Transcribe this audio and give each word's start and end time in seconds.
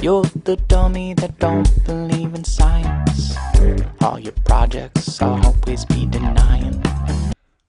You're 0.00 0.28
the 0.44 0.56
dummy 0.68 1.14
that 1.14 1.38
don't 1.38 1.68
believe 1.86 2.34
in 2.34 2.44
science. 2.44 3.36
All 4.00 4.18
your 4.18 4.34
projects 4.44 5.20
always 5.22 5.86
be 5.86 6.06
denying. 6.06 6.82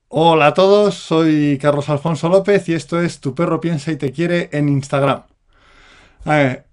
Hola 0.08 0.48
a 0.48 0.54
todos, 0.54 0.94
soy 0.94 1.58
Carlos 1.60 1.88
Alfonso 1.88 2.28
López 2.28 2.68
y 2.68 2.74
esto 2.74 3.00
es 3.00 3.20
Tu 3.20 3.34
perro 3.34 3.60
piensa 3.60 3.92
y 3.92 3.96
te 3.96 4.12
quiere 4.12 4.48
en 4.52 4.68
Instagram. 4.68 5.22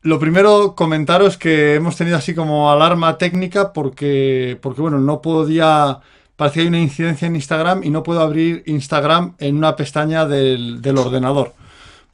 Lo 0.02 0.20
primero, 0.20 0.76
comentaros 0.76 1.38
que 1.38 1.76
hemos 1.76 1.96
tenido 1.96 2.18
así 2.18 2.34
como 2.34 2.72
alarma 2.72 3.18
técnica 3.18 3.74
porque, 3.74 4.58
porque 4.62 4.82
bueno, 4.82 4.98
no 5.00 5.22
podía, 5.22 6.00
parece 6.36 6.56
que 6.56 6.62
hay 6.62 6.68
una 6.68 6.80
incidencia 6.80 7.28
en 7.28 7.36
Instagram 7.36 7.84
y 7.84 7.90
no 7.90 8.02
puedo 8.02 8.22
abrir 8.22 8.64
Instagram 8.66 9.36
en 9.40 9.58
una 9.58 9.76
pestaña 9.76 10.26
del, 10.26 10.82
del 10.82 10.98
ordenador. 10.98 11.54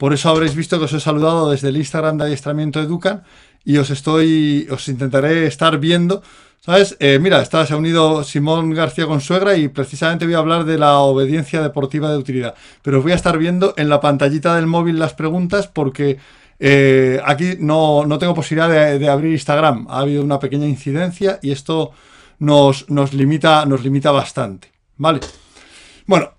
Por 0.00 0.14
eso 0.14 0.30
habréis 0.30 0.54
visto 0.54 0.78
que 0.78 0.86
os 0.86 0.94
he 0.94 0.98
saludado 0.98 1.50
desde 1.50 1.68
el 1.68 1.76
Instagram 1.76 2.16
de 2.16 2.24
adiestramiento 2.24 2.80
Educan 2.80 3.22
y 3.66 3.76
os 3.76 3.90
estoy, 3.90 4.66
os 4.70 4.88
intentaré 4.88 5.46
estar 5.46 5.76
viendo. 5.78 6.22
¿Sabes? 6.60 6.96
Eh, 7.00 7.18
mira, 7.20 7.42
está, 7.42 7.66
se 7.66 7.74
ha 7.74 7.76
unido 7.76 8.24
Simón 8.24 8.70
García 8.70 9.04
Consuegra 9.04 9.58
y 9.58 9.68
precisamente 9.68 10.24
voy 10.24 10.36
a 10.36 10.38
hablar 10.38 10.64
de 10.64 10.78
la 10.78 11.00
obediencia 11.00 11.60
deportiva 11.60 12.10
de 12.10 12.16
utilidad. 12.16 12.54
Pero 12.80 12.96
os 12.96 13.02
voy 13.02 13.12
a 13.12 13.14
estar 13.14 13.36
viendo 13.36 13.74
en 13.76 13.90
la 13.90 14.00
pantallita 14.00 14.56
del 14.56 14.66
móvil 14.66 14.98
las 14.98 15.12
preguntas 15.12 15.66
porque 15.66 16.16
eh, 16.58 17.20
aquí 17.22 17.56
no, 17.58 18.06
no, 18.06 18.18
tengo 18.18 18.32
posibilidad 18.32 18.70
de, 18.70 18.98
de, 18.98 19.08
abrir 19.10 19.32
Instagram. 19.32 19.86
Ha 19.90 19.98
habido 19.98 20.24
una 20.24 20.38
pequeña 20.38 20.66
incidencia 20.66 21.38
y 21.42 21.50
esto 21.50 21.92
nos, 22.38 22.88
nos, 22.88 23.12
limita, 23.12 23.66
nos 23.66 23.82
limita 23.84 24.12
bastante. 24.12 24.72
¿Vale? 24.96 25.20
Bueno, 26.06 26.30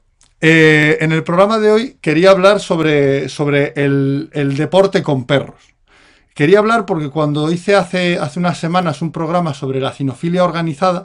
eh, 0.42 0.98
en 1.02 1.12
el 1.12 1.24
programa 1.24 1.60
de 1.60 1.72
hoy 1.72 1.98
quería 2.02 2.32
hablar 2.32 2.60
sobre, 2.60 3.30
sobre 3.30 3.74
el, 3.76 4.30
deporte 4.58 5.04
con 5.04 5.26
perros. 5.26 5.62
Quería 6.34 6.60
hablar 6.60 6.88
porque 6.88 7.10
cuando 7.10 7.52
hice 7.52 7.76
hace, 7.76 8.18
hace 8.18 8.40
unas 8.40 8.58
semanas 8.58 9.04
un 9.04 9.12
programa 9.12 9.54
sobre 9.54 9.80
la 9.80 9.92
cinofilia 9.92 10.44
organizada 10.44 11.04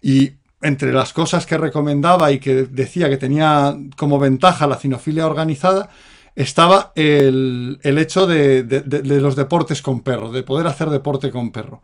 y 0.00 0.32
entre 0.62 0.92
las 0.92 1.12
cosas 1.12 1.44
que 1.44 1.58
recomendaba 1.58 2.30
y 2.30 2.38
que 2.38 2.64
decía 2.64 3.08
que 3.08 3.16
tenía 3.16 3.76
como 3.96 4.18
ventaja 4.20 4.66
la 4.68 4.76
cinofilia 4.76 5.26
organizada, 5.26 5.88
estaba 6.36 6.92
el, 6.94 7.80
el 7.82 7.98
hecho 7.98 8.28
de, 8.28 8.62
de, 8.62 8.80
de, 8.82 9.20
los 9.20 9.34
deportes 9.34 9.82
con 9.82 10.00
perro, 10.02 10.30
de 10.30 10.44
poder 10.44 10.68
hacer 10.68 10.90
deporte 10.90 11.32
con 11.32 11.50
perro. 11.50 11.82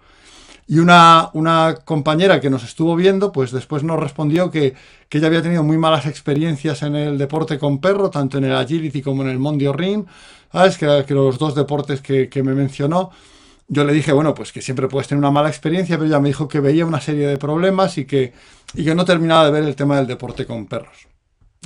Y 0.66 0.78
una, 0.78 1.30
una, 1.34 1.76
compañera 1.84 2.40
que 2.40 2.48
nos 2.48 2.64
estuvo 2.64 2.96
viendo, 2.96 3.32
pues 3.32 3.50
después 3.50 3.82
nos 3.82 4.00
respondió 4.00 4.50
que, 4.50 4.74
que, 5.08 5.18
ella 5.18 5.26
había 5.26 5.42
tenido 5.42 5.62
muy 5.62 5.76
malas 5.76 6.06
experiencias 6.06 6.82
en 6.82 6.96
el 6.96 7.18
deporte 7.18 7.58
con 7.58 7.80
perro, 7.80 8.08
tanto 8.10 8.38
en 8.38 8.44
el 8.44 8.56
agility 8.56 9.02
como 9.02 9.22
en 9.22 9.28
el 9.28 9.38
mondio 9.38 9.74
ring, 9.74 10.06
¿sabes? 10.50 10.78
Que, 10.78 11.04
que 11.06 11.14
los 11.14 11.38
dos 11.38 11.54
deportes 11.54 12.00
que, 12.00 12.28
que, 12.30 12.42
me 12.42 12.54
mencionó. 12.54 13.10
Yo 13.68 13.84
le 13.84 13.92
dije, 13.92 14.12
bueno, 14.12 14.34
pues 14.34 14.52
que 14.52 14.62
siempre 14.62 14.88
puedes 14.88 15.08
tener 15.08 15.18
una 15.18 15.30
mala 15.30 15.48
experiencia, 15.48 15.96
pero 15.96 16.08
ella 16.08 16.20
me 16.20 16.28
dijo 16.28 16.48
que 16.48 16.60
veía 16.60 16.86
una 16.86 17.00
serie 17.00 17.26
de 17.26 17.38
problemas 17.38 17.98
y 17.98 18.06
que, 18.06 18.32
y 18.74 18.84
que 18.84 18.94
no 18.94 19.04
terminaba 19.04 19.44
de 19.46 19.50
ver 19.50 19.64
el 19.64 19.76
tema 19.76 19.96
del 19.96 20.06
deporte 20.06 20.46
con 20.46 20.66
perros. 20.66 21.13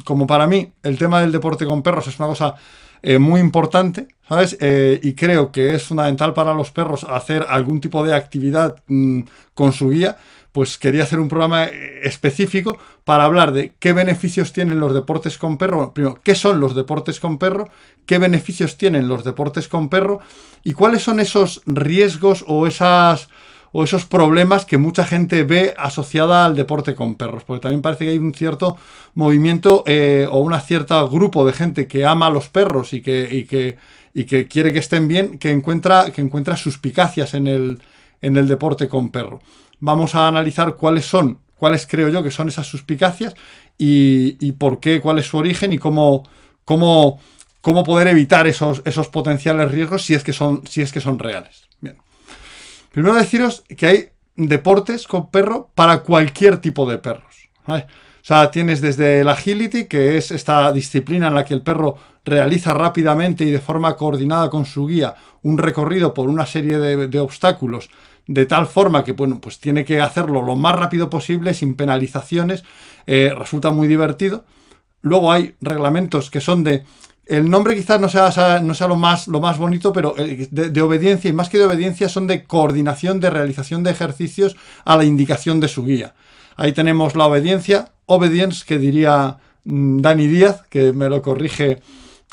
Como 0.04 0.26
para 0.26 0.46
mí 0.46 0.72
el 0.82 0.98
tema 0.98 1.20
del 1.20 1.32
deporte 1.32 1.66
con 1.66 1.82
perros 1.82 2.06
es 2.06 2.18
una 2.18 2.28
cosa 2.28 2.54
eh, 3.02 3.18
muy 3.18 3.40
importante, 3.40 4.08
¿sabes? 4.28 4.56
Eh, 4.60 4.98
y 5.02 5.14
creo 5.14 5.52
que 5.52 5.74
es 5.74 5.84
fundamental 5.84 6.34
para 6.34 6.52
los 6.52 6.70
perros 6.72 7.04
hacer 7.04 7.46
algún 7.48 7.80
tipo 7.80 8.04
de 8.04 8.14
actividad 8.14 8.82
mmm, 8.88 9.20
con 9.54 9.72
su 9.72 9.90
guía, 9.90 10.16
pues 10.50 10.78
quería 10.78 11.04
hacer 11.04 11.20
un 11.20 11.28
programa 11.28 11.66
eh, 11.66 12.00
específico 12.02 12.76
para 13.04 13.24
hablar 13.24 13.52
de 13.52 13.74
qué 13.78 13.92
beneficios 13.92 14.52
tienen 14.52 14.80
los 14.80 14.92
deportes 14.94 15.38
con 15.38 15.58
perro, 15.58 15.94
primero, 15.94 16.18
qué 16.24 16.34
son 16.34 16.58
los 16.58 16.74
deportes 16.74 17.20
con 17.20 17.38
perro, 17.38 17.68
qué 18.04 18.18
beneficios 18.18 18.76
tienen 18.76 19.06
los 19.06 19.22
deportes 19.22 19.68
con 19.68 19.88
perro 19.88 20.18
y 20.64 20.72
cuáles 20.72 21.02
son 21.02 21.20
esos 21.20 21.62
riesgos 21.66 22.44
o 22.48 22.66
esas 22.66 23.28
o 23.72 23.84
esos 23.84 24.04
problemas 24.04 24.64
que 24.64 24.78
mucha 24.78 25.04
gente 25.04 25.44
ve 25.44 25.74
asociada 25.76 26.44
al 26.44 26.56
deporte 26.56 26.94
con 26.94 27.14
perros, 27.14 27.44
porque 27.44 27.62
también 27.62 27.82
parece 27.82 28.04
que 28.04 28.10
hay 28.12 28.18
un 28.18 28.34
cierto 28.34 28.76
movimiento 29.14 29.84
eh, 29.86 30.26
o 30.30 30.38
un 30.38 30.58
cierto 30.60 31.08
grupo 31.08 31.46
de 31.46 31.52
gente 31.52 31.86
que 31.86 32.04
ama 32.04 32.26
a 32.26 32.30
los 32.30 32.48
perros 32.48 32.92
y 32.92 33.02
que, 33.02 33.28
y 33.30 33.44
que, 33.44 33.76
y 34.14 34.24
que 34.24 34.48
quiere 34.48 34.72
que 34.72 34.78
estén 34.78 35.08
bien, 35.08 35.38
que 35.38 35.50
encuentra, 35.50 36.10
que 36.10 36.20
encuentra 36.20 36.56
suspicacias 36.56 37.34
en 37.34 37.46
el, 37.46 37.80
en 38.20 38.36
el 38.36 38.48
deporte 38.48 38.88
con 38.88 39.10
perro. 39.10 39.40
Vamos 39.80 40.14
a 40.14 40.26
analizar 40.26 40.74
cuáles 40.74 41.04
son, 41.04 41.38
cuáles 41.56 41.86
creo 41.86 42.08
yo 42.08 42.22
que 42.22 42.30
son 42.30 42.48
esas 42.48 42.66
suspicacias 42.66 43.34
y, 43.76 44.36
y 44.40 44.52
por 44.52 44.80
qué, 44.80 45.00
cuál 45.00 45.18
es 45.18 45.26
su 45.26 45.36
origen 45.36 45.72
y 45.72 45.78
cómo, 45.78 46.24
cómo, 46.64 47.20
cómo 47.60 47.84
poder 47.84 48.08
evitar 48.08 48.46
esos, 48.46 48.82
esos 48.84 49.08
potenciales 49.08 49.70
riesgos 49.70 50.02
si 50.02 50.14
es 50.14 50.24
que 50.24 50.32
son, 50.32 50.66
si 50.66 50.82
es 50.82 50.92
que 50.92 51.00
son 51.00 51.18
reales. 51.18 51.68
Bien. 51.80 51.96
Primero 52.98 53.14
deciros 53.14 53.62
que 53.76 53.86
hay 53.86 54.08
deportes 54.34 55.06
con 55.06 55.30
perro 55.30 55.70
para 55.76 56.00
cualquier 56.00 56.58
tipo 56.58 56.84
de 56.90 56.98
perros. 56.98 57.48
O 57.68 57.80
sea, 58.22 58.50
tienes 58.50 58.80
desde 58.80 59.20
el 59.20 59.28
agility, 59.28 59.84
que 59.84 60.16
es 60.16 60.32
esta 60.32 60.72
disciplina 60.72 61.28
en 61.28 61.36
la 61.36 61.44
que 61.44 61.54
el 61.54 61.62
perro 61.62 61.96
realiza 62.24 62.74
rápidamente 62.74 63.44
y 63.44 63.52
de 63.52 63.60
forma 63.60 63.94
coordinada 63.94 64.50
con 64.50 64.66
su 64.66 64.88
guía 64.88 65.14
un 65.42 65.58
recorrido 65.58 66.12
por 66.12 66.28
una 66.28 66.44
serie 66.44 66.78
de, 66.78 67.06
de 67.06 67.20
obstáculos, 67.20 67.88
de 68.26 68.46
tal 68.46 68.66
forma 68.66 69.04
que 69.04 69.12
bueno, 69.12 69.40
pues 69.40 69.60
tiene 69.60 69.84
que 69.84 70.00
hacerlo 70.00 70.42
lo 70.42 70.56
más 70.56 70.74
rápido 70.74 71.08
posible, 71.08 71.54
sin 71.54 71.76
penalizaciones, 71.76 72.64
eh, 73.06 73.32
resulta 73.32 73.70
muy 73.70 73.86
divertido. 73.86 74.44
Luego 75.02 75.30
hay 75.30 75.54
reglamentos 75.60 76.32
que 76.32 76.40
son 76.40 76.64
de 76.64 76.82
el 77.28 77.50
nombre 77.50 77.76
quizás 77.76 78.00
no 78.00 78.08
sea, 78.08 78.60
no 78.60 78.74
sea 78.74 78.88
lo, 78.88 78.96
más, 78.96 79.28
lo 79.28 79.38
más 79.40 79.58
bonito, 79.58 79.92
pero 79.92 80.14
de, 80.16 80.70
de, 80.70 80.80
obediencia, 80.82 81.28
y 81.28 81.34
más 81.34 81.50
que 81.50 81.58
de 81.58 81.66
obediencia, 81.66 82.08
son 82.08 82.26
de 82.26 82.44
coordinación, 82.44 83.20
de 83.20 83.28
realización 83.28 83.82
de 83.82 83.90
ejercicios 83.90 84.56
a 84.86 84.96
la 84.96 85.04
indicación 85.04 85.60
de 85.60 85.68
su 85.68 85.84
guía. 85.84 86.14
Ahí 86.56 86.72
tenemos 86.72 87.14
la 87.14 87.26
obediencia, 87.26 87.92
obedience, 88.06 88.64
que 88.66 88.78
diría 88.78 89.36
Dani 89.64 90.26
Díaz, 90.26 90.62
que 90.70 90.94
me 90.94 91.10
lo 91.10 91.20
corrige 91.20 91.80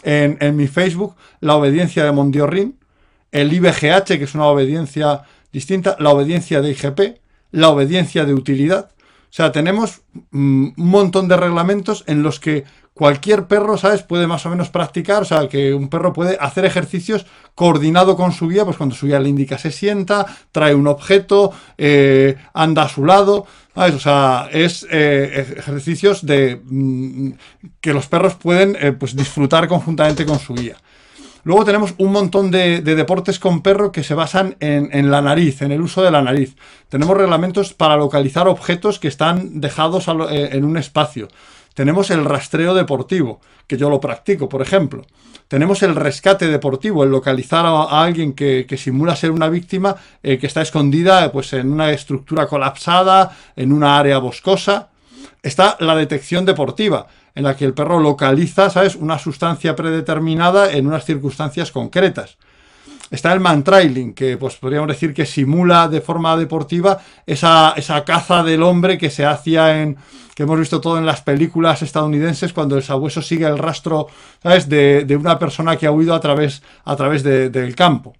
en, 0.03 0.37
en 0.39 0.55
mi 0.55 0.67
Facebook, 0.67 1.15
la 1.41 1.55
obediencia 1.55 2.05
de 2.05 2.13
Mondiorrin, 2.13 2.79
el 3.33 3.51
IBGH, 3.51 4.05
que 4.05 4.23
es 4.23 4.33
una 4.33 4.45
obediencia 4.45 5.23
distinta, 5.51 5.97
la 5.99 6.11
obediencia 6.11 6.61
de 6.61 6.71
IGP, 6.71 7.19
la 7.51 7.67
obediencia 7.67 8.23
de 8.23 8.33
utilidad. 8.33 8.91
O 9.29 9.33
sea, 9.35 9.51
tenemos 9.51 10.03
un 10.31 10.73
montón 10.77 11.27
de 11.27 11.35
reglamentos 11.35 12.05
en 12.07 12.23
los 12.23 12.39
que 12.39 12.63
cualquier 12.95 13.45
perro, 13.45 13.77
¿sabes? 13.77 14.03
Puede 14.03 14.25
más 14.25 14.45
o 14.45 14.49
menos 14.49 14.69
practicar, 14.69 15.21
o 15.21 15.25
sea, 15.25 15.49
que 15.49 15.73
un 15.73 15.89
perro 15.89 16.13
puede 16.13 16.37
hacer 16.39 16.63
ejercicios 16.63 17.25
coordinado 17.53 18.15
con 18.15 18.31
su 18.31 18.47
guía, 18.47 18.63
pues 18.63 18.77
cuando 18.77 18.95
su 18.95 19.05
guía 19.05 19.19
le 19.19 19.27
indica 19.27 19.57
se 19.57 19.71
sienta, 19.71 20.25
trae 20.51 20.73
un 20.73 20.87
objeto, 20.87 21.51
eh, 21.77 22.37
anda 22.53 22.83
a 22.83 22.89
su 22.89 23.05
lado, 23.05 23.45
¿sabes? 23.75 23.95
O 23.95 23.99
sea, 23.99 24.47
es 24.51 24.87
eh, 24.89 25.55
ejercicios 25.57 26.25
de 26.25 26.61
mmm, 26.63 27.31
que 27.81 27.93
los 27.93 28.07
perros 28.07 28.35
pueden 28.35 28.77
eh, 28.79 28.93
pues 28.93 29.13
disfrutar 29.13 29.67
conjuntamente 29.67 30.25
con 30.25 30.39
su 30.39 30.55
guía. 30.55 30.77
Luego 31.43 31.65
tenemos 31.65 31.93
un 31.97 32.13
montón 32.13 32.49
de, 32.49 32.79
de, 32.81 32.95
deportes 32.95 33.39
con 33.39 33.61
perro 33.61 33.91
que 33.91 34.03
se 34.03 34.15
basan 34.15 34.55
en, 34.61 35.11
la 35.11 35.21
nariz, 35.21 35.61
en 35.61 35.71
el 35.71 35.81
uso 35.81 36.01
de 36.01 36.09
la 36.09 36.23
nariz. 36.23 36.55
Tenemos 36.89 37.15
reglamentos 37.15 37.73
para 37.73 37.97
localizar 37.97 38.47
objetos 38.47 38.97
que 38.97 39.09
están 39.09 39.61
dejados 39.61 40.07
en 40.07 40.65
un 40.65 40.75
espacio. 40.75 41.27
Tenemos 41.75 42.09
el 42.09 42.23
rastreo 42.23 42.73
deportivo, 42.73 43.41
que 43.67 43.77
yo 43.77 43.89
lo 43.89 43.99
practico, 43.99 44.47
por 44.47 44.61
ejemplo. 44.61 45.05
Tenemos 45.49 45.83
el 45.83 45.93
rescate 45.93 46.47
deportivo, 46.47 47.03
el 47.03 47.11
localizar 47.11 47.65
a, 47.65 48.01
alguien 48.01 48.33
que, 48.33 48.65
que, 48.67 48.77
simula 48.77 49.15
ser 49.15 49.29
una 49.29 49.49
víctima 49.49 49.95
eh, 50.23 50.39
que 50.39 50.47
está 50.47 50.61
escondida 50.61 51.31
pues, 51.31 51.51
en 51.53 51.71
una 51.71 51.91
estructura 51.91 52.47
colapsada, 52.47 53.35
en 53.57 53.73
una 53.73 53.99
área 53.99 54.17
boscosa. 54.19 54.87
Está 55.43 55.75
la 55.81 55.95
detección 55.95 56.45
deportiva, 56.45 57.07
en 57.35 57.43
la 57.43 57.57
que 57.57 57.65
el 57.65 57.73
perro 57.73 57.99
localiza, 57.99 58.69
¿sabes?, 58.69 58.95
una 58.95 59.19
sustancia 59.19 59.75
predeterminada 59.75 60.71
en 60.71 60.87
unas 60.87 61.03
circunstancias 61.03 61.71
concretas. 61.71 62.37
Está 63.15 63.31
el 63.31 63.39
mantrailing, 63.39 64.13
que 64.13 64.35
pues 64.35 64.57
podríamos 64.57 64.89
decir 64.89 65.13
que 65.13 65.25
simula 65.25 65.87
de 65.87 66.01
forma 66.01 66.35
deportiva 66.35 66.99
esa, 67.25 67.73
esa 67.77 68.03
caza 68.03 68.43
del 68.43 68.61
hombre 68.61 68.97
que 68.97 69.09
se 69.09 69.25
hacía 69.25 69.81
en, 69.81 69.95
que 70.35 70.43
hemos 70.43 70.59
visto 70.59 70.81
todo 70.81 70.97
en 70.97 71.05
las 71.05 71.21
películas 71.21 71.81
estadounidenses 71.81 72.51
cuando 72.51 72.75
el 72.75 72.83
sabueso 72.83 73.21
sigue 73.21 73.45
el 73.45 73.57
rastro, 73.57 74.07
¿sabes?, 74.43 74.67
de, 74.67 75.05
de 75.05 75.15
una 75.15 75.39
persona 75.39 75.77
que 75.77 75.87
ha 75.87 75.91
huido 75.91 76.13
a 76.13 76.19
través, 76.19 76.61
a 76.83 76.97
través 76.97 77.23
de, 77.23 77.49
del 77.49 77.73
campo. 77.73 78.13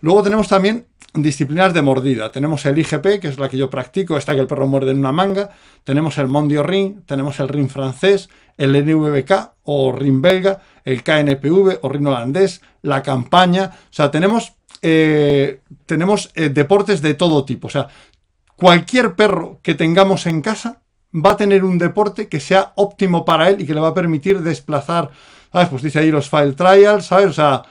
Luego 0.00 0.22
tenemos 0.22 0.48
también 0.48 0.86
disciplinas 1.12 1.74
de 1.74 1.82
mordida. 1.82 2.32
Tenemos 2.32 2.64
el 2.64 2.78
IGP, 2.78 3.20
que 3.20 3.28
es 3.28 3.38
la 3.38 3.50
que 3.50 3.58
yo 3.58 3.68
practico, 3.68 4.16
esta 4.16 4.34
que 4.34 4.40
el 4.40 4.46
perro 4.46 4.66
muerde 4.66 4.92
en 4.92 5.00
una 5.00 5.12
manga. 5.12 5.50
Tenemos 5.84 6.16
el 6.16 6.28
Mondio 6.28 6.62
Ring, 6.62 7.04
tenemos 7.04 7.40
el 7.40 7.48
Ring 7.48 7.68
francés, 7.68 8.30
el 8.56 8.72
NVK 8.72 9.52
o 9.64 9.92
Ring 9.92 10.22
belga, 10.22 10.62
el 10.88 11.02
KNPV 11.02 11.80
o 11.82 11.88
Ring 11.90 12.06
holandés, 12.06 12.62
la 12.80 13.02
campaña. 13.02 13.72
O 13.74 13.92
sea, 13.92 14.10
tenemos, 14.10 14.54
eh, 14.80 15.60
tenemos 15.84 16.30
eh, 16.34 16.48
deportes 16.48 17.02
de 17.02 17.12
todo 17.12 17.44
tipo. 17.44 17.66
O 17.66 17.70
sea, 17.70 17.88
cualquier 18.56 19.14
perro 19.14 19.60
que 19.62 19.74
tengamos 19.74 20.26
en 20.26 20.40
casa 20.40 20.80
va 21.14 21.32
a 21.32 21.36
tener 21.36 21.62
un 21.62 21.76
deporte 21.76 22.28
que 22.28 22.40
sea 22.40 22.72
óptimo 22.76 23.26
para 23.26 23.50
él 23.50 23.60
y 23.60 23.66
que 23.66 23.74
le 23.74 23.80
va 23.80 23.88
a 23.88 23.94
permitir 23.94 24.40
desplazar, 24.40 25.10
¿sabes? 25.52 25.68
Pues 25.68 25.82
dice 25.82 25.98
ahí 25.98 26.10
los 26.10 26.30
file 26.30 26.52
trials, 26.52 27.06
¿sabes? 27.06 27.26
O 27.26 27.32
sea, 27.34 27.62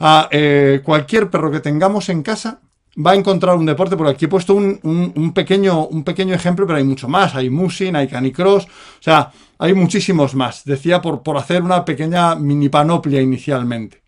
a 0.00 0.28
eh, 0.32 0.80
cualquier 0.84 1.30
perro 1.30 1.52
que 1.52 1.60
tengamos 1.60 2.08
en 2.08 2.24
casa 2.24 2.60
va 2.96 3.12
a 3.12 3.14
encontrar 3.14 3.56
un 3.56 3.66
deporte, 3.66 3.96
porque 3.96 4.12
aquí 4.12 4.24
he 4.26 4.28
puesto 4.28 4.54
un, 4.54 5.32
pequeño, 5.34 5.86
un 5.86 6.04
pequeño 6.04 6.34
ejemplo, 6.34 6.66
pero 6.66 6.78
hay 6.78 6.84
mucho 6.84 7.08
más. 7.08 7.34
Hay 7.34 7.50
Musin, 7.50 7.96
hay 7.96 8.08
Canicross, 8.08 8.64
o 8.64 9.02
sea, 9.02 9.32
hay 9.58 9.74
muchísimos 9.74 10.34
más. 10.34 10.64
Decía 10.64 11.00
por, 11.00 11.22
por 11.22 11.36
hacer 11.36 11.62
una 11.62 11.84
pequeña 11.84 12.34
mini 12.34 12.68
panoplia 12.68 13.20
inicialmente. 13.20 14.02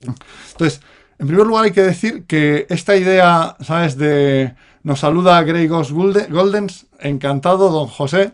Entonces, 0.00 0.80
en 1.18 1.26
primer 1.26 1.46
lugar 1.46 1.64
hay 1.64 1.72
que 1.72 1.82
decir 1.82 2.24
que 2.26 2.66
esta 2.70 2.96
idea, 2.96 3.56
¿sabes? 3.60 3.96
De 3.96 4.54
nos 4.82 5.00
saluda 5.00 5.42
Grey 5.42 5.66
Ghost 5.66 5.90
Goldens, 5.90 6.86
encantado, 7.00 7.70
don 7.70 7.86
José. 7.86 8.32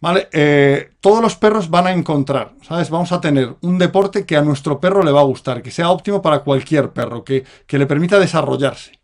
¿Vale? 0.00 0.28
Eh, 0.32 0.92
todos 1.00 1.20
los 1.20 1.36
perros 1.36 1.68
van 1.68 1.86
a 1.86 1.92
encontrar, 1.92 2.52
¿sabes? 2.62 2.88
Vamos 2.88 3.12
a 3.12 3.20
tener 3.20 3.54
un 3.60 3.78
deporte 3.78 4.24
que 4.24 4.36
a 4.36 4.42
nuestro 4.42 4.80
perro 4.80 5.02
le 5.02 5.12
va 5.12 5.20
a 5.20 5.24
gustar, 5.24 5.62
que 5.62 5.70
sea 5.70 5.90
óptimo 5.90 6.22
para 6.22 6.40
cualquier 6.40 6.90
perro, 6.90 7.22
que, 7.22 7.44
le 7.68 7.86
permita 7.86 8.18
desarrollarse. 8.18 8.98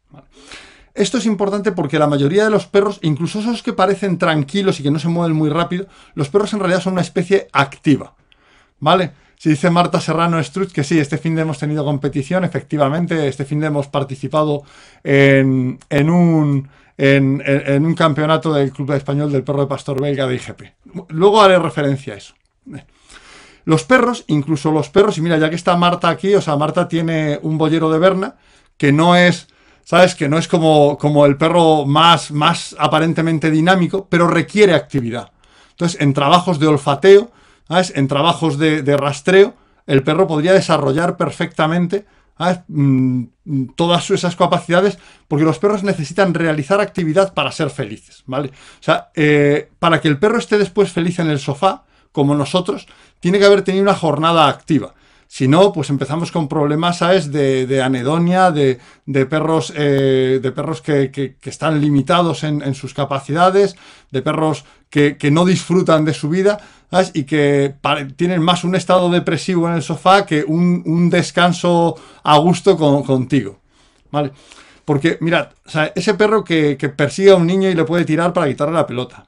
Esto 0.94 1.18
es 1.18 1.26
importante 1.26 1.72
porque 1.72 1.98
la 1.98 2.06
mayoría 2.06 2.44
de 2.44 2.50
los 2.50 2.66
perros, 2.66 2.98
incluso 3.02 3.40
esos 3.40 3.62
que 3.62 3.74
parecen 3.74 4.16
tranquilos 4.16 4.80
y 4.80 4.82
que 4.82 4.90
no 4.90 4.98
se 4.98 5.08
mueven 5.08 5.36
muy 5.36 5.50
rápido, 5.50 5.86
los 6.14 6.30
perros 6.30 6.54
en 6.54 6.60
realidad 6.60 6.80
son 6.80 6.94
una 6.94 7.02
especie 7.02 7.48
activa. 7.52 8.14
¿Vale? 8.80 9.12
Si 9.36 9.50
dice 9.50 9.68
Marta 9.68 10.00
Serrano 10.00 10.42
Strutz 10.42 10.72
que 10.72 10.82
sí, 10.82 10.98
este 10.98 11.18
fin 11.18 11.34
de 11.34 11.42
hemos 11.42 11.58
tenido 11.58 11.84
competición, 11.84 12.44
efectivamente, 12.44 13.28
este 13.28 13.44
fin 13.44 13.60
de 13.60 13.66
hemos 13.66 13.86
participado 13.86 14.62
en, 15.04 15.78
un, 16.10 16.68
en, 16.96 17.84
un 17.84 17.94
campeonato 17.94 18.52
del 18.52 18.72
Club 18.72 18.92
Español 18.92 19.30
del 19.30 19.44
Perro 19.44 19.60
de 19.60 19.66
Pastor 19.66 20.00
Belga 20.00 20.26
de 20.26 20.36
IGP. 20.36 20.62
Luego 21.08 21.42
haré 21.42 21.58
referencia 21.58 22.14
a 22.14 22.16
eso. 22.16 22.34
Los 23.64 23.82
perros, 23.82 24.24
incluso 24.28 24.70
los 24.70 24.90
perros, 24.90 25.18
y 25.18 25.20
mira, 25.20 25.38
ya 25.38 25.50
que 25.50 25.56
está 25.56 25.76
Marta 25.76 26.08
aquí, 26.08 26.34
o 26.34 26.40
sea, 26.40 26.56
Marta 26.56 26.86
tiene 26.86 27.40
un 27.42 27.58
bollero 27.58 27.90
de 27.90 27.98
Berna, 27.98 28.36
que 28.76 28.92
no 28.92 29.16
es, 29.16 29.48
¿sabes? 29.82 30.14
Que 30.14 30.28
no 30.28 30.38
es 30.38 30.46
como, 30.46 30.96
como 30.98 31.26
el 31.26 31.36
perro 31.36 31.84
más, 31.84 32.30
más 32.30 32.76
aparentemente 32.78 33.50
dinámico, 33.50 34.06
pero 34.08 34.28
requiere 34.28 34.72
actividad. 34.72 35.32
Entonces, 35.70 36.00
en 36.00 36.14
trabajos 36.14 36.60
de 36.60 36.68
olfateo, 36.68 37.32
en 37.68 38.08
trabajos 38.08 38.58
de, 38.58 38.96
rastreo, 38.96 39.54
el 39.86 40.02
perro 40.02 40.26
podría 40.26 40.52
desarrollar 40.52 41.16
perfectamente 41.16 42.06
mm, 42.68 43.24
todas 43.76 44.10
esas 44.10 44.36
capacidades, 44.36 44.98
porque 45.28 45.44
los 45.44 45.58
perros 45.58 45.82
necesitan 45.82 46.34
realizar 46.34 46.80
actividad 46.80 47.34
para 47.34 47.52
ser 47.52 47.70
felices, 47.70 48.22
¿vale? 48.26 48.48
O 48.48 48.82
sea, 48.82 49.10
eh, 49.14 49.70
para 49.78 50.00
que 50.00 50.08
el 50.08 50.18
perro 50.18 50.38
esté 50.38 50.58
después 50.58 50.92
feliz 50.92 51.18
en 51.18 51.28
el 51.28 51.38
sofá, 51.38 51.84
como 52.12 52.34
nosotros, 52.34 52.86
tiene 53.20 53.38
que 53.38 53.44
haber 53.44 53.62
tenido 53.62 53.82
una 53.82 53.94
jornada 53.94 54.48
activa. 54.48 54.94
Si 55.28 55.48
no, 55.48 55.72
pues 55.72 55.90
empezamos 55.90 56.30
con 56.30 56.48
problemas, 56.48 56.98
¿sabes? 56.98 57.32
De, 57.32 57.82
anedonia, 57.82 58.50
de, 58.50 58.78
perros, 59.26 59.72
eh, 59.76 60.38
de 60.42 60.52
perros 60.52 60.80
que, 60.80 61.36
están 61.42 61.80
limitados 61.80 62.44
en, 62.44 62.74
sus 62.74 62.94
capacidades, 62.94 63.76
de 64.10 64.22
perros 64.22 64.64
que, 64.88 65.16
no 65.30 65.44
disfrutan 65.44 66.04
de 66.04 66.14
su 66.14 66.28
vida. 66.28 66.58
Y 67.12 67.24
que 67.24 67.74
tienen 68.14 68.40
más 68.40 68.64
un 68.64 68.74
estado 68.76 69.10
depresivo 69.10 69.68
en 69.68 69.74
el 69.74 69.82
sofá 69.82 70.24
que 70.24 70.44
un, 70.44 71.10
descanso 71.10 71.96
a 72.22 72.38
gusto 72.38 72.76
contigo, 72.76 73.58
¿vale? 74.10 74.30
Porque, 74.84 75.18
mirad, 75.20 75.48
ese 75.96 76.14
perro 76.14 76.44
que, 76.44 76.76
que 76.78 76.88
persigue 76.88 77.32
a 77.32 77.34
un 77.34 77.46
niño 77.46 77.68
y 77.68 77.74
le 77.74 77.84
puede 77.84 78.04
tirar 78.04 78.32
para 78.32 78.46
quitarle 78.46 78.74
la 78.74 78.86
pelota. 78.86 79.26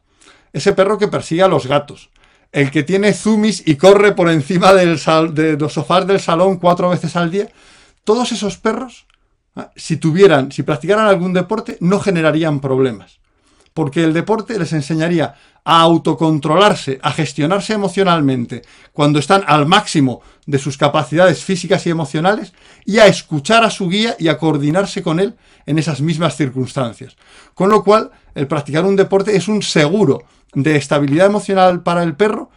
Ese 0.53 0.73
perro 0.73 0.97
que 0.97 1.09
persigue 1.09 1.43
a 1.43 1.49
los 1.49 1.67
gatos 1.67 2.11
el 2.53 2.71
que 2.71 2.83
tiene 2.83 3.13
zoomies 3.13 3.63
y 3.67 3.77
corre 3.77 4.13
por 4.13 4.31
encima 4.31 4.73
del 4.73 4.99
de 5.35 5.57
los 5.59 5.73
sofás 5.73 6.07
del 6.07 6.21
salón 6.21 6.59
cuatro 6.59 6.91
veces 6.91 7.15
al 7.17 7.31
día, 7.31 7.49
todos 8.05 8.33
esos 8.33 8.57
perros, 8.57 9.07
ah, 9.57 9.71
si 9.77 9.97
tuvieran, 9.97 10.51
si 10.51 10.63
practicaran 10.63 11.07
algún 11.07 11.33
deporte, 11.33 11.77
no 11.81 12.01
generarían 12.01 12.61
problemas. 12.61 13.19
Porque 13.75 14.03
el 14.03 14.13
deporte 14.13 14.59
les 14.59 14.73
enseñaría 14.73 15.35
a 15.63 15.83
autocontrolarse, 15.83 16.99
a 17.03 17.13
gestionarse 17.13 17.75
emocionalmente 17.75 18.63
cuando 18.93 19.19
están 19.19 19.45
al 19.47 19.67
máximo 19.67 20.23
de 20.47 20.59
sus 20.59 20.79
capacidades 20.79 21.45
físicas 21.45 21.87
y 21.87 21.91
emocionales 21.91 22.55
y 22.87 22.99
a 22.99 23.07
escuchar 23.07 23.65
a 23.65 23.71
su 23.71 23.89
guía 23.89 24.17
y 24.19 24.29
a 24.29 24.39
coordinarse 24.39 25.03
con 25.03 25.21
él 25.21 25.37
en 25.67 25.79
esas 25.79 26.01
mismas 26.01 26.37
circunstancias. 26.37 27.17
Con 27.53 27.69
lo 27.69 27.85
cual, 27.85 28.11
el 28.35 28.47
practicar 28.47 28.87
un 28.87 28.97
deporte 28.97 29.37
es 29.37 29.47
un 29.47 29.63
seguro 29.63 30.25
de 30.55 30.77
estabilidad 30.77 31.27
emocional 31.27 31.83
para 31.83 32.03
el 32.03 32.15
perro 32.15 32.51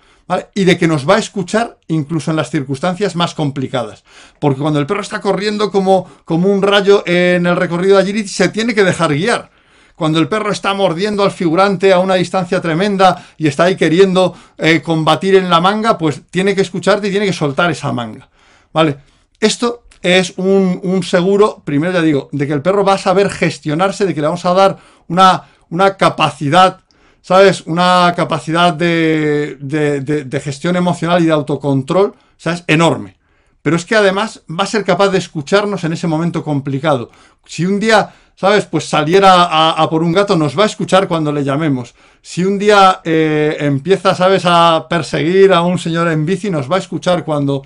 y 0.53 0.63
de 0.63 0.77
que 0.77 0.87
nos 0.87 1.09
va 1.09 1.15
a 1.15 1.19
escuchar 1.19 1.77
incluso 1.87 2.31
en 2.31 2.37
las 2.37 2.49
circunstancias 2.49 3.15
más 3.15 3.33
complicadas. 3.33 4.03
Porque 4.39 4.61
cuando 4.61 4.79
el 4.79 4.85
perro 4.85 5.01
está 5.01 5.19
corriendo 5.19 5.71
como, 5.71 6.09
como 6.25 6.49
un 6.49 6.61
rayo 6.61 7.03
en 7.05 7.45
el 7.45 7.55
recorrido 7.55 7.97
de 7.97 8.03
agility, 8.03 8.29
se 8.29 8.49
tiene 8.49 8.73
que 8.73 8.83
dejar 8.83 9.13
guiar. 9.13 9.51
Cuando 9.95 10.19
el 10.19 10.27
perro 10.27 10.51
está 10.51 10.73
mordiendo 10.73 11.23
al 11.23 11.31
figurante 11.31 11.93
a 11.93 11.99
una 11.99 12.15
distancia 12.15 12.61
tremenda 12.61 13.23
y 13.37 13.47
está 13.47 13.65
ahí 13.65 13.75
queriendo 13.75 14.35
eh, 14.57 14.81
combatir 14.81 15.35
en 15.35 15.49
la 15.49 15.61
manga, 15.61 15.97
pues 15.97 16.21
tiene 16.31 16.55
que 16.55 16.61
escucharte 16.61 17.07
y 17.07 17.11
tiene 17.11 17.25
que 17.25 17.33
soltar 17.33 17.69
esa 17.69 17.91
manga. 17.91 18.29
¿Vale? 18.73 18.97
Esto 19.39 19.83
es 20.01 20.33
un, 20.37 20.79
un, 20.83 21.03
seguro, 21.03 21.61
primero 21.63 21.93
ya 21.93 22.01
digo, 22.01 22.29
de 22.31 22.47
que 22.47 22.53
el 22.53 22.61
perro 22.61 22.83
va 22.83 22.93
a 22.93 22.97
saber 22.97 23.29
gestionarse, 23.29 24.05
de 24.05 24.15
que 24.15 24.21
le 24.21 24.27
vamos 24.27 24.45
a 24.45 24.53
dar 24.53 24.77
una, 25.07 25.43
una 25.69 25.97
capacidad 25.97 26.79
¿sabes? 27.21 27.61
Una 27.67 28.13
capacidad 28.15 28.73
de, 28.73 29.57
de, 29.59 30.39
gestión 30.39 30.75
emocional 30.75 31.21
y 31.21 31.27
de 31.27 31.31
autocontrol, 31.31 32.13
¿sabes? 32.37 32.63
Enorme. 32.67 33.17
Pero 33.61 33.75
es 33.75 33.85
que 33.85 33.95
además 33.95 34.41
va 34.49 34.63
a 34.63 34.67
ser 34.67 34.83
capaz 34.83 35.09
de 35.09 35.19
escucharnos 35.19 35.83
en 35.83 35.93
ese 35.93 36.07
momento 36.07 36.43
complicado. 36.43 37.11
Si 37.45 37.63
un 37.63 37.79
día, 37.79 38.11
¿sabes? 38.35 38.65
Pues 38.65 38.85
saliera 38.85 39.71
a, 39.71 39.87
por 39.89 40.01
un 40.01 40.11
gato, 40.11 40.35
nos 40.35 40.57
va 40.57 40.63
a 40.63 40.65
escuchar 40.65 41.07
cuando 41.07 41.31
le 41.31 41.43
llamemos. 41.43 41.93
Si 42.23 42.43
un 42.43 42.57
día 42.57 43.01
eh, 43.03 43.57
empieza, 43.59 44.15
¿sabes? 44.15 44.43
A 44.45 44.87
perseguir 44.89 45.53
a 45.53 45.61
un 45.61 45.77
señor 45.77 46.07
en 46.07 46.25
bici, 46.25 46.49
nos 46.49 46.69
va 46.71 46.77
a 46.77 46.79
escuchar 46.79 47.23
cuando, 47.23 47.61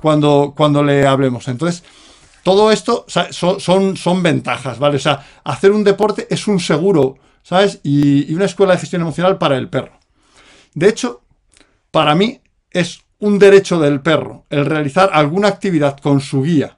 cuando, 0.00 0.54
cuando 0.56 0.84
le 0.84 1.04
hablemos. 1.04 1.48
Entonces, 1.48 1.82
todo 2.44 2.70
esto 2.70 3.04
son, 3.08 3.60
son, 3.60 3.96
son 3.96 4.22
ventajas, 4.22 4.78
¿vale? 4.78 4.96
O 4.96 5.00
sea, 5.00 5.26
hacer 5.42 5.72
un 5.72 5.82
deporte 5.82 6.28
es 6.30 6.46
un 6.46 6.60
seguro 6.60 7.16
¿sabes? 7.42 7.80
Y, 7.82 8.32
una 8.34 8.44
escuela 8.44 8.74
de 8.74 8.80
gestión 8.80 9.02
emocional 9.02 9.38
para 9.38 9.56
el 9.56 9.68
perro. 9.68 9.98
De 10.74 10.88
hecho, 10.88 11.22
para 11.90 12.14
mí 12.14 12.40
es 12.70 13.02
un 13.18 13.38
derecho 13.38 13.78
del 13.78 14.00
perro 14.00 14.44
el 14.50 14.66
realizar 14.66 15.10
alguna 15.12 15.48
actividad 15.48 15.98
con 15.98 16.20
su 16.20 16.42
guía, 16.42 16.76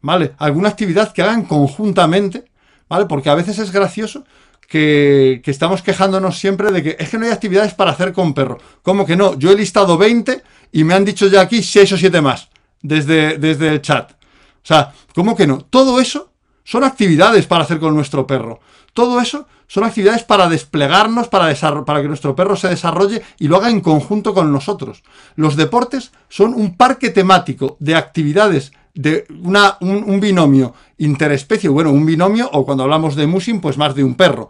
¿vale? 0.00 0.32
Alguna 0.38 0.70
actividad 0.70 1.12
que 1.12 1.22
hagan 1.22 1.44
conjuntamente, 1.44 2.44
¿vale? 2.88 3.06
Porque 3.06 3.30
a 3.30 3.34
veces 3.34 3.58
es 3.58 3.70
gracioso 3.70 4.24
que, 4.68 5.42
estamos 5.44 5.82
quejándonos 5.82 6.38
siempre 6.38 6.72
de 6.72 6.82
que 6.82 6.96
es 6.98 7.08
que 7.08 7.18
no 7.18 7.26
hay 7.26 7.32
actividades 7.32 7.74
para 7.74 7.92
hacer 7.92 8.12
con 8.12 8.34
perro. 8.34 8.58
¿Cómo 8.82 9.06
que 9.06 9.16
no? 9.16 9.38
Yo 9.38 9.50
he 9.50 9.56
listado 9.56 9.96
20 9.96 10.42
y 10.72 10.84
me 10.84 10.94
han 10.94 11.04
dicho 11.04 11.26
ya 11.28 11.42
aquí 11.42 11.62
6 11.62 11.92
o 11.92 11.96
7 11.96 12.20
más 12.20 12.48
desde, 12.82 13.38
desde 13.38 13.68
el 13.68 13.82
chat. 13.82 14.12
O 14.12 14.66
sea, 14.66 14.92
¿cómo 15.14 15.36
que 15.36 15.46
no? 15.46 15.58
Todo 15.58 16.00
eso 16.00 16.32
son 16.64 16.82
actividades 16.84 17.46
para 17.46 17.62
hacer 17.62 17.78
con 17.78 17.94
nuestro 17.94 18.26
perro. 18.26 18.60
Todo 18.96 19.20
eso 19.20 19.46
son 19.66 19.84
actividades 19.84 20.24
para 20.24 20.48
desplegarnos, 20.48 21.28
para, 21.28 21.52
que 21.52 22.08
nuestro 22.08 22.34
perro 22.34 22.56
se 22.56 22.68
desarrolle 22.68 23.20
y 23.38 23.46
lo 23.46 23.58
haga 23.58 23.68
en 23.68 23.82
conjunto 23.82 24.32
con 24.32 24.50
nosotros. 24.50 25.02
Los 25.34 25.54
deportes 25.54 26.12
son 26.30 26.54
un 26.54 26.78
parque 26.78 27.10
temático 27.10 27.76
de 27.78 27.94
actividades 27.94 28.72
de 28.94 29.26
un, 29.28 30.18
binomio 30.18 30.72
interespecie, 30.96 31.68
bueno, 31.68 31.90
un 31.90 32.06
binomio, 32.06 32.48
o 32.54 32.64
cuando 32.64 32.84
hablamos 32.84 33.16
de 33.16 33.26
musing, 33.26 33.60
pues 33.60 33.76
más 33.76 33.94
de 33.94 34.02
un 34.02 34.14
perro. 34.14 34.48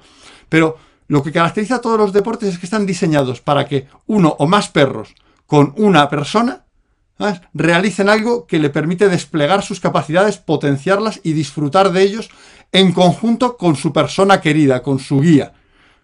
Pero 0.48 0.76
lo 1.08 1.24
que 1.24 1.32
caracteriza 1.32 1.76
a 1.76 1.80
todos 1.80 1.98
los 1.98 2.12
deportes 2.12 2.50
es 2.50 2.60
que 2.60 2.66
están 2.66 2.86
diseñados 2.86 3.40
para 3.40 3.66
que 3.66 3.88
uno 4.06 4.36
o 4.38 4.46
más 4.46 4.68
perros 4.68 5.12
con 5.48 5.74
una 5.76 6.08
persona 6.08 6.66
realicen 7.54 8.08
algo 8.08 8.46
que 8.46 8.58
le 8.58 8.70
permite 8.70 9.08
desplegar 9.08 9.62
sus 9.62 9.80
capacidades, 9.80 10.36
potenciarlas 10.36 11.20
y 11.22 11.32
disfrutar 11.32 11.90
de 11.90 12.02
ellos 12.02 12.28
en 12.72 12.92
conjunto 12.92 13.56
con 13.56 13.76
su 13.76 13.92
persona 13.92 14.40
querida, 14.40 14.82
con 14.82 14.98
su 14.98 15.20
guía. 15.20 15.52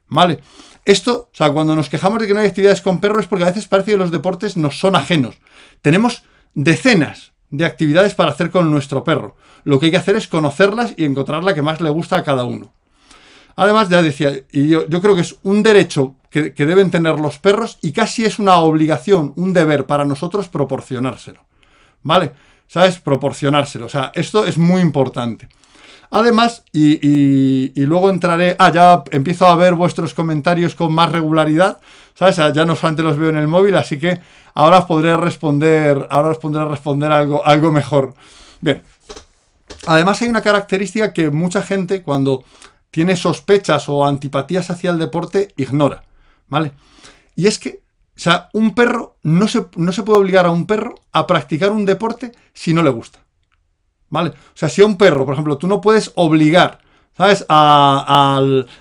¿Vale? 0.09 0.41
Esto, 0.85 1.29
o 1.33 1.37
sea, 1.37 1.53
cuando 1.53 1.77
nos 1.77 1.89
quejamos 1.89 2.21
de 2.21 2.27
que 2.27 2.35
no 2.35 2.41
hay 2.41 2.49
actividades 2.49 2.81
con 2.81 3.01
perros 3.01 3.21
es 3.23 3.29
porque 3.29 3.45
a 3.45 3.49
veces 3.49 3.69
parece 3.69 3.93
que 3.93 3.97
los 3.97 4.11
deportes 4.11 4.57
nos 4.57 4.79
son 4.79 4.97
ajenos. 4.97 5.37
Tenemos 5.81 6.25
decenas 6.55 7.33
de 7.51 7.65
actividades 7.65 8.15
para 8.15 8.31
hacer 8.31 8.51
con 8.51 8.71
nuestro 8.71 9.05
perro. 9.05 9.37
Lo 9.65 9.79
que 9.79 9.87
hay 9.87 9.93
que 9.93 9.99
hacer 9.99 10.17
es 10.17 10.27
conocerlas 10.27 10.95
y 10.97 11.05
encontrar 11.05 11.45
la 11.45 11.55
que 11.55 11.63
más 11.63 11.81
le 11.81 11.91
gusta 11.91 12.17
a 12.17 12.25
cada 12.25 12.45
uno. 12.45 12.73
Además, 13.55 13.89
ya 13.89 14.03
decía, 14.03 14.33
y 14.51 14.69
yo, 14.69 14.89
yo 14.89 15.01
creo 15.01 15.15
que 15.15 15.21
es 15.21 15.37
un 15.43 15.63
derecho 15.63 16.17
que, 16.33 16.53
deben 16.57 16.91
tener 16.91 17.21
los 17.21 17.39
perros 17.39 17.79
y 17.83 17.93
casi 17.93 18.25
es 18.25 18.39
una 18.39 18.57
obligación, 18.57 19.35
un 19.37 19.53
deber 19.53 19.87
para 19.87 20.07
nosotros 20.07 20.49
proporcionárselo. 20.49 21.45
¿Vale? 22.03 22.33
¿Sabes? 22.67 22.99
Proporcionárselo. 22.99 23.87
O 23.87 23.91
sea, 23.91 24.11
esto 24.15 24.47
es 24.47 24.57
muy 24.57 24.81
importante. 24.81 25.49
Además, 26.15 26.63
y, 26.73 27.73
luego 27.87 28.11
entraré. 28.11 28.55
Ah, 28.59 28.71
ya 28.71 29.03
empiezo 29.11 29.47
a 29.47 29.57
ver 29.57 29.75
vuestros 29.75 30.13
comentarios 30.13 30.75
con 30.75 30.93
más 30.93 31.11
regularidad. 31.11 31.79
¿Sabes? 32.15 32.37
Ya 32.37 32.67
no 32.67 32.77
solamente 32.77 33.03
los 33.03 33.17
veo 33.17 33.31
en 33.31 33.39
el 33.39 33.49
móvil, 33.49 33.75
así 33.75 33.99
que 33.99 34.21
ahora 34.55 34.81
os 34.81 34.85
podré 34.85 35.17
responder. 35.17 36.07
Ahora 36.11 36.29
os 36.29 36.39
podré 36.39 36.63
responder 36.67 37.11
algo, 37.11 37.45
algo 37.47 37.73
mejor. 37.73 38.15
Bien, 38.61 38.83
además 39.87 40.21
hay 40.21 40.29
una 40.29 40.43
característica 40.43 41.15
que 41.15 41.31
mucha 41.31 41.63
gente 41.63 42.03
cuando 42.03 42.45
tiene 42.91 43.17
sospechas 43.17 43.89
o 43.89 44.05
antipatías 44.05 44.69
hacia 44.71 44.91
el 44.91 44.99
deporte 44.99 45.55
ignora, 45.57 46.05
¿vale? 46.49 46.73
Y 47.35 47.47
es 47.47 47.59
que, 47.59 47.81
o 48.15 48.21
sea, 48.21 48.51
un 48.53 48.75
perro, 48.75 49.17
no 49.23 49.49
se, 49.49 49.65
no 49.77 49.93
se 49.93 50.03
puede 50.03 50.21
obligar 50.21 50.45
a 50.45 50.51
un 50.51 50.67
perro 50.67 50.95
a 51.11 51.27
practicar 51.27 51.71
un 51.71 51.87
deporte 51.87 52.33
si 52.53 52.75
no 52.75 52.83
le 52.83 52.91
gusta, 52.91 53.21
¿vale? 54.13 54.31
O 54.31 54.55
sea, 54.55 54.69
si 54.69 54.83
a 54.83 54.87
un 54.87 54.97
perro, 54.97 55.25
por 55.25 55.35
ejemplo, 55.35 55.59
tú 55.59 55.67
no 55.67 55.81
puedes 55.81 56.13
obligar 56.15 56.79
¿sabes? 57.17 57.45
A, 57.49 58.41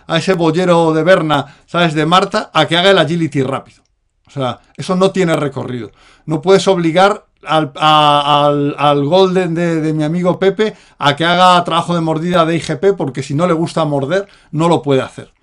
ese 0.09 0.33
bollero 0.33 0.93
de 0.93 1.03
Berna, 1.03 1.57
¿sabes? 1.65 1.93
De 1.93 2.05
Marta, 2.05 2.51
a 2.53 2.67
que 2.67 2.77
haga 2.77 2.91
el 2.91 2.97
agility 2.97 3.43
rápido. 3.43 3.81
O 4.27 4.31
sea, 4.31 4.59
eso 4.77 4.95
no 4.95 5.11
tiene 5.11 5.35
recorrido. 5.35 5.91
No 6.25 6.41
puedes 6.41 6.67
obligar 6.67 7.25
al, 7.43 7.71
al, 7.75 9.05
Golden 9.05 9.53
de, 9.53 9.81
de, 9.81 9.93
mi 9.93 10.03
amigo 10.03 10.39
Pepe 10.39 10.75
a 10.99 11.15
que 11.15 11.25
haga 11.25 11.63
trabajo 11.63 11.95
de 11.95 12.01
mordida 12.01 12.45
de 12.45 12.55
IGP 12.55 12.95
porque 12.95 13.23
si 13.23 13.33
no 13.33 13.47
le 13.47 13.53
gusta 13.53 13.83
morder, 13.83 14.27
no 14.51 14.69
lo 14.69 14.81
puede 14.81 15.01
hacer. 15.01 15.33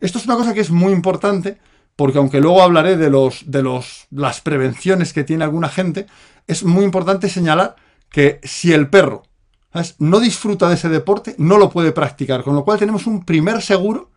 Esto 0.00 0.18
es 0.18 0.24
una 0.24 0.36
cosa 0.36 0.54
que 0.54 0.60
es 0.60 0.70
muy 0.70 0.92
importante 0.92 1.58
porque 1.96 2.16
aunque 2.16 2.40
luego 2.40 2.62
hablaré 2.62 2.96
de, 2.96 3.10
los, 3.10 3.50
de 3.50 3.62
los, 3.62 4.06
las 4.10 4.40
prevenciones 4.40 5.12
que 5.12 5.24
tiene 5.24 5.44
alguna 5.44 5.68
gente, 5.68 6.06
es 6.46 6.64
muy 6.64 6.84
importante 6.84 7.28
señalar 7.28 7.76
que 8.08 8.40
si 8.42 8.72
el 8.72 8.88
perro 8.88 9.24
no 9.98 10.20
disfruta 10.20 10.68
de 10.68 10.74
ese 10.74 10.88
deporte, 10.88 11.34
no 11.38 11.58
lo 11.58 11.70
puede 11.70 11.92
practicar. 11.92 12.42
Con 12.42 12.54
lo 12.54 12.64
cual 12.64 12.78
tenemos 12.78 13.06
un 13.06 13.24
primer 13.24 13.62
seguro, 13.62 14.10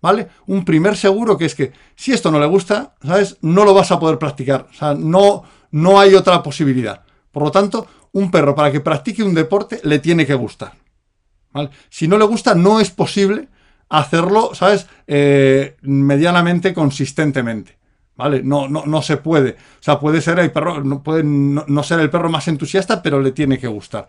¿vale? 0.00 0.28
Un 0.46 0.64
primer 0.64 0.96
seguro 0.96 1.36
que 1.36 1.46
es 1.46 1.54
que 1.54 1.72
si 1.96 2.12
esto 2.12 2.30
no 2.30 2.38
le 2.38 2.46
gusta, 2.46 2.94
¿sabes? 3.02 3.36
No 3.42 3.64
lo 3.64 3.74
vas 3.74 3.90
a 3.90 3.98
poder 3.98 4.18
practicar. 4.18 4.68
O 4.70 4.74
sea, 4.74 4.94
no, 4.94 5.42
no 5.72 5.98
hay 5.98 6.14
otra 6.14 6.42
posibilidad. 6.42 7.02
Por 7.32 7.42
lo 7.42 7.50
tanto, 7.50 7.86
un 8.12 8.30
perro 8.30 8.54
para 8.54 8.72
que 8.72 8.80
practique 8.80 9.22
un 9.22 9.34
deporte 9.34 9.80
le 9.84 9.98
tiene 9.98 10.26
que 10.26 10.34
gustar. 10.34 10.74
¿vale? 11.52 11.70
Si 11.88 12.08
no 12.08 12.16
le 12.16 12.24
gusta, 12.24 12.54
no 12.54 12.80
es 12.80 12.90
posible 12.90 13.48
hacerlo, 13.88 14.54
¿sabes? 14.54 14.86
Eh, 15.06 15.76
medianamente 15.82 16.72
consistentemente. 16.72 17.78
¿Vale? 18.16 18.42
No, 18.42 18.68
no, 18.68 18.84
no 18.84 19.00
se 19.00 19.16
puede. 19.16 19.52
O 19.52 19.82
sea, 19.82 19.98
puede 19.98 20.20
ser 20.20 20.38
el 20.40 20.52
perro, 20.52 20.84
no 20.84 21.02
puede 21.02 21.22
no 21.24 21.82
ser 21.82 22.00
el 22.00 22.10
perro 22.10 22.28
más 22.28 22.48
entusiasta, 22.48 23.02
pero 23.02 23.18
le 23.18 23.32
tiene 23.32 23.58
que 23.58 23.66
gustar. 23.66 24.06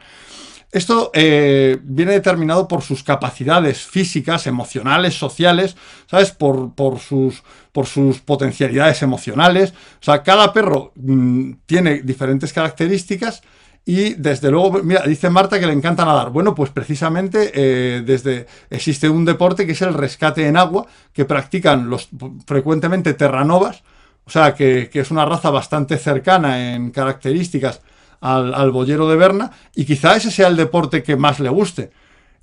Esto 0.72 1.12
eh, 1.14 1.80
viene 1.84 2.14
determinado 2.14 2.68
por 2.68 2.82
sus 2.82 3.04
capacidades 3.04 3.82
físicas, 3.82 4.48
emocionales, 4.48 5.16
sociales, 5.16 5.76
¿sabes? 6.08 6.32
Por, 6.32 6.72
sus, 7.00 7.44
por 7.74 7.88
sus 7.88 8.20
potencialidades 8.20 9.02
emocionales. 9.02 9.72
O 9.72 10.04
sea, 10.04 10.24
cada 10.24 10.54
perro 10.54 10.94
mm, 10.96 11.52
tiene 11.66 12.02
diferentes 12.04 12.54
características. 12.54 13.42
Y 13.84 14.14
desde 14.14 14.50
luego, 14.50 14.82
mira, 14.84 15.02
dice 15.06 15.30
Marta 15.30 15.60
que 15.60 15.66
le 15.66 15.74
encanta 15.74 16.06
nadar. 16.06 16.30
Bueno, 16.30 16.56
pues 16.56 16.70
precisamente 16.70 17.52
eh, 17.54 18.02
desde 18.06 18.46
existe 18.70 19.10
un 19.10 19.26
deporte 19.26 19.66
que 19.66 19.74
es 19.74 19.82
el 19.82 19.94
rescate 19.94 20.48
en 20.48 20.56
agua, 20.56 20.86
que 21.12 21.26
practican 21.26 21.90
los 21.90 22.08
frecuentemente 22.46 23.14
terranovas, 23.16 23.84
o 24.24 24.30
sea, 24.30 24.54
que, 24.54 24.90
que 24.90 25.00
es 25.00 25.12
una 25.12 25.26
raza 25.26 25.50
bastante 25.50 25.98
cercana 25.98 26.74
en 26.74 26.92
características 26.92 27.82
al, 28.22 28.72
bollero 28.72 29.10
de 29.10 29.16
Berna 29.16 29.52
y 29.76 29.86
quizá 29.86 30.16
ese 30.16 30.32
sea 30.32 30.48
el 30.48 30.56
deporte 30.56 31.04
que 31.04 31.16
más 31.16 31.40
le 31.40 31.50
guste. 31.50 31.92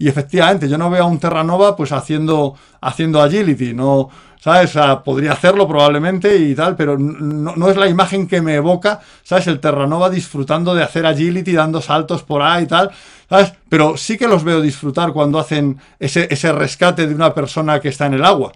Y 0.00 0.08
efectivamente, 0.08 0.68
yo 0.68 0.78
no 0.78 0.90
veo 0.90 1.04
a 1.04 1.06
un 1.06 1.18
Terranova 1.18 1.74
pues 1.74 1.90
haciendo, 1.90 2.54
haciendo 2.80 3.20
agility, 3.20 3.74
no, 3.74 4.08
¿sabes? 4.38 4.72
podría 5.04 5.32
hacerlo 5.32 5.66
probablemente 5.66 6.36
y 6.36 6.54
tal, 6.54 6.76
pero 6.76 6.96
no, 6.98 7.68
es 7.68 7.76
la 7.76 7.88
imagen 7.88 8.28
que 8.28 8.40
me 8.40 8.54
evoca, 8.54 9.00
¿sabes? 9.24 9.48
El 9.48 9.58
Terranova 9.58 10.08
disfrutando 10.08 10.74
de 10.74 10.84
hacer 10.84 11.04
agility, 11.04 11.52
dando 11.52 11.80
saltos 11.80 12.22
por 12.22 12.42
ahí 12.42 12.64
y 12.64 12.66
tal, 12.66 12.90
¿sabes? 13.28 13.52
Pero 13.68 13.96
sí 13.96 14.16
que 14.16 14.28
los 14.28 14.44
veo 14.44 14.60
disfrutar 14.60 15.12
cuando 15.12 15.40
hacen 15.40 15.78
ese, 15.98 16.28
ese 16.30 16.52
rescate 16.52 17.08
de 17.08 17.14
una 17.14 17.34
persona 17.34 17.80
que 17.80 17.88
está 17.88 18.06
en 18.06 18.14
el 18.14 18.24
agua. 18.24 18.52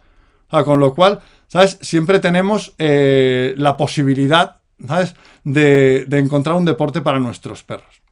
con 0.48 0.78
lo 0.78 0.94
cual, 0.94 1.20
¿sabes? 1.48 1.78
Siempre 1.80 2.20
tenemos 2.20 2.72
eh, 2.78 3.54
la 3.56 3.76
posibilidad 3.76 4.61
¿sabes? 4.86 5.14
De, 5.44 6.06
encontrar 6.10 6.56
un 6.56 6.64
deporte 6.64 7.00
para 7.00 7.18
nuestros 7.18 7.62
perros. 7.62 8.02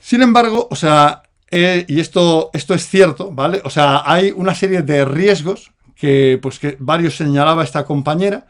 Sin 0.00 0.22
embargo, 0.22 0.68
o 0.70 0.76
sea, 0.76 1.22
y 1.50 2.00
esto, 2.00 2.50
esto 2.52 2.74
es 2.74 2.88
cierto, 2.88 3.30
¿vale? 3.30 3.60
O 3.64 3.70
sea, 3.70 4.02
hay 4.04 4.32
una 4.34 4.54
serie 4.54 4.82
de 4.82 5.04
riesgos 5.04 5.72
que, 5.94 6.38
pues, 6.40 6.58
que 6.58 6.76
varios 6.80 7.16
señalaba 7.16 7.62
esta 7.62 7.84
compañera, 7.84 8.46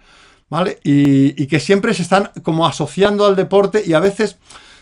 ¿vale? 0.48 0.78
Y, 0.82 1.42
y 1.42 1.46
que 1.46 1.60
siempre 1.60 1.94
se 1.94 2.02
están 2.02 2.30
como 2.42 2.66
asociando 2.66 3.26
al 3.26 3.36
deporte 3.36 3.82
y 3.84 3.92
a 3.92 4.00
veces, 4.00 4.38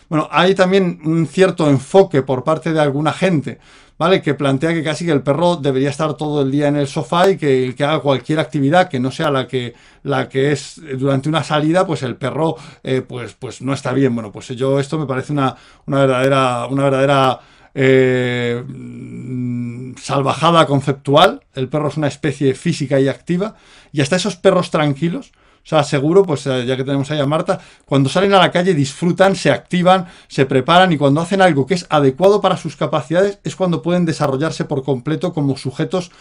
bueno, 0.07 0.29
hay 0.31 0.55
también 0.55 1.01
un 1.03 1.27
cierto 1.27 1.69
enfoque 1.69 2.21
por 2.21 2.43
parte 2.43 2.71
de 2.71 2.79
alguna 2.79 3.11
gente, 3.11 3.59
¿vale? 4.01 4.19
Que 4.19 4.33
plantea 4.33 4.73
que 4.73 4.83
casi 4.83 5.05
que 5.05 5.11
el 5.11 5.21
perro 5.21 5.57
debería 5.57 5.91
estar 5.91 6.15
todo 6.15 6.41
el 6.41 6.49
día 6.49 6.67
en 6.69 6.75
el 6.75 6.87
sofá 6.87 7.29
y 7.29 7.37
que, 7.37 7.75
que 7.77 7.83
haga 7.83 7.99
cualquier 7.99 8.39
actividad 8.39 8.89
que 8.89 8.99
no 8.99 9.11
sea 9.11 9.29
la 9.29 9.45
que, 9.47 9.75
la 10.01 10.27
que 10.27 10.51
es 10.51 10.81
durante 10.97 11.29
una 11.29 11.43
salida, 11.43 11.85
pues 11.85 12.01
el 12.01 12.15
perro 12.15 12.55
eh, 12.81 13.03
pues, 13.07 13.35
pues 13.35 13.61
no 13.61 13.73
está 13.73 13.93
bien. 13.93 14.15
Bueno, 14.15 14.31
pues 14.31 14.47
yo 14.47 14.79
esto 14.79 14.97
me 14.97 15.05
parece 15.05 15.33
una, 15.33 15.55
una 15.85 15.99
verdadera, 15.99 16.65
una 16.65 16.83
verdadera 16.85 17.39
eh, 17.75 18.63
mm, 18.67 19.97
salvajada 19.97 20.65
conceptual. 20.65 21.43
El 21.53 21.69
perro 21.69 21.89
es 21.89 21.97
una 21.97 22.07
especie 22.07 22.55
física 22.55 22.99
y 22.99 23.07
activa. 23.07 23.53
Y 23.91 24.01
hasta 24.01 24.15
esos 24.15 24.35
perros 24.35 24.71
tranquilos 24.71 25.31
o 25.63 25.67
sea, 25.67 25.83
seguro, 25.83 26.23
pues 26.23 26.47
eh, 26.47 26.65
ya 26.65 26.75
que 26.75 26.83
tenemos 26.83 27.09
ahí 27.11 27.19
a 27.19 27.25
Marta, 27.25 27.59
cuando 27.85 28.09
salen 28.09 28.33
a 28.33 28.39
la 28.39 28.51
calle 28.51 28.73
disfrutan, 28.73 29.35
se 29.35 29.51
activan, 29.51 30.07
se 30.27 30.45
preparan 30.45 30.91
y 30.91 30.97
cuando 30.97 31.21
hacen 31.21 31.41
algo 31.41 31.67
que 31.67 31.75
es 31.75 31.85
adecuado 31.89 32.41
para 32.41 32.57
sus 32.57 32.75
capacidades 32.75 33.39
es 33.43 33.55
cuando 33.55 33.81
pueden 33.81 34.05
desarrollarse 34.05 34.65
por 34.65 34.83
completo 34.83 35.33
como 35.33 35.57
sujetos 35.57 36.11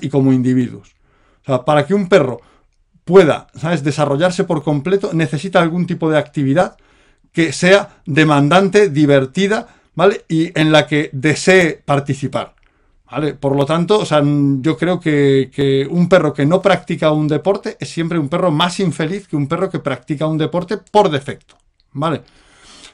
y 0.00 0.08
como 0.08 0.32
individuos. 0.32 0.96
O 1.42 1.46
sea, 1.46 1.64
para 1.64 1.86
que 1.86 1.94
un 1.94 2.08
perro 2.08 2.40
pueda 3.04 3.46
¿sabes? 3.54 3.84
desarrollarse 3.84 4.44
por 4.44 4.62
completo 4.62 5.12
necesita 5.14 5.62
algún 5.62 5.86
tipo 5.86 6.10
de 6.10 6.18
actividad 6.18 6.76
que 7.32 7.52
sea 7.52 8.00
demandante, 8.04 8.90
divertida, 8.90 9.68
¿vale? 9.94 10.24
Y 10.28 10.58
en 10.58 10.72
la 10.72 10.86
que 10.86 11.08
desee 11.12 11.80
participar. 11.84 12.57
Por 13.40 13.56
lo 13.56 13.64
tanto, 13.64 13.98
o 14.00 14.04
sea, 14.04 14.22
yo 14.22 14.76
creo 14.76 15.00
que, 15.00 15.88
un 15.90 16.08
perro 16.08 16.34
que 16.34 16.44
no 16.44 16.60
practica 16.60 17.10
un 17.10 17.26
deporte 17.26 17.76
es 17.80 17.88
siempre 17.88 18.18
un 18.18 18.28
perro 18.28 18.50
más 18.50 18.80
infeliz 18.80 19.26
que 19.26 19.36
un 19.36 19.48
perro 19.48 19.70
que 19.70 19.78
practica 19.78 20.26
un 20.26 20.36
deporte 20.36 20.76
por 20.76 21.10
defecto. 21.10 21.56
¿Vale? 21.92 22.22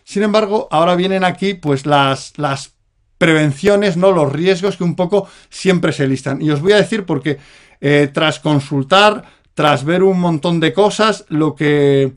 Sin 0.05 0.23
embargo, 0.23 0.69
ahora 0.71 0.95
vienen 0.95 1.25
aquí 1.25 1.55
pues 1.55 1.85
las, 1.85 2.33
prevenciones, 3.19 3.97
¿no? 3.97 4.13
Los 4.13 4.33
riesgos 4.33 4.77
que 4.77 4.85
un 4.85 4.95
poco 4.95 5.29
siempre 5.49 5.93
se 5.93 6.07
listan. 6.07 6.43
Y 6.43 6.51
os 6.51 6.61
voy 6.61 6.73
a 6.73 6.77
decir 6.77 7.07
porque 7.07 7.39
eh, 7.81 8.09
tras 8.13 8.39
consultar, 8.39 9.25
tras 9.55 9.85
ver 9.85 10.03
un 10.03 10.21
montón 10.21 10.61
de 10.61 10.73
cosas, 10.73 11.25
lo 11.29 11.55
que, 11.55 12.13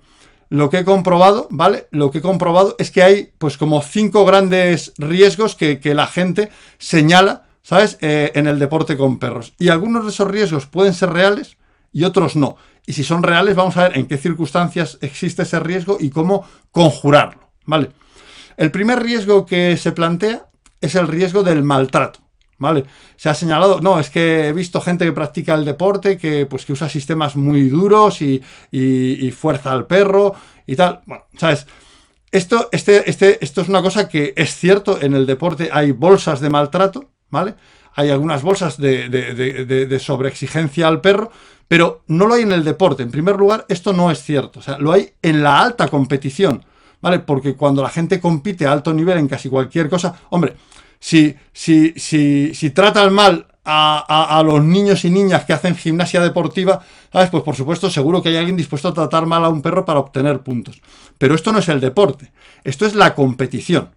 he 0.49 0.83
comprobado, 0.83 1.47
¿vale? 1.49 1.87
Lo 1.91 2.11
que 2.11 2.17
he 2.17 2.21
comprobado 2.21 2.75
es 2.77 2.91
que 2.91 3.03
hay 3.03 3.31
pues 3.37 3.57
como 3.57 3.81
cinco 3.81 4.25
grandes 4.25 4.93
riesgos 4.97 5.55
que 5.55 5.93
la 5.95 6.07
gente 6.07 6.49
señala 6.77 7.46
¿sabes? 7.67 7.97
Eh, 7.99 8.31
en 8.35 8.47
el 8.47 8.59
deporte 8.59 8.95
con 8.95 9.19
perros. 9.19 9.53
Y 9.59 9.67
algunos 9.67 10.05
de 10.05 10.11
esos 10.11 10.31
riesgos 10.31 10.67
pueden 10.67 10.93
ser 10.93 11.09
reales 11.09 11.57
y 11.91 12.05
otros 12.05 12.37
no. 12.37 12.55
Y 12.85 12.93
si 12.93 13.03
son 13.03 13.23
reales, 13.23 13.57
vamos 13.57 13.75
a 13.75 13.89
ver 13.89 13.97
en 13.97 14.07
qué 14.07 14.17
circunstancias 14.17 14.97
existe 15.01 15.41
ese 15.41 15.59
riesgo 15.59 15.97
y 15.99 16.09
cómo 16.09 16.45
conjurarlo, 16.71 17.51
¿vale? 17.65 17.91
El 18.55 18.71
primer 18.71 19.03
riesgo 19.03 19.45
que 19.45 19.75
se 19.75 19.91
plantea 19.91 20.47
es 20.79 20.95
el 20.95 21.09
riesgo 21.09 21.43
del 21.43 21.61
maltrato. 21.63 22.21
¿Vale? 22.59 22.85
Se 23.17 23.29
ha 23.29 23.35
señalado, 23.35 23.81
no, 23.81 23.99
es 23.99 24.09
que 24.09 24.47
he 24.47 24.53
visto 24.53 24.81
gente 24.81 25.05
que 25.05 25.11
practica 25.11 25.53
el 25.53 25.63
deporte, 25.63 26.17
que 26.17 26.47
pues 26.47 26.65
que 26.65 26.73
usa 26.73 26.89
sistemas 26.89 27.35
muy 27.35 27.69
duros 27.69 28.19
y, 28.23 28.41
y, 28.71 29.29
fuerza 29.29 29.73
al 29.73 29.85
perro 29.85 30.33
y 30.65 30.75
tal. 30.75 31.01
Bueno, 31.05 31.25
¿sabes? 31.37 31.67
Esto, 32.31 32.69
este, 32.71 33.07
este, 33.07 33.43
esto 33.45 33.61
es 33.61 33.69
una 33.69 33.83
cosa 33.83 34.09
que 34.09 34.33
es 34.35 34.55
cierto, 34.55 34.99
en 34.99 35.13
el 35.13 35.27
deporte 35.27 35.69
hay 35.71 35.91
bolsas 35.91 36.39
de 36.39 36.49
maltrato, 36.49 37.11
¿vale? 37.29 37.55
Hay 37.95 38.09
algunas 38.09 38.43
bolsas 38.43 38.77
de, 38.77 39.99
sobreexigencia 39.99 40.87
al 40.87 41.01
perro, 41.01 41.31
pero 41.67 42.03
no 42.07 42.27
lo 42.27 42.35
hay 42.35 42.43
en 42.43 42.51
el 42.51 42.63
deporte. 42.63 43.03
En 43.03 43.11
primer 43.11 43.35
lugar, 43.35 43.65
esto 43.69 43.91
no 43.91 44.11
es 44.11 44.21
cierto. 44.21 44.59
O 44.59 44.61
sea, 44.61 44.77
lo 44.77 44.91
hay 44.91 45.13
en 45.21 45.41
la 45.41 45.61
alta 45.61 45.87
competición, 45.87 46.63
¿vale? 47.01 47.19
Porque 47.19 47.55
cuando 47.55 47.81
la 47.81 47.89
gente 47.89 48.19
compite 48.19 48.67
a 48.67 48.71
alto 48.71 48.93
nivel 48.93 49.17
en 49.17 49.27
casi 49.27 49.49
cualquier 49.49 49.89
cosa, 49.89 50.15
hombre, 50.29 50.55
si, 50.99 51.35
si, 51.51 51.93
si, 51.97 52.53
si 52.53 52.69
tratan 52.69 53.13
mal 53.13 53.47
a, 53.65 54.37
a, 54.37 54.43
los 54.43 54.63
niños 54.63 55.03
y 55.03 55.09
niñas 55.09 55.43
que 55.43 55.53
hacen 55.53 55.75
gimnasia 55.75 56.21
deportiva, 56.21 56.81
¿sabes? 57.11 57.29
Pues 57.29 57.43
por 57.43 57.55
supuesto, 57.55 57.89
seguro 57.89 58.21
que 58.21 58.29
hay 58.29 58.37
alguien 58.37 58.55
dispuesto 58.55 58.87
a 58.87 58.93
tratar 58.93 59.25
mal 59.25 59.43
a 59.43 59.49
un 59.49 59.61
perro 59.61 59.83
para 59.83 59.99
obtener 59.99 60.39
puntos. 60.39 60.81
Pero 61.17 61.35
esto 61.35 61.51
no 61.51 61.59
es 61.59 61.67
el 61.67 61.81
deporte, 61.81 62.31
esto 62.63 62.85
es 62.85 62.95
la 62.95 63.13
competición, 63.13 63.89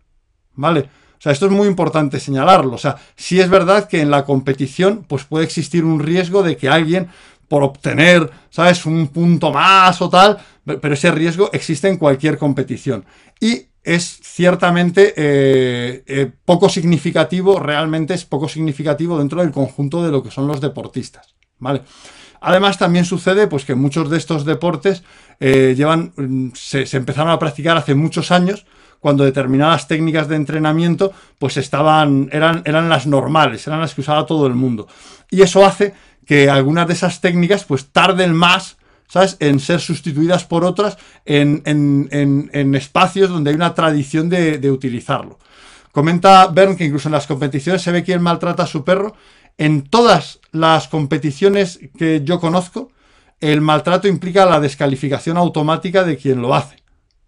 ¿vale? 0.55 0.89
O 1.21 1.23
sea, 1.23 1.33
esto 1.33 1.45
es 1.45 1.53
muy 1.53 1.69
importante 1.69 2.19
señalarlo. 2.19 2.77
O 2.77 2.79
sea, 2.79 2.97
sí 3.15 3.41
es 3.41 3.51
verdad 3.51 3.87
que 3.87 4.01
en 4.01 4.11
la 4.11 4.25
competición 4.25 5.05
pues 5.07 5.25
puede 5.25 5.45
existir 5.45 5.85
un 5.85 6.01
riesgo 6.01 6.43
de 6.43 6.57
que 6.57 6.71
alguien 6.71 7.09
por 7.47 7.63
obtener, 7.63 8.31
¿sabes?, 8.49 8.87
un 8.87 9.09
punto 9.09 9.53
más 9.53 10.01
o 10.01 10.09
tal, 10.09 10.39
pero 10.65 10.95
ese 10.95 11.11
riesgo 11.11 11.51
existe 11.53 11.89
en 11.89 11.99
cualquier 11.99 12.39
competición. 12.39 13.05
Y 13.39 13.67
es 13.83 14.21
ciertamente 14.23 15.13
eh, 15.15 16.05
eh, 16.07 16.31
poco 16.45 16.71
significativo, 16.71 17.59
realmente 17.59 18.15
es 18.15 18.25
poco 18.25 18.49
significativo 18.49 19.19
dentro 19.19 19.43
del 19.43 19.51
conjunto 19.51 20.03
de 20.03 20.11
lo 20.11 20.23
que 20.23 20.31
son 20.31 20.47
los 20.47 20.61
deportistas, 20.61 21.35
¿vale? 21.59 21.83
Además, 22.41 22.79
también 22.79 23.05
sucede 23.05 23.47
pues, 23.47 23.67
que 23.67 23.75
muchos 23.75 24.09
de 24.09 24.17
estos 24.17 24.47
deportes 24.47 25.03
eh, 25.41 25.75
llevan, 25.77 26.13
mm, 26.17 26.51
se, 26.55 26.85
empezaron 26.97 27.31
a 27.31 27.39
practicar 27.39 27.77
hace 27.77 27.95
muchos 27.95 28.31
años, 28.31 28.65
cuando 29.01 29.25
determinadas 29.25 29.89
técnicas 29.89 30.29
de 30.29 30.37
entrenamiento 30.37 31.13
pues 31.39 31.57
estaban, 31.57 32.29
eran, 32.33 32.63
eran 32.65 32.89
las 32.89 33.07
normales, 33.07 33.67
eran 33.67 33.81
las 33.81 33.95
que 33.95 34.03
usaba 34.03 34.27
todo 34.27 34.47
el 34.47 34.55
mundo. 34.55 34.87
Y 35.31 35.43
eso 35.43 35.65
hace 35.65 35.95
que 36.27 36.49
algunas 36.49 36.87
de 36.87 36.93
esas 36.95 37.21
técnicas 37.21 37.65
pues 37.65 37.89
tarden 37.89 38.35
más 38.35 38.77
¿sabes? 39.11 39.37
En 39.41 39.59
ser 39.59 39.81
sustituidas 39.81 40.45
por 40.45 40.65
otras 40.65 40.97
en, 41.25 42.71
espacios 42.75 43.29
donde 43.29 43.51
hay 43.51 43.57
una 43.57 43.75
tradición 43.75 44.29
de, 44.29 44.71
utilizarlo. 44.71 45.39
Comenta 45.91 46.47
Bern 46.47 46.77
que 46.77 46.85
incluso 46.85 47.09
en 47.09 47.13
las 47.13 47.27
competiciones 47.27 47.83
se 47.83 47.91
ve 47.91 48.05
quién 48.05 48.23
maltrata 48.23 48.63
a 48.63 48.69
su 48.69 48.85
perro. 48.85 49.17
En 49.59 49.83
todas 49.83 50.39
las 50.53 50.87
competiciones 50.87 51.81
que 51.99 52.23
yo 52.25 52.39
conozco, 52.39 52.93
el 53.41 53.61
maltrato 53.61 54.07
implica 54.07 54.47
la 54.47 54.61
descalificación 54.61 55.37
automática 55.37 56.05
de 56.05 56.17
quien 56.17 56.41
lo 56.41 56.55
hace. 56.55 56.77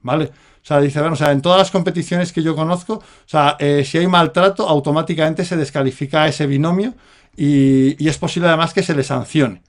¿Vale? 0.00 0.30
O 0.62 0.64
sea, 0.64 0.80
dice, 0.80 1.00
bueno, 1.00 1.14
o 1.14 1.16
sea, 1.16 1.32
en 1.32 1.42
todas 1.42 1.58
las 1.58 1.70
competiciones 1.70 2.32
que 2.32 2.42
yo 2.42 2.54
conozco, 2.54 2.94
o 2.94 3.02
sea, 3.26 3.56
eh, 3.58 3.84
si 3.84 3.98
hay 3.98 4.06
maltrato, 4.06 4.68
automáticamente 4.68 5.44
se 5.44 5.56
descalifica 5.56 6.28
ese 6.28 6.46
binomio 6.46 6.94
y, 7.36 8.02
y, 8.02 8.08
es 8.08 8.16
posible 8.16 8.48
además 8.48 8.72
que 8.72 8.82
se 8.82 8.94
le 8.94 9.02
sancione. 9.02 9.62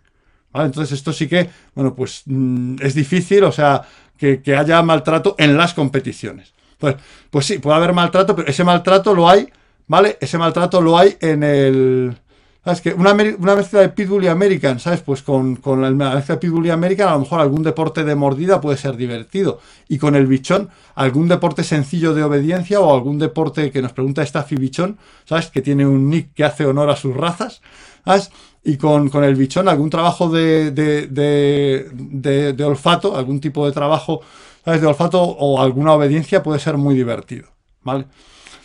Entonces 0.53 0.97
esto 0.97 1.11
sí 1.11 1.27
que, 1.27 1.49
bueno, 1.73 1.95
pues 1.95 2.23
mm, 2.25 2.75
es 2.81 2.93
difícil, 2.93 3.43
o 3.43 3.51
sea, 3.51 3.81
que, 4.17 4.55
haya 4.55 4.81
maltrato 4.81 5.35
en 5.37 5.57
las 5.57 5.73
competiciones. 5.73 6.53
Pues, 6.77 6.95
pues 7.29 7.45
sí, 7.45 7.59
puede 7.59 7.77
haber 7.77 7.93
maltrato, 7.93 8.35
pero 8.35 8.47
ese 8.47 8.63
maltrato 8.63 9.13
lo 9.13 9.29
hay, 9.29 9.49
¿vale? 9.87 10.17
Ese 10.21 10.37
maltrato 10.37 10.81
lo 10.81 10.97
hay 10.97 11.17
en 11.19 11.43
el... 11.43 12.17
¿Sabes? 12.63 12.81
Que 12.81 12.93
una, 12.93 13.11
una 13.11 13.55
mezcla 13.55 13.81
de 13.81 13.89
Pitbull 13.89 14.23
y 14.23 14.27
American, 14.27 14.79
¿sabes? 14.79 15.01
Pues 15.01 15.21
con, 15.21 15.57
con 15.57 15.81
la 15.81 15.91
mezcla 15.91 16.35
de 16.35 16.39
Pitbull 16.39 16.67
y 16.67 16.69
American, 16.69 17.09
a 17.09 17.13
lo 17.13 17.19
mejor 17.19 17.41
algún 17.41 17.61
deporte 17.61 18.03
de 18.05 18.15
mordida 18.15 18.61
puede 18.61 18.77
ser 18.77 18.95
divertido. 18.95 19.59
Y 19.89 19.97
con 19.97 20.15
el 20.15 20.27
bichón, 20.27 20.69
algún 20.95 21.27
deporte 21.27 21.63
sencillo 21.63 22.13
de 22.13 22.23
obediencia 22.23 22.79
o 22.79 22.93
algún 22.93 23.19
deporte 23.19 23.69
que 23.71 23.81
nos 23.81 23.91
pregunta 23.91 24.25
Staffy 24.25 24.55
Bichón, 24.55 24.97
¿sabes? 25.25 25.47
Que 25.47 25.61
tiene 25.61 25.85
un 25.85 26.09
nick 26.09 26.33
que 26.33 26.45
hace 26.45 26.65
honor 26.65 26.89
a 26.89 26.95
sus 26.95 27.15
razas, 27.15 27.61
¿sabes? 28.05 28.31
y 28.63 28.77
con, 28.77 29.11
el 29.23 29.35
bichón 29.35 29.67
algún 29.67 29.89
trabajo 29.89 30.29
de, 30.29 30.71
de, 30.71 32.63
olfato, 32.63 33.17
algún 33.17 33.41
tipo 33.41 33.65
de 33.65 33.73
trabajo 33.73 34.21
¿sabes? 34.63 34.81
de 34.81 34.87
olfato 34.87 35.21
o 35.21 35.61
alguna 35.61 35.93
obediencia 35.93 36.41
puede 36.41 36.59
ser 36.59 36.77
muy 36.77 36.95
divertido. 36.95 37.49
¿vale? 37.81 38.05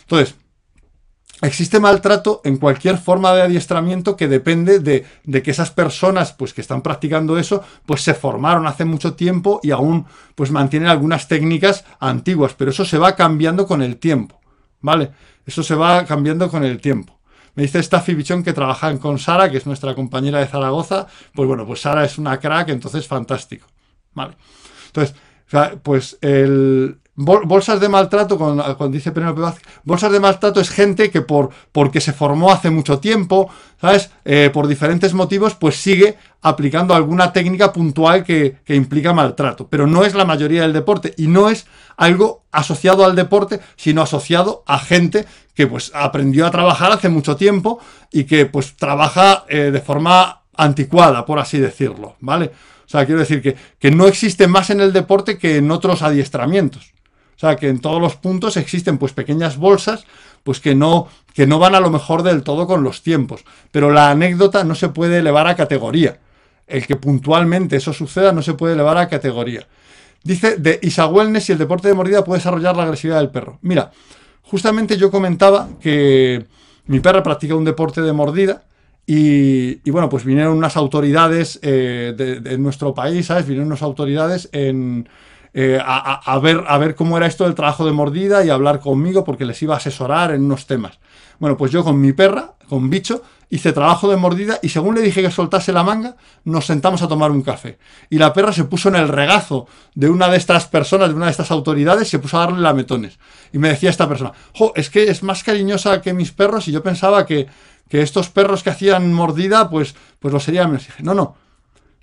Entonces, 0.01 0.35
existe 1.41 1.79
maltrato 1.79 2.41
en 2.43 2.57
cualquier 2.57 2.97
forma 2.97 3.33
de 3.33 3.43
adiestramiento 3.43 4.15
que 4.15 4.27
depende 4.27 4.79
de, 4.79 5.05
que 5.41 5.51
esas 5.51 5.71
personas 5.71 6.33
pues, 6.33 6.53
que 6.53 6.61
están 6.61 6.81
practicando 6.81 7.37
eso 7.37 7.63
pues 7.85 8.01
se 8.01 8.13
formaron 8.13 8.67
hace 8.67 8.85
mucho 8.85 9.13
tiempo 9.13 9.59
y 9.63 9.71
aún 9.71 10.05
pues 10.35 10.51
mantienen 10.51 10.89
algunas 10.89 11.27
técnicas 11.27 11.85
antiguas, 11.99 12.53
pero 12.57 12.71
eso 12.71 12.85
se 12.85 12.97
va 12.97 13.15
cambiando 13.15 13.67
con 13.67 13.81
el 13.81 13.97
tiempo. 13.97 14.39
¿Vale? 14.81 15.11
Eso 15.45 15.63
se 15.63 15.75
va 15.75 16.05
cambiando 16.05 16.49
con 16.49 16.63
el 16.63 16.79
tiempo. 16.79 17.19
Me 17.55 17.63
dice 17.63 17.81
Staffy 17.83 18.13
Bichón 18.13 18.43
que 18.43 18.53
trabajan 18.53 18.99
con 18.99 19.19
Sara, 19.19 19.49
que 19.49 19.57
es 19.57 19.65
nuestra 19.65 19.93
compañera 19.93 20.39
de 20.39 20.47
Zaragoza. 20.47 21.07
Pues 21.33 21.47
bueno, 21.47 21.65
pues 21.65 21.81
Sara 21.81 22.05
es 22.05 22.17
una 22.17 22.39
crack, 22.39 22.69
entonces 22.69 23.05
fantástico. 23.07 23.67
Vale. 24.13 24.35
Entonces, 24.87 25.15
pues 25.83 26.17
el, 26.21 26.99
bolsas 27.19 27.81
de 27.81 27.89
maltrato, 27.89 28.37
cuando, 28.37 28.87
dice 28.89 29.11
Penélope 29.11 29.41
Vázquez, 29.41 29.63
bolsas 29.83 30.11
de 30.11 30.21
maltrato 30.21 30.61
es 30.61 30.69
gente 30.69 31.11
que 31.11 31.21
por, 31.21 31.49
porque 31.73 31.99
se 31.99 32.13
formó 32.13 32.49
hace 32.49 32.69
mucho 32.69 32.99
tiempo, 32.99 33.49
¿sabes? 33.81 34.09
Eh, 34.23 34.49
por 34.53 34.67
diferentes 34.67 35.13
motivos, 35.13 35.53
pues 35.55 35.75
sigue 35.75 36.17
aplicando 36.41 36.95
alguna 36.95 37.33
técnica 37.33 37.73
puntual 37.73 38.23
que, 38.23 38.57
que, 38.63 38.75
implica 38.75 39.11
maltrato. 39.11 39.67
Pero 39.67 39.85
no 39.85 40.05
es 40.05 40.13
la 40.13 40.23
mayoría 40.23 40.61
del 40.61 40.71
deporte 40.71 41.13
y 41.17 41.27
no 41.27 41.49
es 41.49 41.67
algo 41.97 42.43
asociado 42.51 43.03
al 43.03 43.17
deporte, 43.17 43.59
sino 43.75 44.01
asociado 44.01 44.63
a 44.65 44.79
gente 44.79 45.25
que 45.53 45.67
pues 45.67 45.91
aprendió 45.93 46.47
a 46.47 46.51
trabajar 46.51 46.93
hace 46.93 47.09
mucho 47.09 47.35
tiempo 47.35 47.79
y 48.13 48.23
que 48.23 48.45
pues 48.45 48.77
trabaja 48.77 49.43
eh, 49.49 49.71
de 49.71 49.81
forma 49.81 50.43
anticuada, 50.55 51.25
por 51.25 51.39
así 51.39 51.59
decirlo, 51.59 52.15
¿vale? 52.21 52.51
O 52.85 52.89
sea, 52.89 53.05
quiero 53.05 53.19
decir 53.19 53.41
que, 53.41 53.55
que 53.77 53.91
no 53.91 54.07
existe 54.07 54.47
más 54.47 54.69
en 54.69 54.79
el 54.79 54.93
deporte 54.93 55.37
que 55.37 55.57
en 55.57 55.69
otros 55.69 56.01
adiestramientos. 56.01 56.93
O 57.39 57.47
sea, 57.47 57.55
que 57.55 57.69
en 57.69 57.79
todos 57.79 58.01
los 58.01 58.17
puntos 58.17 58.57
existen 58.57 58.97
pues 58.97 59.13
pequeñas 59.13 59.55
bolsas 59.55 60.03
pues 60.43 60.59
que 60.59 60.75
no, 60.75 61.07
que 61.33 61.47
no 61.47 61.57
van 61.57 61.73
a 61.73 61.79
lo 61.79 61.89
mejor 61.89 62.21
del 62.21 62.43
todo 62.43 62.67
con 62.67 62.83
los 62.83 63.01
tiempos. 63.01 63.45
Pero 63.71 63.91
la 63.91 64.11
anécdota 64.11 64.65
no 64.65 64.75
se 64.75 64.89
puede 64.89 65.19
elevar 65.19 65.47
a 65.47 65.55
categoría. 65.55 66.19
El 66.67 66.85
que 66.85 66.97
puntualmente 66.97 67.77
eso 67.77 67.93
suceda 67.93 68.33
no 68.33 68.41
se 68.41 68.55
puede 68.55 68.73
elevar 68.73 68.97
a 68.97 69.07
categoría. 69.07 69.65
Dice 70.21 70.57
de 70.57 70.79
Isa 70.81 71.07
Wellness 71.07 71.45
si 71.45 71.53
el 71.53 71.57
deporte 71.57 71.87
de 71.87 71.93
mordida 71.93 72.25
puede 72.25 72.39
desarrollar 72.39 72.75
la 72.75 72.83
agresividad 72.83 73.19
del 73.19 73.29
perro. 73.29 73.57
Mira, 73.61 73.89
justamente 74.41 74.97
yo 74.97 75.09
comentaba 75.09 75.69
que 75.79 76.45
mi 76.87 76.99
perra 76.99 77.23
practica 77.23 77.55
un 77.55 77.63
deporte 77.63 78.01
de 78.01 78.11
mordida 78.11 78.63
y, 79.07 79.89
bueno, 79.89 80.09
pues 80.09 80.25
vinieron 80.25 80.57
unas 80.57 80.75
autoridades 80.75 81.57
eh, 81.61 82.13
de, 82.17 82.41
de, 82.41 82.57
nuestro 82.57 82.93
país, 82.93 83.27
¿sabes? 83.27 83.45
Vinieron 83.45 83.67
unas 83.67 83.81
autoridades 83.81 84.49
en, 84.51 85.07
eh, 85.53 85.79
a, 85.83 86.39
ver, 86.39 86.63
a 86.67 86.77
ver 86.77 86.95
cómo 86.95 87.17
era 87.17 87.25
esto 87.25 87.45
del 87.45 87.55
trabajo 87.55 87.85
de 87.85 87.91
mordida 87.91 88.43
y 88.43 88.49
hablar 88.49 88.79
conmigo 88.79 89.23
porque 89.23 89.45
les 89.45 89.61
iba 89.61 89.73
a 89.73 89.77
asesorar 89.77 90.31
en 90.31 90.43
unos 90.43 90.67
temas. 90.67 90.99
Bueno, 91.39 91.57
pues 91.57 91.71
yo 91.71 91.83
con 91.83 91.99
mi 91.99 92.13
perra, 92.13 92.53
con 92.67 92.89
bicho, 92.89 93.23
hice 93.49 93.73
trabajo 93.73 94.09
de 94.09 94.17
mordida 94.17 94.59
y 94.61 94.69
según 94.69 94.95
le 94.95 95.01
dije 95.01 95.21
que 95.21 95.31
soltase 95.31 95.73
la 95.73 95.83
manga, 95.83 96.15
nos 96.43 96.65
sentamos 96.65 97.01
a 97.01 97.07
tomar 97.07 97.31
un 97.31 97.41
café. 97.41 97.79
Y 98.09 98.17
la 98.17 98.33
perra 98.33 98.53
se 98.53 98.65
puso 98.65 98.89
en 98.89 98.95
el 98.95 99.07
regazo 99.07 99.67
de 99.95 100.09
una 100.09 100.29
de 100.29 100.37
estas 100.37 100.67
personas, 100.67 101.09
de 101.09 101.15
una 101.15 101.25
de 101.25 101.31
estas 101.31 101.49
autoridades, 101.49 102.07
se 102.07 102.19
puso 102.19 102.37
a 102.37 102.41
darle 102.41 102.61
lametones. 102.61 103.17
Y 103.51 103.57
me 103.57 103.69
decía 103.69 103.89
esta 103.89 104.07
persona, 104.07 104.33
jo, 104.53 104.73
es 104.75 104.89
que 104.89 105.09
es 105.09 105.23
más 105.23 105.43
cariñosa 105.43 106.01
que 106.01 106.13
mis 106.13 106.31
perros 106.31 106.67
y 106.67 106.71
yo 106.71 106.83
pensaba 106.83 107.25
que, 107.25 107.47
que 107.87 108.01
estos 108.01 108.29
perros 108.29 108.61
que 108.61 108.69
hacían 108.69 109.11
mordida, 109.13 109.69
pues, 109.69 109.95
pues 110.19 110.33
lo 110.33 110.39
serían. 110.39 110.71
dije, 110.73 111.01
no, 111.01 111.15
no, 111.15 111.35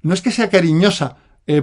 no 0.03 0.15
es 0.15 0.23
que 0.23 0.33
sea 0.33 0.51
cariñosa, 0.51 1.17
eh, 1.47 1.63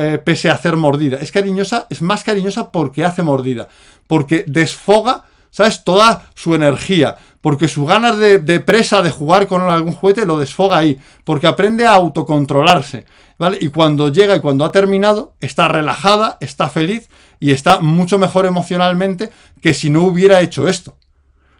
eh, 0.00 0.18
pese 0.24 0.50
a 0.50 0.54
hacer 0.54 0.76
mordida. 0.76 1.18
Es 1.20 1.32
cariñosa, 1.32 1.86
es 1.90 2.02
más 2.02 2.22
cariñosa 2.22 2.70
porque 2.70 3.04
hace 3.04 3.22
mordida, 3.22 3.68
porque 4.06 4.44
desfoga, 4.46 5.24
¿sabes? 5.50 5.82
Toda 5.82 6.30
su 6.34 6.54
energía, 6.54 7.16
porque 7.40 7.68
su 7.68 7.86
ganas 7.86 8.18
de, 8.18 8.60
presa, 8.60 9.02
de 9.02 9.10
jugar 9.10 9.46
con 9.46 9.62
algún 9.62 9.92
juguete, 9.92 10.26
lo 10.26 10.38
desfoga 10.38 10.78
ahí, 10.78 10.98
porque 11.24 11.46
aprende 11.46 11.86
a 11.86 11.94
autocontrolarse, 11.94 13.04
¿vale? 13.38 13.58
Y 13.60 13.68
cuando 13.68 14.12
llega 14.12 14.36
y 14.36 14.40
cuando 14.40 14.64
ha 14.64 14.72
terminado, 14.72 15.34
está 15.40 15.68
relajada, 15.68 16.38
está 16.40 16.68
feliz 16.68 17.08
y 17.40 17.50
está 17.50 17.80
mucho 17.80 18.18
mejor 18.18 18.46
emocionalmente 18.46 19.30
que 19.60 19.74
si 19.74 19.90
no 19.90 20.02
hubiera 20.04 20.40
hecho 20.40 20.68
esto. 20.68 20.96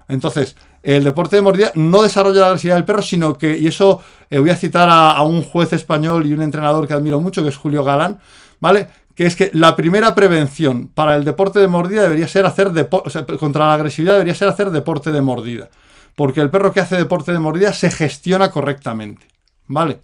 Entonces, 0.09 0.57
el 0.87 1.03
deporte 1.03 1.35
de 1.35 1.43
mordida 1.43 1.73
no 1.75 2.03
desarrolla 2.03 2.43
la 2.43 2.47
agresividad 2.47 2.77
del 2.77 2.85
perro, 2.85 3.03
sino 3.03 3.37
que, 3.37 3.59
y 3.59 3.67
eso 3.67 4.01
eh, 4.31 4.39
voy 4.39 4.51
a 4.51 4.57
citar 4.57 4.89
a, 4.89 5.21
un 5.23 5.43
juez 5.43 5.73
español 5.73 6.25
y 6.27 6.33
un 6.33 6.43
entrenador 6.43 6.87
que 6.87 6.95
admiro 6.95 7.21
mucho, 7.21 7.43
que 7.43 7.49
es 7.49 7.57
Julio 7.57 7.83
Galán, 7.83 8.21
¿vale? 8.61 8.87
Que 9.17 9.27
es 9.27 9.35
que 9.35 9.51
la 9.53 9.75
primera 9.75 10.15
prevención 10.15 10.87
para 10.87 11.17
el 11.17 11.25
deporte 11.25 11.59
de 11.59 11.67
mordida 11.67 12.03
debería 12.05 12.29
ser 12.29 12.47
hacer 12.47 12.71
deporte, 12.71 13.09
o 13.09 13.11
sea, 13.11 13.27
contra 13.27 13.67
la 13.67 13.75
agresividad 13.75 14.13
debería 14.13 14.37
ser 14.37 14.47
hacer 14.47 14.71
deporte 14.71 15.11
de 15.11 15.21
mordida. 15.21 15.71
Porque 16.15 16.41
el 16.41 16.51
perro 16.51 16.73
que 16.73 16.79
hace 16.79 16.97
deporte 16.97 17.33
de 17.33 17.41
mordida 17.41 17.73
se 17.73 17.91
gestiona 17.91 18.53
correctamente, 18.53 19.27
¿vale? 19.67 19.99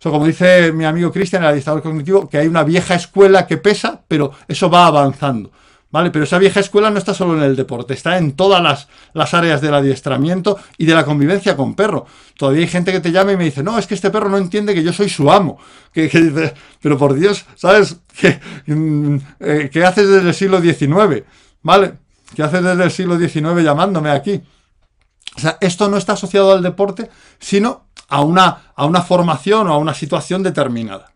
Como 0.00 0.24
dice 0.24 0.70
mi 0.70 0.84
amigo 0.84 1.10
Cristian, 1.10 1.42
el 1.42 1.48
adiestrador 1.48 1.82
cognitivo, 1.82 2.28
que 2.28 2.38
hay 2.38 2.46
una 2.46 2.62
vieja 2.62 2.94
escuela 2.94 3.48
que 3.48 3.56
pesa, 3.56 4.00
pero 4.06 4.30
eso 4.46 4.70
va 4.70 4.86
avanzando. 4.86 5.50
¿Vale? 5.90 6.10
Pero 6.10 6.24
esa 6.24 6.38
vieja 6.38 6.60
escuela 6.60 6.90
no 6.90 6.98
está 6.98 7.14
solo 7.14 7.36
en 7.38 7.42
el 7.42 7.56
deporte, 7.56 7.94
está 7.94 8.18
en 8.18 8.32
todas 8.32 8.86
las, 9.14 9.34
áreas 9.34 9.62
del 9.62 9.72
adiestramiento 9.72 10.58
y 10.76 10.84
de 10.84 10.94
la 10.94 11.04
convivencia 11.04 11.56
con 11.56 11.74
perro. 11.74 12.04
Todavía 12.36 12.60
hay 12.60 12.68
gente 12.68 12.92
que 12.92 13.00
te 13.00 13.10
llama 13.10 13.32
y 13.32 13.38
me 13.38 13.44
dice, 13.44 13.62
no, 13.62 13.78
es 13.78 13.86
que 13.86 13.94
este 13.94 14.10
perro 14.10 14.28
no 14.28 14.36
entiende 14.36 14.74
que 14.74 14.82
yo 14.82 14.92
soy 14.92 15.08
su 15.08 15.30
amo. 15.30 15.58
Que, 15.92 16.52
pero 16.82 16.98
por 16.98 17.14
Dios, 17.14 17.46
¿sabes? 17.54 17.96
¿Qué, 18.20 18.38
mm, 18.66 19.16
eh, 19.40 19.70
¿Qué 19.72 19.84
haces 19.84 20.08
desde 20.08 20.28
el 20.28 20.34
siglo 20.34 20.60
XIX? 20.60 21.24
¿Vale? 21.62 21.94
¿Qué 22.36 22.42
haces 22.42 22.62
desde 22.62 22.84
el 22.84 22.90
siglo 22.90 23.18
XIX 23.18 23.64
llamándome 23.64 24.10
aquí? 24.10 24.42
O 25.36 25.40
sea, 25.40 25.56
esto 25.60 25.88
no 25.88 25.96
está 25.96 26.12
asociado 26.14 26.52
al 26.52 26.62
deporte, 26.62 27.08
sino 27.38 27.88
a 28.08 28.22
una, 28.22 28.72
a 28.74 28.84
una 28.84 29.02
formación 29.02 29.68
o 29.68 29.72
a 29.72 29.78
una 29.78 29.94
situación 29.94 30.42
determinada. 30.42 31.12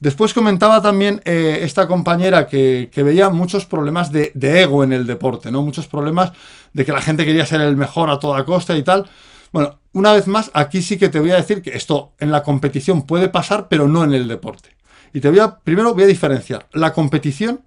Después 0.00 0.32
comentaba 0.32 0.80
también 0.80 1.20
eh, 1.26 1.60
esta 1.62 1.86
compañera 1.86 2.46
que, 2.46 2.90
veía 2.96 3.28
muchos 3.28 3.66
problemas 3.66 4.10
de, 4.10 4.32
ego 4.34 4.82
en 4.82 4.94
el 4.94 5.06
deporte, 5.06 5.50
¿no? 5.50 5.60
Muchos 5.60 5.86
problemas 5.86 6.32
de 6.72 6.86
que 6.86 6.92
la 6.92 7.02
gente 7.02 7.26
quería 7.26 7.44
ser 7.44 7.60
el 7.60 7.76
mejor 7.76 8.08
a 8.08 8.18
toda 8.18 8.44
costa 8.46 8.74
y 8.78 8.82
tal. 8.82 9.08
Bueno, 9.52 9.78
una 9.92 10.14
vez 10.14 10.26
más, 10.26 10.50
aquí 10.54 10.80
sí 10.80 10.96
que 10.96 11.10
te 11.10 11.20
voy 11.20 11.32
a 11.32 11.36
decir 11.36 11.60
que 11.60 11.76
esto 11.76 12.12
en 12.18 12.30
la 12.30 12.42
competición 12.42 13.02
puede 13.02 13.28
pasar, 13.28 13.68
pero 13.68 13.88
no 13.88 14.02
en 14.02 14.14
el 14.14 14.26
deporte. 14.26 14.70
Y 15.12 15.20
te 15.20 15.28
voy 15.28 15.40
a, 15.40 15.58
primero 15.58 15.92
voy 15.92 16.04
a 16.04 16.06
diferenciar 16.06 16.66
la 16.72 16.94
competición, 16.94 17.60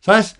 ¿sabes? 0.00 0.36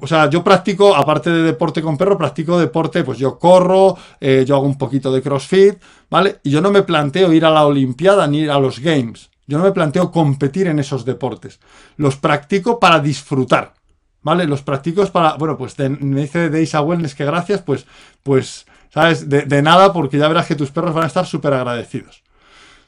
o 0.00 0.06
sea, 0.06 0.30
yo 0.30 0.42
practico, 0.44 0.94
aparte 0.94 1.30
de 1.30 1.42
deporte 1.42 1.82
con 1.82 1.96
perro, 1.96 2.16
practico 2.16 2.58
deporte, 2.58 3.04
pues 3.04 3.18
yo 3.18 3.38
corro, 3.38 3.96
eh, 4.20 4.44
yo 4.46 4.56
hago 4.56 4.66
un 4.66 4.78
poquito 4.78 5.12
de 5.12 5.22
CrossFit, 5.22 5.74
¿vale? 6.08 6.38
Y 6.42 6.50
yo 6.50 6.60
no 6.60 6.70
me 6.70 6.82
planteo 6.82 7.32
ir 7.32 7.44
a 7.44 7.50
la 7.50 7.66
Olimpiada 7.66 8.26
ni 8.26 8.38
ir 8.40 8.50
a 8.50 8.58
los 8.58 8.80
Games. 8.80 9.30
Yo 9.48 9.58
no 9.58 9.64
me 9.64 9.72
planteo 9.72 10.12
competir 10.12 10.68
en 10.68 10.78
esos 10.78 11.04
deportes. 11.04 11.58
Los 11.96 12.16
practico 12.16 12.78
para 12.78 13.00
disfrutar, 13.00 13.74
¿vale? 14.22 14.46
Los 14.46 14.62
practico 14.62 15.04
para, 15.06 15.34
bueno, 15.34 15.58
pues 15.58 15.76
me 15.78 16.20
dice 16.20 16.50
Deisa 16.50 16.80
Wellness 16.80 17.16
que 17.16 17.24
gracias, 17.24 17.62
pues, 17.62 17.84
pues, 18.22 18.66
¿sabes? 18.94 19.28
De, 19.28 19.42
de 19.42 19.62
nada, 19.62 19.92
porque 19.92 20.18
ya 20.18 20.28
verás 20.28 20.46
que 20.46 20.54
tus 20.54 20.70
perros 20.70 20.94
van 20.94 21.04
a 21.04 21.08
estar 21.08 21.26
súper 21.26 21.52
agradecidos, 21.54 22.22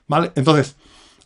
¿vale? 0.06 0.30
Entonces, 0.36 0.76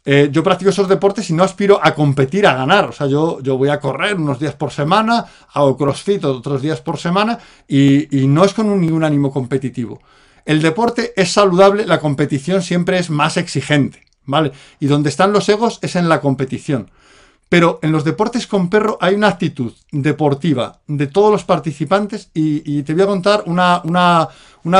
eh, 0.06 0.28
yo 0.30 0.42
practico 0.42 0.70
esos 0.70 0.88
deportes 0.88 1.30
y 1.30 1.32
no 1.32 1.44
aspiro 1.44 1.80
a 1.82 1.94
competir, 1.94 2.46
a 2.46 2.54
ganar. 2.54 2.86
O 2.86 2.92
sea, 2.92 3.06
yo, 3.06 3.40
yo 3.40 3.56
voy 3.56 3.70
a 3.70 3.80
correr 3.80 4.16
unos 4.16 4.38
días 4.38 4.54
por 4.54 4.70
semana, 4.70 5.24
hago 5.52 5.76
crossfit 5.76 6.24
otros 6.24 6.60
días 6.60 6.80
por 6.80 6.98
semana 6.98 7.38
y, 7.66 8.06
no 8.28 8.44
es 8.44 8.52
con 8.52 8.80
ningún 8.80 9.04
ánimo 9.04 9.32
competitivo. 9.32 10.00
El 10.44 10.60
deporte 10.60 11.14
es 11.16 11.32
saludable, 11.32 11.86
la 11.86 12.00
competición 12.00 12.60
siempre 12.60 12.98
es 12.98 13.08
más 13.08 13.38
exigente, 13.38 14.03
¿vale? 14.26 14.52
Y 14.80 14.86
donde 14.86 15.08
están 15.08 15.32
los 15.32 15.48
egos 15.48 15.78
es 15.82 15.96
en 15.96 16.08
la 16.08 16.20
competición. 16.20 16.90
Pero 17.48 17.78
en 17.82 17.92
los 17.92 18.04
deportes 18.04 18.46
con 18.46 18.70
perro 18.70 18.98
hay 19.00 19.14
una 19.14 19.28
actitud 19.28 19.72
deportiva 19.92 20.80
de 20.86 21.06
todos 21.06 21.30
los 21.30 21.44
participantes 21.44 22.30
y, 22.34 22.82
te 22.82 22.94
voy 22.94 23.02
a 23.02 23.06
contar 23.06 23.44
una, 23.46 24.28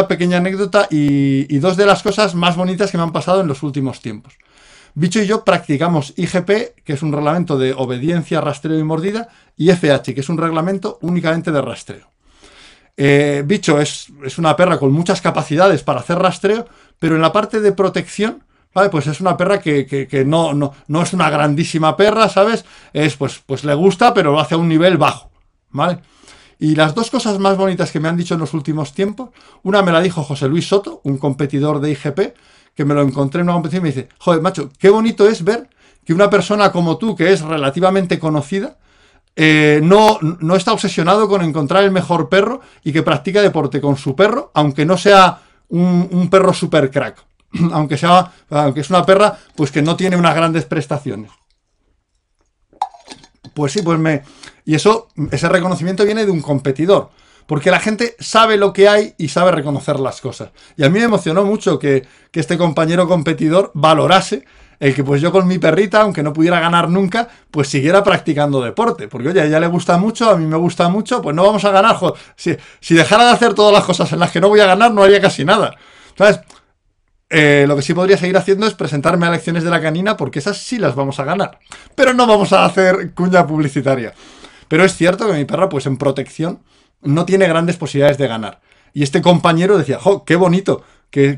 pequeña 0.08 0.38
anécdota 0.38 0.88
y 0.90 1.58
dos 1.58 1.76
de 1.76 1.86
las 1.86 2.02
cosas 2.02 2.34
más 2.34 2.56
bonitas 2.56 2.90
que 2.90 2.96
me 2.96 3.02
han 3.02 3.12
pasado 3.12 3.42
en 3.42 3.48
los 3.48 3.62
últimos 3.62 4.00
tiempos. 4.00 4.34
Bicho 4.96 5.20
y 5.20 5.26
yo 5.26 5.44
practicamos 5.44 6.14
IGP, 6.16 6.82
que 6.84 6.92
es 6.92 7.02
un 7.02 7.12
reglamento 7.12 7.58
de 7.58 7.72
obediencia, 7.72 8.40
rastreo 8.40 8.78
y 8.78 8.84
mordida, 8.84 9.28
y 9.56 9.70
FH, 9.72 10.14
que 10.14 10.20
es 10.20 10.28
un 10.28 10.38
reglamento 10.38 10.98
únicamente 11.02 11.50
de 11.50 11.60
rastreo. 11.60 12.06
Eh, 12.96 13.42
Bicho 13.44 13.80
es, 13.80 14.06
una 14.38 14.54
perra 14.54 14.78
con 14.78 14.92
muchas 14.92 15.20
capacidades 15.20 15.82
para 15.82 15.98
hacer 15.98 16.18
rastreo, 16.18 16.68
pero 17.00 17.16
en 17.16 17.22
la 17.22 17.32
parte 17.32 17.60
de 17.60 17.72
protección, 17.72 18.44
¿vale? 18.74 18.90
Pues 18.90 19.06
es 19.06 19.20
una 19.20 19.36
perra 19.36 19.60
que, 19.60 20.24
no, 20.26 20.52
no, 20.52 21.02
es 21.02 21.12
una 21.12 21.30
grandísima 21.30 21.96
perra, 21.96 22.28
¿sabes? 22.28 22.64
Es, 22.92 23.16
pues, 23.16 23.42
pues 23.46 23.64
le 23.64 23.74
gusta, 23.74 24.12
pero 24.12 24.32
lo 24.32 24.40
hace 24.40 24.54
a 24.54 24.58
un 24.58 24.68
nivel 24.68 24.98
bajo, 24.98 25.30
¿vale? 25.70 26.00
Y 26.58 26.74
las 26.74 26.94
dos 26.94 27.10
cosas 27.10 27.38
más 27.38 27.56
bonitas 27.56 27.90
que 27.90 28.00
me 28.00 28.08
han 28.08 28.16
dicho 28.16 28.34
en 28.34 28.40
los 28.40 28.54
últimos 28.54 28.92
tiempos, 28.92 29.30
una 29.62 29.82
me 29.82 29.92
la 29.92 30.00
dijo 30.00 30.22
José 30.22 30.48
Luis 30.48 30.68
Soto, 30.68 31.00
un 31.04 31.18
competidor 31.18 31.80
de 31.80 31.90
IGP, 31.90 32.34
que 32.74 32.84
me 32.84 32.94
lo 32.94 33.02
encontré 33.02 33.40
en 33.40 33.48
una 33.48 33.54
competición 33.54 33.82
y 33.82 33.88
me 33.88 33.94
dice, 33.94 34.08
joder, 34.18 34.40
macho, 34.40 34.70
qué 34.78 34.90
bonito 34.90 35.28
es 35.28 35.44
ver 35.44 35.68
que 36.04 36.12
una 36.12 36.30
persona 36.30 36.70
como 36.72 36.98
tú, 36.98 37.16
que 37.16 37.32
es 37.32 37.40
relativamente 37.40 38.18
conocida, 38.18 38.76
eh, 39.36 39.80
no, 39.82 40.18
no 40.20 40.54
está 40.54 40.72
obsesionado 40.72 41.28
con 41.28 41.42
encontrar 41.42 41.82
el 41.82 41.90
mejor 41.90 42.28
perro 42.28 42.60
y 42.84 42.92
que 42.92 43.02
practica 43.02 43.42
deporte 43.42 43.80
con 43.80 43.96
su 43.96 44.14
perro, 44.14 44.50
aunque 44.54 44.84
no 44.84 44.96
sea 44.96 45.40
un, 45.68 46.28
perro 46.30 46.52
super 46.52 46.90
crack. 46.90 47.24
aunque 47.72 47.96
sea, 47.96 48.32
aunque 48.50 48.80
es 48.80 48.90
una 48.90 49.04
perra, 49.04 49.38
pues 49.54 49.70
que 49.70 49.82
no 49.82 49.96
tiene 49.96 50.16
unas 50.16 50.34
grandes 50.34 50.64
prestaciones. 50.64 51.30
Pues 53.54 53.72
sí, 53.72 53.82
pues 53.82 53.98
me. 53.98 54.22
Y 54.64 54.74
eso, 54.74 55.08
ese 55.30 55.48
reconocimiento 55.48 56.04
viene 56.04 56.24
de 56.24 56.32
un 56.32 56.40
competidor 56.40 57.10
porque 57.46 57.70
la 57.70 57.80
gente 57.80 58.16
sabe 58.18 58.56
lo 58.56 58.72
que 58.72 58.88
hay 58.88 59.14
y 59.18 59.28
sabe 59.28 59.52
reconocer 59.52 60.00
las 60.00 60.20
cosas. 60.20 60.50
Y 60.76 60.84
a 60.84 60.88
mí 60.88 60.98
me 60.98 61.04
emocionó 61.04 61.44
mucho 61.44 61.78
que, 61.78 62.06
este 62.32 62.58
compañero 62.58 63.06
competidor 63.06 63.70
valorase 63.74 64.44
el 64.80 64.92
que 64.92 65.04
pues 65.04 65.22
yo 65.22 65.30
con 65.30 65.46
mi 65.46 65.58
perrita, 65.58 66.02
aunque 66.02 66.22
no 66.22 66.32
pudiera 66.32 66.58
ganar 66.58 66.90
nunca, 66.90 67.28
pues 67.50 67.68
siguiera 67.68 68.02
practicando 68.02 68.60
deporte. 68.60 69.06
Porque 69.08 69.28
oye, 69.28 69.40
a 69.40 69.44
ella 69.44 69.60
le 69.60 69.68
gusta 69.68 69.96
mucho, 69.98 70.28
a 70.28 70.36
mí 70.36 70.46
me 70.46 70.56
gusta 70.56 70.88
mucho, 70.88 71.22
pues 71.22 71.34
no 71.34 71.44
vamos 71.44 71.64
a 71.64 71.70
ganar. 71.70 71.96
Si, 72.34 72.56
si 72.80 72.94
dejara 72.94 73.24
de 73.26 73.30
hacer 73.30 73.54
todas 73.54 73.72
las 73.72 73.84
cosas 73.84 74.12
en 74.12 74.18
las 74.18 74.32
que 74.32 74.40
no 74.40 74.48
voy 74.48 74.60
a 74.60 74.66
ganar, 74.66 74.92
no 74.92 75.02
haría 75.04 75.20
casi 75.20 75.44
nada. 75.44 75.76
¿Sabes? 76.18 76.40
Eh, 77.30 77.64
lo 77.66 77.76
que 77.76 77.82
sí 77.82 77.94
podría 77.94 78.16
seguir 78.16 78.36
haciendo 78.36 78.66
es 78.66 78.74
presentarme 78.74 79.26
a 79.26 79.30
lecciones 79.30 79.64
de 79.64 79.70
la 79.70 79.80
canina, 79.80 80.16
porque 80.16 80.38
esas 80.38 80.58
sí 80.58 80.78
las 80.78 80.94
vamos 80.94 81.18
a 81.18 81.24
ganar. 81.24 81.58
Pero 81.94 82.12
no 82.12 82.26
vamos 82.26 82.52
a 82.52 82.64
hacer 82.64 83.12
cuña 83.14 83.46
publicitaria. 83.46 84.14
Pero 84.68 84.84
es 84.84 84.94
cierto 84.94 85.26
que 85.26 85.34
mi 85.34 85.44
perra, 85.44 85.68
pues 85.68 85.86
en 85.86 85.96
protección, 85.96 86.60
no 87.02 87.24
tiene 87.24 87.48
grandes 87.48 87.76
posibilidades 87.76 88.18
de 88.18 88.28
ganar. 88.28 88.60
Y 88.92 89.02
este 89.02 89.22
compañero 89.22 89.76
decía, 89.76 89.98
¡jo, 89.98 90.24
qué 90.24 90.36
bonito! 90.36 90.82
Que, 91.10 91.36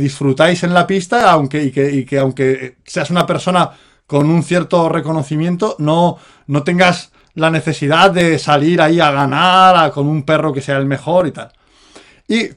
disfrutáis 0.00 0.62
en 0.62 0.72
la 0.72 0.86
pista, 0.86 1.32
aunque, 1.32 1.64
y 1.64 2.04
que, 2.04 2.18
aunque 2.18 2.76
seas 2.84 3.10
una 3.10 3.26
persona 3.26 3.72
con 4.06 4.30
un 4.30 4.44
cierto 4.44 4.88
reconocimiento, 4.88 5.74
no, 5.80 6.18
no 6.46 6.62
tengas 6.62 7.10
la 7.34 7.50
necesidad 7.50 8.12
de 8.12 8.38
salir 8.38 8.80
ahí 8.80 9.00
a 9.00 9.10
ganar 9.10 9.90
con 9.90 10.06
un 10.06 10.22
perro 10.22 10.52
que 10.52 10.60
sea 10.60 10.78
el 10.78 10.86
mejor 10.86 11.26
y 11.26 11.32
tal. 11.32 11.52
Y 12.28 12.50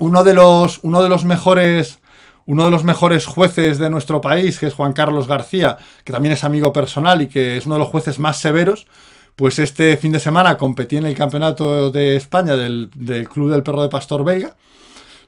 uno 0.00 0.24
de 0.24 0.34
los, 0.34 0.80
uno 0.82 1.02
de 1.02 1.08
los 1.08 1.24
mejores 1.24 2.00
uno 2.46 2.64
de 2.64 2.70
los 2.72 2.82
mejores 2.82 3.26
jueces 3.26 3.78
de 3.78 3.90
nuestro 3.90 4.20
país, 4.20 4.58
que 4.58 4.66
es 4.66 4.74
Juan 4.74 4.92
Carlos 4.92 5.28
García, 5.28 5.78
que 6.02 6.12
también 6.12 6.32
es 6.32 6.42
amigo 6.42 6.72
personal 6.72 7.22
y 7.22 7.28
que 7.28 7.56
es 7.56 7.66
uno 7.66 7.76
de 7.76 7.78
los 7.78 7.88
jueces 7.88 8.18
más 8.18 8.38
severos, 8.38 8.88
pues 9.36 9.60
este 9.60 9.96
fin 9.96 10.10
de 10.10 10.18
semana 10.18 10.56
competí 10.56 10.96
en 10.96 11.06
el 11.06 11.14
campeonato 11.14 11.92
de 11.92 12.16
España 12.16 12.56
del, 12.56 12.90
Club 13.32 13.52
del 13.52 13.62
Perro 13.62 13.82
de 13.82 13.88
Pastor 13.88 14.24
Veiga, 14.24 14.56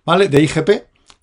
¿vale? 0.05 0.29
De 0.29 0.43
IGP, 0.43 0.71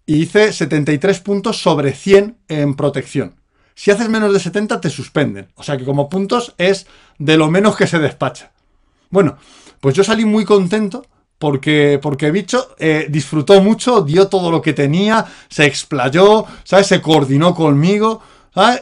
y 0.06 0.22
hice 0.22 0.54
73 0.54 1.20
puntos 1.20 1.62
sobre 1.62 1.92
100 1.92 2.38
en 2.48 2.76
protección. 2.76 3.36
Si 3.76 3.92
haces 3.92 4.08
menos 4.08 4.32
de 4.32 4.40
70 4.40 4.80
te 4.80 4.90
suspenden. 4.90 5.50
O 5.56 5.64
sea 5.64 5.78
que 5.78 5.86
como 5.86 6.10
puntos 6.10 6.54
es 6.58 6.88
de 7.18 7.36
lo 7.36 7.52
menos 7.52 7.76
que 7.76 7.88
se 7.88 8.00
despacha. 8.00 8.52
Bueno, 9.10 9.38
pues 9.82 9.96
yo 9.96 10.04
salí 10.04 10.24
muy 10.24 10.46
contento 10.46 11.06
porque, 11.40 12.00
porque 12.02 12.32
Bicho 12.32 12.76
eh, 12.78 13.08
disfrutó 13.10 13.62
mucho, 13.62 14.02
dio 14.02 14.28
todo 14.28 14.52
lo 14.52 14.62
que 14.62 14.74
tenía, 14.74 15.26
se 15.48 15.66
explayó, 15.66 16.46
¿sabes? 16.64 16.88
Se 16.88 17.02
coordinó 17.02 17.56
conmigo. 17.56 18.22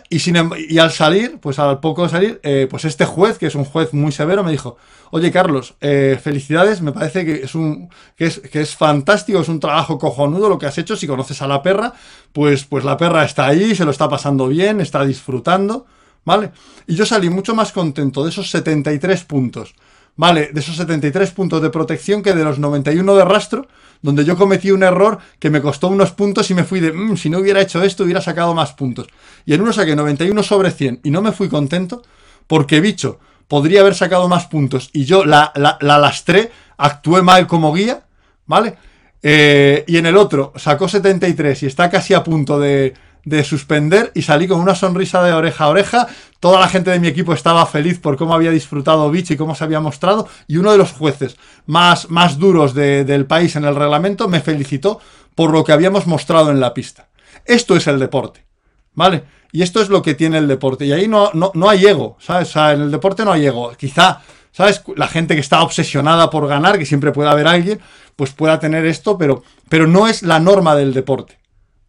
Y, 0.10 0.18
sin, 0.18 0.36
em, 0.38 0.50
y 0.58 0.80
al 0.80 0.92
salir, 0.92 1.38
pues 1.40 1.60
al 1.60 1.80
poco 1.80 2.02
de 2.02 2.10
salir, 2.10 2.40
eh, 2.42 2.68
pues 2.68 2.84
este 2.86 3.06
juez, 3.06 3.38
que 3.38 3.46
es 3.46 3.54
un 3.54 3.64
juez 3.64 3.94
muy 3.94 4.12
severo, 4.12 4.44
me 4.44 4.52
dijo, 4.52 4.78
oye 5.12 5.32
Carlos, 5.32 5.76
eh, 5.82 6.20
felicidades, 6.20 6.82
me 6.82 6.92
parece 6.92 7.26
que 7.26 7.44
es, 7.44 7.54
un, 7.54 7.88
que 8.16 8.26
es, 8.26 8.40
que, 8.40 8.62
es, 8.62 8.76
fantástico, 8.76 9.40
es 9.40 9.50
un 9.50 9.60
trabajo 9.60 10.00
cojonudo 10.00 10.50
lo 10.50 10.58
que 10.58 10.66
has 10.66 10.80
hecho, 10.80 10.96
si 10.96 11.06
conoces 11.06 11.44
a 11.44 11.48
la 11.48 11.62
perra, 11.62 11.94
pues, 12.34 12.66
pues 12.66 12.86
la 12.86 12.98
perra 12.98 13.24
está 13.24 13.46
ahí, 13.46 13.76
se 13.76 13.86
lo 13.86 13.92
está 13.92 14.10
pasando 14.10 14.48
bien, 14.48 14.82
está 14.82 15.06
disfrutando, 15.06 15.86
¿vale? 16.26 16.52
Y 16.88 16.96
yo 16.96 17.06
salí 17.06 17.30
mucho 17.30 17.54
más 17.54 17.72
contento 17.72 18.24
de 18.24 18.32
esos 18.32 18.50
73 18.50 19.26
puntos, 19.26 19.76
¿vale? 20.18 20.50
De 20.52 20.60
esos 20.60 20.76
73 20.76 21.32
puntos 21.32 21.62
de 21.62 21.70
protección 21.70 22.22
que 22.22 22.34
de 22.34 22.44
los 22.44 22.60
91 22.60 23.16
de 23.16 23.24
rastro, 23.24 23.68
donde 24.02 24.26
yo 24.26 24.36
cometí 24.36 24.72
un 24.72 24.84
error 24.84 25.20
que 25.40 25.50
me 25.50 25.62
costó 25.62 25.88
unos 25.88 26.12
puntos 26.12 26.52
y 26.52 26.54
me 26.54 26.64
fui 26.64 26.80
de, 26.80 26.92
mm, 26.92 27.16
si 27.18 27.30
no 27.30 27.40
hubiera 27.40 27.62
hecho 27.62 27.82
esto, 27.82 28.04
hubiera 28.04 28.22
sacado 28.22 28.54
más 28.54 28.74
puntos. 28.74 29.08
Y 29.46 29.54
en 29.54 29.62
uno 29.62 29.72
saqué 29.72 29.96
91 29.96 30.44
sobre 30.44 30.72
100 30.72 31.02
y 31.04 31.12
no 31.12 31.22
me 31.22 31.32
fui 31.32 31.48
contento 31.48 32.02
porque, 32.48 32.82
bicho, 32.82 33.20
podría 33.48 33.82
haber 33.82 33.96
sacado 33.96 34.28
más 34.28 34.48
puntos 34.48 34.90
y 34.92 35.06
yo 35.06 35.24
la, 35.24 35.54
la, 35.56 35.78
lastré, 35.80 36.52
actué 36.78 37.22
mal 37.22 37.48
como 37.48 37.74
guía, 37.74 38.04
¿vale? 38.46 38.76
Eh, 39.24 39.84
y 39.88 39.98
en 39.98 40.06
el 40.06 40.18
otro 40.18 40.54
sacó 40.56 40.88
73 40.88 41.64
y 41.64 41.66
está 41.66 41.90
casi 41.90 42.14
a 42.14 42.24
punto 42.24 42.60
de, 42.60 42.94
de 43.28 43.44
suspender 43.44 44.12
y 44.16 44.22
salí 44.22 44.48
con 44.48 44.62
una 44.62 44.74
sonrisa 44.74 45.22
de 45.22 45.34
oreja 45.34 45.66
a 45.66 45.68
oreja. 45.68 46.08
Toda 46.40 46.62
la 46.62 46.70
gente 46.70 46.92
de 46.92 47.00
mi 47.00 47.08
equipo 47.08 47.34
estaba 47.34 47.66
feliz 47.66 48.00
por 48.00 48.16
cómo 48.16 48.34
había 48.34 48.52
disfrutado 48.52 49.12
Beach 49.12 49.32
y 49.32 49.38
cómo 49.38 49.54
se 49.54 49.66
había 49.66 49.82
mostrado. 49.82 50.28
Y 50.48 50.58
uno 50.58 50.72
de 50.72 50.78
los 50.78 50.94
jueces 50.94 51.36
más, 51.66 52.10
más 52.10 52.40
duros 52.40 52.74
del 52.74 53.26
país 53.26 53.56
en 53.58 53.66
el 53.66 53.76
reglamento 53.76 54.30
me 54.30 54.40
felicitó 54.40 55.02
por 55.36 55.52
lo 55.52 55.66
que 55.66 55.74
habíamos 55.74 56.08
mostrado 56.08 56.52
en 56.52 56.62
la 56.62 56.74
pista. 56.74 57.10
Esto 57.44 57.76
es 57.76 57.88
el 57.88 58.00
deporte, 58.00 58.46
¿vale? 58.94 59.24
Y 59.52 59.62
esto 59.62 59.82
es 59.82 59.90
lo 59.90 60.02
que 60.02 60.14
tiene 60.14 60.38
el 60.38 60.48
deporte. 60.48 60.86
Y 60.86 60.94
ahí 60.94 61.08
no, 61.08 61.32
no, 61.34 61.70
hay 61.70 61.86
ego, 61.86 62.18
¿sabes? 62.20 62.56
En 62.56 62.82
el 62.82 62.92
deporte 62.92 63.26
no 63.26 63.34
hay 63.34 63.46
ego. 63.46 63.74
Quizá, 63.78 64.22
¿sabes? 64.52 64.84
La 64.96 65.08
gente 65.08 65.36
que 65.36 65.42
está 65.42 65.62
obsesionada 65.64 66.30
por 66.30 66.48
ganar, 66.48 66.80
que 66.80 66.86
siempre 66.86 67.12
puede 67.12 67.30
haber 67.30 67.48
alguien, 67.48 67.80
pues 68.16 68.32
pueda 68.32 68.60
tener 68.60 68.86
esto, 68.86 69.18
pero, 69.18 69.44
pero 69.68 69.86
no 69.86 70.08
es 70.08 70.24
la 70.24 70.40
norma 70.40 70.76
del 70.76 70.94
deporte. 70.94 71.38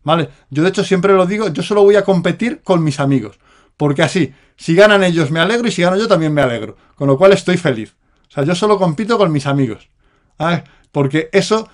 ¿Vale? 0.08 0.30
Yo 0.48 0.62
de 0.62 0.70
hecho 0.70 0.84
siempre 0.84 1.12
lo 1.12 1.26
digo, 1.26 1.48
yo 1.48 1.62
solo 1.62 1.82
voy 1.82 1.96
a 1.96 2.02
competir 2.02 2.62
con 2.62 2.82
mis 2.82 2.98
amigos. 2.98 3.38
Porque 3.76 4.02
así, 4.02 4.32
si 4.56 4.74
ganan 4.74 5.04
ellos 5.04 5.30
me 5.30 5.38
alegro 5.38 5.68
y 5.68 5.70
si 5.70 5.82
gano 5.82 5.98
yo 5.98 6.08
también 6.08 6.32
me 6.32 6.40
alegro. 6.40 6.78
Con 6.94 7.08
lo 7.08 7.18
cual 7.18 7.32
estoy 7.32 7.58
feliz. 7.58 7.94
O 8.26 8.30
sea, 8.30 8.42
yo 8.42 8.54
solo 8.54 8.78
compito 8.78 9.18
con 9.18 9.30
mis 9.30 9.44
amigos. 9.44 9.90
Porque 10.92 11.28
eso. 11.30 11.68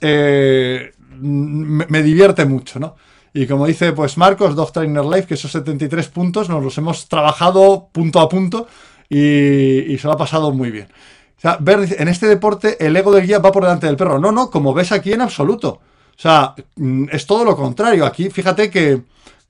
Eh, 0.00 0.90
me, 1.20 2.02
divierte 2.02 2.46
mucho, 2.46 2.80
¿no? 2.80 2.96
Y 3.32 3.46
como 3.46 3.68
dice 3.68 3.92
pues 3.92 4.18
Marcos, 4.18 4.56
Dog 4.56 4.72
Trainer 4.72 5.04
Life, 5.04 5.28
que 5.28 5.34
esos 5.34 5.52
73 5.52 6.08
puntos 6.08 6.48
nos 6.48 6.64
los 6.64 6.76
hemos 6.78 7.08
trabajado 7.08 7.90
punto 7.92 8.18
a 8.18 8.28
punto 8.28 8.66
y, 9.08 9.92
y 9.92 9.98
se 9.98 10.08
lo 10.08 10.14
ha 10.14 10.16
pasado 10.16 10.50
muy 10.50 10.72
bien. 10.72 10.88
O 11.36 11.40
sea, 11.40 11.58
ver, 11.60 11.94
en 11.96 12.08
este 12.08 12.26
deporte 12.26 12.84
el 12.84 12.96
ego 12.96 13.12
del 13.12 13.24
guía 13.24 13.38
va 13.38 13.52
por 13.52 13.62
delante 13.62 13.86
del 13.86 13.96
perro. 13.96 14.18
No, 14.18 14.32
no, 14.32 14.50
como 14.50 14.74
ves 14.74 14.90
aquí 14.90 15.12
en 15.12 15.20
absoluto. 15.20 15.80
O 16.18 16.20
sea, 16.20 16.54
mm, 16.76 17.06
es 17.12 17.26
todo 17.26 17.44
lo 17.44 17.56
contrario. 17.56 18.04
Aquí, 18.04 18.28
fíjate 18.28 18.70
que, 18.70 19.02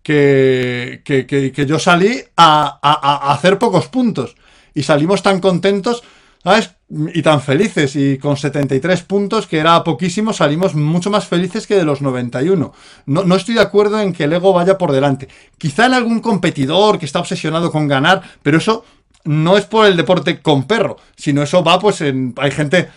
que, 0.03 1.65
yo 1.67 1.79
salí 1.79 2.23
a, 2.37 3.33
hacer 3.33 3.59
pocos 3.59 3.89
puntos. 3.89 4.37
Y 4.75 4.83
salimos 4.83 5.23
tan 5.23 5.41
contentos 5.41 6.05
¿sabes? 6.45 6.75
Y 6.89 7.23
tan 7.23 7.43
felices, 7.43 7.97
y 7.97 8.17
con 8.17 8.37
73 8.37 9.03
puntos, 9.03 9.47
que 9.47 9.59
era 9.59 9.83
poquísimo, 9.83 10.33
salimos 10.33 10.75
mucho 10.75 11.11
más 11.11 11.27
felices 11.27 11.67
que 11.67 11.75
de 11.75 11.85
los 11.85 12.01
91. 12.01 12.73
No, 13.07 13.25
no 13.25 13.35
estoy 13.37 13.57
de 13.57 13.61
acuerdo 13.61 14.01
en 14.01 14.13
que 14.13 14.25
el 14.25 14.33
ego 14.33 14.53
vaya 14.53 14.79
por 14.79 14.93
delante. 14.93 15.29
Quizá 15.59 15.87
en 15.87 15.95
algún 15.95 16.21
competidor 16.21 16.99
que 16.99 17.07
está 17.07 17.19
obsesionado 17.19 17.73
con 17.73 17.89
ganar, 17.89 18.23
pero 18.43 18.59
eso 18.59 18.85
no 19.25 19.57
es 19.57 19.65
por 19.65 19.87
el 19.87 19.97
deporte 19.97 20.41
con 20.41 20.65
perro, 20.65 20.97
sino 21.17 21.43
eso 21.43 21.63
va, 21.63 21.79
pues, 21.79 22.01
en. 22.01 22.35
Hay 22.39 22.53
gente 22.53 22.89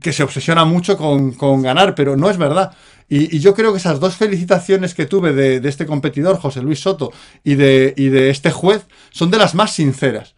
que 0.00 0.12
se 0.12 0.22
obsesiona 0.22 0.64
mucho 0.64 0.96
con, 0.96 1.62
ganar, 1.62 1.94
pero 1.94 2.16
no 2.16 2.30
es 2.30 2.38
verdad. 2.38 2.72
Y, 3.08 3.38
yo 3.38 3.54
creo 3.54 3.72
que 3.72 3.78
esas 3.78 4.00
dos 4.00 4.16
felicitaciones 4.16 4.94
que 4.94 5.06
tuve 5.06 5.32
de, 5.32 5.68
este 5.68 5.86
competidor, 5.86 6.38
José 6.38 6.62
Luis 6.62 6.80
Soto, 6.80 7.12
y 7.42 7.54
de, 7.54 7.94
y 7.96 8.08
de 8.08 8.30
este 8.30 8.50
juez, 8.50 8.86
son 9.10 9.30
de 9.30 9.38
las 9.38 9.54
más 9.54 9.72
sinceras. 9.72 10.34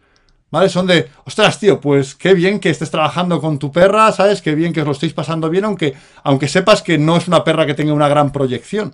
¿Vale? 0.49 0.69
Son 0.69 0.87
de, 0.87 1.09
ostras, 1.25 1.59
tío, 1.59 1.81
pues 1.81 2.15
qué 2.15 2.33
bien 2.33 2.59
que 2.59 2.69
estés 2.69 2.89
trabajando 2.89 3.41
con 3.41 3.59
tu 3.59 3.69
perra, 3.69 4.11
¿sabes? 4.13 4.41
Qué 4.41 4.55
bien 4.55 4.71
que 4.71 4.79
os 4.79 4.87
lo 4.87 4.93
estéis 4.93 5.13
pasando 5.13 5.49
bien, 5.49 5.65
aunque, 5.65 5.93
aunque 6.23 6.47
sepas 6.47 6.81
que 6.81 6.97
no 6.97 7.17
es 7.17 7.27
una 7.27 7.43
perra 7.43 7.65
que 7.65 7.73
tenga 7.73 7.93
una 7.93 8.07
gran 8.07 8.31
proyección. 8.31 8.93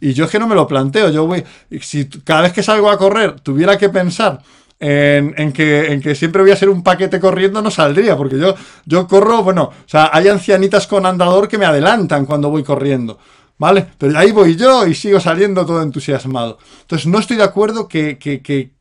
Y 0.00 0.14
yo 0.14 0.24
es 0.24 0.30
que 0.30 0.38
no 0.38 0.46
me 0.46 0.54
lo 0.54 0.66
planteo. 0.66 1.10
Yo 1.10 1.26
voy, 1.26 1.44
si 1.80 2.06
cada 2.08 2.42
vez 2.42 2.52
que 2.52 2.62
salgo 2.62 2.90
a 2.90 2.98
correr 2.98 3.40
tuviera 3.40 3.76
que 3.76 3.88
pensar 3.88 4.40
en, 4.78 5.52
que, 5.52 5.92
en 5.92 6.00
que 6.00 6.14
siempre 6.14 6.42
voy 6.42 6.50
a 6.50 6.56
ser 6.56 6.68
un 6.68 6.82
paquete 6.82 7.18
corriendo, 7.18 7.62
no 7.62 7.70
saldría, 7.70 8.16
porque 8.16 8.38
yo, 8.38 8.54
yo 8.84 9.06
corro, 9.06 9.42
bueno, 9.42 9.64
o 9.64 9.88
sea, 9.88 10.10
hay 10.12 10.28
ancianitas 10.28 10.86
con 10.86 11.06
andador 11.06 11.48
que 11.48 11.58
me 11.58 11.64
adelantan 11.64 12.26
cuando 12.26 12.50
voy 12.50 12.62
corriendo. 12.62 13.18
¿Vale? 13.58 13.86
Pero 13.96 14.18
ahí 14.18 14.32
voy 14.32 14.54
yo 14.54 14.86
y 14.86 14.94
sigo 14.94 15.18
saliendo 15.18 15.64
todo 15.64 15.80
entusiasmado. 15.80 16.58
Entonces 16.82 17.06
no 17.06 17.18
estoy 17.18 17.38
de 17.38 17.42
acuerdo 17.42 17.88
que, 17.88 18.18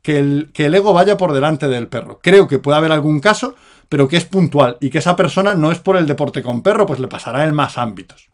el, 0.03 0.51
que 0.53 0.65
el 0.65 0.75
ego 0.75 0.91
vaya 0.91 1.15
por 1.15 1.31
delante 1.31 1.69
del 1.69 1.87
perro. 1.87 2.19
Creo 2.21 2.45
que 2.49 2.59
puede 2.59 2.77
haber 2.77 2.91
algún 2.91 3.21
caso, 3.21 3.55
pero 3.87 4.09
que 4.09 4.17
es 4.17 4.25
puntual 4.25 4.75
y 4.81 4.89
que 4.89 4.97
esa 4.97 5.15
persona 5.15 5.53
no 5.55 5.71
es 5.71 5.79
por 5.79 5.95
el 5.95 6.05
deporte 6.05 6.43
con 6.43 6.61
perro, 6.61 6.85
pues 6.85 6.99
le 6.99 7.07
pasará 7.07 7.45
en 7.45 7.55
más 7.55 7.77
ámbitos. 7.77 8.27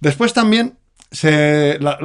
Después 0.00 0.32
también 0.32 0.78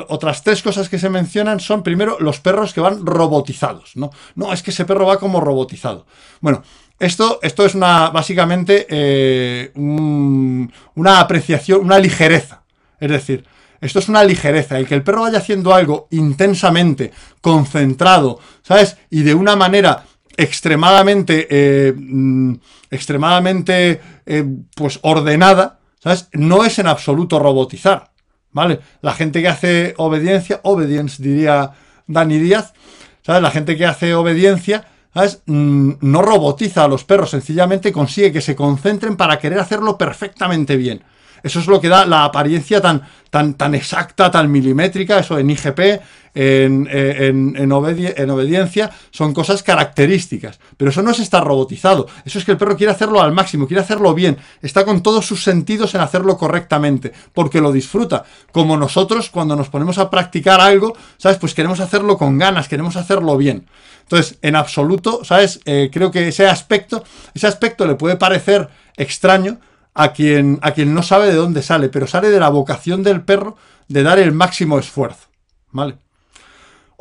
otras 0.07 0.43
tres 0.43 0.61
cosas 0.61 0.87
que 0.87 0.97
se 0.97 1.09
mencionan 1.09 1.59
son, 1.59 1.83
primero, 1.83 2.17
los 2.19 2.39
perros 2.39 2.73
que 2.73 2.81
van 2.81 3.05
robotizados. 3.05 3.95
No, 3.95 4.11
no 4.35 4.53
es 4.53 4.63
que 4.63 4.71
ese 4.71 4.85
perro 4.85 5.05
va 5.05 5.19
como 5.19 5.41
robotizado. 5.41 6.05
Bueno, 6.39 6.63
esto, 6.99 7.39
esto 7.41 7.65
es 7.65 7.75
una, 7.75 8.09
básicamente 8.11 8.87
eh, 8.89 9.71
una 9.75 11.19
apreciación, 11.19 11.81
una 11.81 11.99
ligereza. 11.99 12.63
Es 12.99 13.11
decir, 13.11 13.43
esto 13.81 13.99
es 13.99 14.07
una 14.07 14.23
ligereza. 14.23 14.77
El 14.77 14.87
que 14.87 14.95
el 14.95 15.03
perro 15.03 15.23
vaya 15.23 15.39
haciendo 15.39 15.73
algo 15.73 16.07
intensamente, 16.11 17.11
concentrado, 17.41 18.39
¿sabes? 18.61 18.95
Y 19.09 19.23
de 19.23 19.33
una 19.33 19.57
manera 19.57 20.05
extremadamente, 20.37 21.47
eh, 21.49 21.93
mm, 21.93 22.53
extremadamente, 22.89 23.99
eh, 24.25 24.45
pues 24.73 24.99
ordenada, 25.01 25.79
¿sabes? 25.99 26.29
No 26.31 26.63
es 26.63 26.79
en 26.79 26.87
absoluto 26.87 27.39
robotizar. 27.39 28.12
¿Vale? 28.53 28.79
La 29.01 29.13
gente 29.13 29.41
que 29.41 29.49
hace 29.49 29.93
obediencia, 29.97 30.61
obedience 30.63 31.21
diría 31.21 31.71
Dani 32.07 32.39
Díaz, 32.39 32.73
¿sabes? 33.21 33.41
La 33.41 33.51
gente 33.51 33.75
que 33.75 33.85
hace 33.85 34.15
obediencia. 34.15 34.87
Mm, 35.45 35.91
no 36.01 36.21
robotiza 36.23 36.83
a 36.83 36.87
los 36.87 37.03
perros, 37.03 37.29
sencillamente 37.29 37.91
consigue 37.91 38.31
que 38.31 38.41
se 38.41 38.55
concentren 38.55 39.15
para 39.15 39.37
querer 39.37 39.59
hacerlo 39.59 39.95
perfectamente 39.95 40.75
bien. 40.75 41.03
Eso 41.43 41.59
es 41.59 41.67
lo 41.67 41.79
que 41.79 41.89
da 41.89 42.05
la 42.05 42.23
apariencia 42.23 42.81
tan, 42.81 43.03
tan, 43.29 43.53
tan 43.53 43.75
exacta, 43.75 44.31
tan 44.31 44.49
milimétrica, 44.49 45.19
eso 45.19 45.37
en 45.37 45.49
IGP, 45.49 46.01
en, 46.33 46.87
en, 46.91 47.71
obediencia, 47.71 48.91
son 49.11 49.33
cosas 49.33 49.63
características. 49.63 50.59
Pero 50.77 50.91
eso 50.91 51.01
no 51.01 51.11
es 51.11 51.19
estar 51.19 51.43
robotizado, 51.43 52.07
eso 52.25 52.39
es 52.39 52.45
que 52.45 52.51
el 52.51 52.57
perro 52.57 52.77
quiere 52.77 52.91
hacerlo 52.91 53.21
al 53.21 53.31
máximo, 53.31 53.67
quiere 53.67 53.81
hacerlo 53.81 54.13
bien, 54.13 54.37
está 54.61 54.85
con 54.85 55.03
todos 55.03 55.25
sus 55.25 55.43
sentidos 55.43 55.93
en 55.95 56.01
hacerlo 56.01 56.37
correctamente, 56.37 57.13
porque 57.33 57.61
lo 57.61 57.71
disfruta. 57.71 58.23
Como 58.51 58.77
nosotros 58.77 59.29
cuando 59.29 59.55
nos 59.55 59.69
ponemos 59.69 59.97
a 59.97 60.09
practicar 60.09 60.61
algo, 60.61 60.95
¿sabes? 61.17 61.37
Pues 61.37 61.53
queremos 61.53 61.79
hacerlo 61.79 62.17
con 62.17 62.37
ganas, 62.37 62.67
queremos 62.67 62.95
hacerlo 62.95 63.37
bien. 63.37 63.65
Entonces, 64.01 64.37
en 64.41 64.55
absoluto, 64.55 65.23
¿sabes? 65.23 65.59
Eh, 65.65 65.89
creo 65.91 66.11
que 66.11 66.27
ese 66.27 66.47
aspecto, 66.47 67.03
ese 67.33 67.47
aspecto 67.47 67.85
le 67.85 67.95
puede 67.95 68.17
parecer 68.17 68.69
extraño, 68.97 69.59
a 69.93 70.13
quien, 70.13 70.59
a 70.61 70.71
quien 70.71 70.93
no 70.93 71.03
sabe 71.03 71.27
de 71.27 71.35
dónde 71.35 71.61
sale, 71.61 71.89
pero 71.89 72.07
sale 72.07 72.29
de 72.29 72.39
la 72.39 72.49
vocación 72.49 73.03
del 73.03 73.21
perro 73.21 73.57
de 73.87 74.03
dar 74.03 74.19
el 74.19 74.31
máximo 74.31 74.79
esfuerzo. 74.79 75.27
¿Vale? 75.71 75.97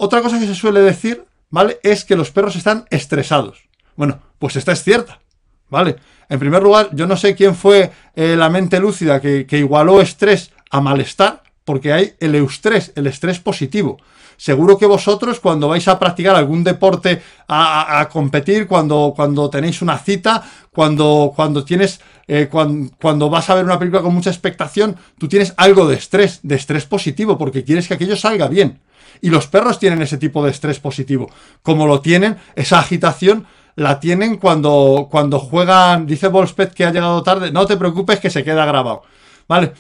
Otra 0.04 0.20
cosa 0.20 0.40
que 0.40 0.48
se 0.48 0.56
suele 0.56 0.80
decir, 0.80 1.24
¿vale? 1.48 1.78
Es 1.84 2.04
que 2.04 2.16
los 2.16 2.32
perros 2.32 2.56
están 2.56 2.86
estresados. 2.90 3.68
Bueno, 3.94 4.18
pues 4.40 4.56
esta 4.56 4.72
es 4.72 4.82
cierta, 4.82 5.20
¿vale? 5.68 5.94
En 6.28 6.40
primer 6.40 6.60
lugar, 6.60 6.88
yo 6.92 7.06
no 7.06 7.16
sé 7.16 7.36
quién 7.36 7.54
fue 7.54 7.92
eh, 8.16 8.34
la 8.36 8.50
mente 8.50 8.80
lúcida 8.80 9.20
que, 9.20 9.46
igualó 9.52 10.00
estrés 10.00 10.50
a 10.72 10.80
malestar, 10.80 11.44
porque 11.64 11.92
hay 11.92 12.14
el 12.18 12.34
eustrés, 12.34 12.90
el 12.96 13.06
estrés 13.06 13.38
positivo. 13.38 13.98
Seguro 14.36 14.76
que 14.76 14.86
vosotros 14.86 15.38
cuando 15.38 15.68
vais 15.68 15.86
a 15.86 16.00
practicar 16.00 16.34
algún 16.34 16.64
deporte 16.64 17.22
a, 17.46 18.08
competir, 18.10 18.66
cuando, 18.66 19.12
cuando 19.14 19.48
tenéis 19.50 19.82
una 19.82 19.98
cita, 19.98 20.42
cuando, 20.72 21.32
cuando 21.36 21.64
tienes, 21.64 22.00
eh, 22.26 22.48
cuando, 22.50 23.30
vas 23.30 23.48
a 23.50 23.54
ver 23.54 23.64
una 23.64 23.78
película 23.78 24.02
con 24.02 24.12
mucha 24.12 24.30
expectación, 24.30 24.96
tú 25.16 25.28
tienes 25.28 25.54
algo 25.56 25.86
de 25.86 25.94
estrés, 25.94 26.40
de 26.42 26.56
estrés 26.56 26.86
positivo, 26.86 27.38
porque 27.38 27.62
quieres 27.62 27.86
que 27.86 27.94
aquello 27.94 28.16
salga 28.16 28.48
bien. 28.48 28.80
Y 29.22 29.30
los 29.30 29.46
perros 29.46 29.78
tienen 29.78 30.02
ese 30.02 30.18
tipo 30.18 30.44
de 30.44 30.50
estrés 30.50 30.78
positivo. 30.78 31.30
Como 31.62 31.86
lo 31.86 32.02
tienen, 32.02 32.36
esa 32.54 32.78
agitación 32.78 33.46
la 33.74 33.98
tienen 34.00 34.36
cuando, 34.36 35.08
cuando 35.10 35.38
juegan, 35.38 36.06
dice 36.06 36.28
Volspet 36.28 36.74
que 36.74 36.84
ha 36.84 36.92
llegado 36.92 37.22
tarde, 37.22 37.50
no 37.50 37.64
te 37.64 37.78
preocupes 37.78 38.20
que 38.20 38.28
se 38.28 38.44
queda 38.44 38.66
grabado. 38.66 39.02
¿Vale? 39.48 39.72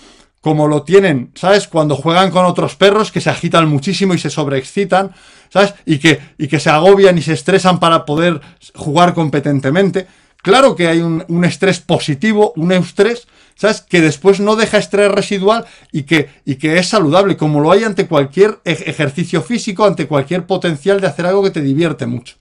como 0.42 0.66
lo 0.66 0.82
tienen, 0.82 1.30
¿sabes? 1.36 1.68
Cuando 1.68 1.94
juegan 1.94 2.32
con 2.32 2.44
otros 2.44 2.74
perros 2.74 3.12
que 3.12 3.20
se 3.20 3.30
agitan 3.30 3.68
muchísimo 3.68 4.12
y 4.12 4.18
se 4.18 4.28
sobreexcitan, 4.28 5.12
¿sabes? 5.48 5.72
Y 5.86 6.00
que, 6.00 6.20
y 6.36 6.48
que 6.48 6.58
se 6.58 6.68
agobian 6.68 7.16
y 7.16 7.22
se 7.22 7.32
estresan 7.32 7.78
para 7.78 8.04
poder 8.04 8.40
jugar 8.74 9.14
competentemente. 9.14 10.08
Claro 10.42 10.74
que 10.74 10.88
hay 10.88 11.00
un, 11.00 11.44
estrés 11.44 11.78
positivo, 11.78 12.52
un 12.56 12.72
eustrés, 12.72 13.28
¿sabes? 13.54 13.80
Que 13.80 14.00
después 14.00 14.40
no 14.40 14.56
deja 14.56 14.78
estrés 14.78 15.10
residual 15.10 15.66
y 15.92 16.02
que, 16.02 16.30
y 16.44 16.56
que 16.56 16.78
es 16.78 16.88
saludable, 16.88 17.36
como 17.36 17.60
lo 17.60 17.70
hay 17.70 17.84
ante 17.84 18.08
cualquier 18.08 18.58
ejercicio 18.64 19.40
físico, 19.42 19.84
ante 19.84 20.08
cualquier 20.08 20.44
potencial 20.44 21.00
de 21.00 21.06
hacer 21.06 21.26
algo 21.26 21.44
que 21.44 21.50
te 21.50 21.62
divierte 21.62 22.06
mucho. 22.06 22.36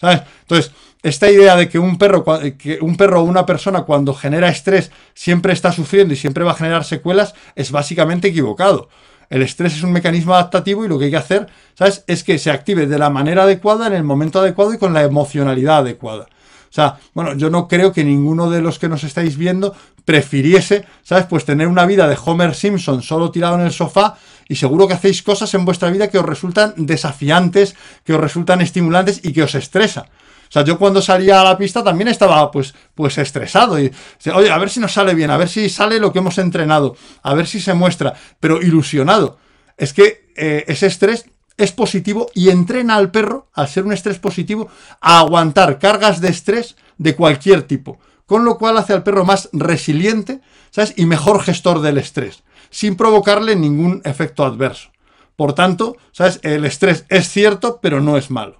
¿Sabes? 0.00 0.22
Entonces, 0.40 0.72
esta 1.02 1.30
idea 1.30 1.54
de 1.54 1.68
que 1.68 1.78
un 1.78 1.98
perro, 1.98 2.24
que 2.56 2.78
un 2.80 2.96
perro 2.96 3.20
o 3.20 3.24
una 3.24 3.44
persona 3.44 3.82
cuando 3.82 4.14
genera 4.14 4.48
estrés 4.48 4.90
siempre 5.12 5.52
está 5.52 5.72
sufriendo 5.72 6.14
y 6.14 6.16
siempre 6.16 6.44
va 6.44 6.52
a 6.52 6.56
generar 6.56 6.84
secuelas 6.84 7.34
es 7.54 7.70
básicamente 7.70 8.28
equivocado. 8.28 8.88
El 9.28 9.42
estrés 9.42 9.74
es 9.74 9.82
un 9.82 9.92
mecanismo 9.92 10.34
adaptativo 10.34 10.84
y 10.84 10.88
lo 10.88 10.98
que 10.98 11.06
hay 11.06 11.10
que 11.10 11.16
hacer, 11.18 11.48
¿sabes? 11.74 12.04
Es 12.06 12.24
que 12.24 12.38
se 12.38 12.50
active 12.50 12.86
de 12.86 12.98
la 12.98 13.10
manera 13.10 13.42
adecuada, 13.42 13.86
en 13.86 13.92
el 13.92 14.04
momento 14.04 14.40
adecuado 14.40 14.72
y 14.72 14.78
con 14.78 14.94
la 14.94 15.02
emocionalidad 15.02 15.78
adecuada. 15.78 16.28
O 16.72 16.74
sea, 16.74 16.98
bueno, 17.12 17.34
yo 17.34 17.50
no 17.50 17.68
creo 17.68 17.92
que 17.92 18.02
ninguno 18.02 18.48
de 18.48 18.62
los 18.62 18.78
que 18.78 18.88
nos 18.88 19.04
estáis 19.04 19.36
viendo 19.36 19.76
prefiriese, 20.06 20.86
¿sabes? 21.02 21.26
Pues 21.26 21.44
tener 21.44 21.68
una 21.68 21.84
vida 21.84 22.08
de 22.08 22.16
Homer 22.24 22.54
Simpson 22.54 23.02
solo 23.02 23.30
tirado 23.30 23.56
en 23.56 23.60
el 23.60 23.72
sofá 23.72 24.16
y 24.48 24.56
seguro 24.56 24.88
que 24.88 24.94
hacéis 24.94 25.22
cosas 25.22 25.52
en 25.52 25.66
vuestra 25.66 25.90
vida 25.90 26.08
que 26.08 26.16
os 26.16 26.24
resultan 26.24 26.72
desafiantes, 26.78 27.76
que 28.04 28.14
os 28.14 28.20
resultan 28.20 28.62
estimulantes 28.62 29.20
y 29.22 29.34
que 29.34 29.42
os 29.42 29.54
estresa. 29.54 30.06
O 30.48 30.52
sea, 30.52 30.64
yo 30.64 30.78
cuando 30.78 31.02
salía 31.02 31.42
a 31.42 31.44
la 31.44 31.58
pista 31.58 31.84
también 31.84 32.08
estaba 32.08 32.50
pues, 32.50 32.72
pues 32.94 33.18
estresado. 33.18 33.78
Y, 33.78 33.92
oye, 34.34 34.50
a 34.50 34.56
ver 34.56 34.70
si 34.70 34.80
nos 34.80 34.94
sale 34.94 35.14
bien, 35.14 35.30
a 35.30 35.36
ver 35.36 35.50
si 35.50 35.68
sale 35.68 36.00
lo 36.00 36.10
que 36.10 36.20
hemos 36.20 36.38
entrenado, 36.38 36.96
a 37.22 37.34
ver 37.34 37.46
si 37.46 37.60
se 37.60 37.74
muestra, 37.74 38.14
pero 38.40 38.62
ilusionado. 38.62 39.36
Es 39.76 39.92
que 39.92 40.30
eh, 40.36 40.64
ese 40.68 40.86
estrés 40.86 41.26
es 41.62 41.72
positivo 41.72 42.28
y 42.34 42.50
entrena 42.50 42.96
al 42.96 43.10
perro, 43.10 43.48
al 43.54 43.68
ser 43.68 43.84
un 43.84 43.92
estrés 43.92 44.18
positivo, 44.18 44.68
a 45.00 45.20
aguantar 45.20 45.78
cargas 45.78 46.20
de 46.20 46.28
estrés 46.28 46.76
de 46.98 47.14
cualquier 47.14 47.62
tipo. 47.62 47.98
Con 48.26 48.44
lo 48.44 48.58
cual 48.58 48.78
hace 48.78 48.92
al 48.92 49.02
perro 49.02 49.24
más 49.24 49.48
resiliente, 49.52 50.40
¿sabes? 50.70 50.94
Y 50.96 51.06
mejor 51.06 51.42
gestor 51.42 51.80
del 51.80 51.98
estrés, 51.98 52.42
sin 52.70 52.96
provocarle 52.96 53.56
ningún 53.56 54.00
efecto 54.04 54.44
adverso. 54.44 54.90
Por 55.36 55.54
tanto, 55.54 55.96
¿sabes? 56.12 56.40
El 56.42 56.64
estrés 56.64 57.04
es 57.08 57.28
cierto, 57.28 57.78
pero 57.82 58.00
no 58.00 58.16
es 58.16 58.30
malo. 58.30 58.56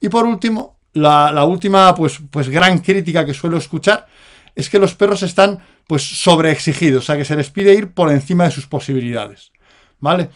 Y 0.00 0.08
por 0.08 0.24
último, 0.24 0.76
la, 0.92 1.44
última 1.44 1.94
pues, 1.94 2.20
pues 2.30 2.48
gran 2.48 2.78
crítica 2.78 3.24
que 3.24 3.34
suelo 3.34 3.56
escuchar 3.56 4.06
es 4.54 4.68
que 4.68 4.78
los 4.78 4.94
perros 4.94 5.22
están 5.22 5.60
pues 5.86 6.02
sobreexigidos, 6.02 7.04
o 7.04 7.06
sea 7.06 7.16
que 7.16 7.24
se 7.24 7.36
les 7.36 7.50
pide 7.50 7.74
ir 7.74 7.92
por 7.92 8.10
encima 8.10 8.44
de 8.44 8.50
sus 8.50 8.66
posibilidades. 8.66 9.52
¿Vale? 10.00 10.30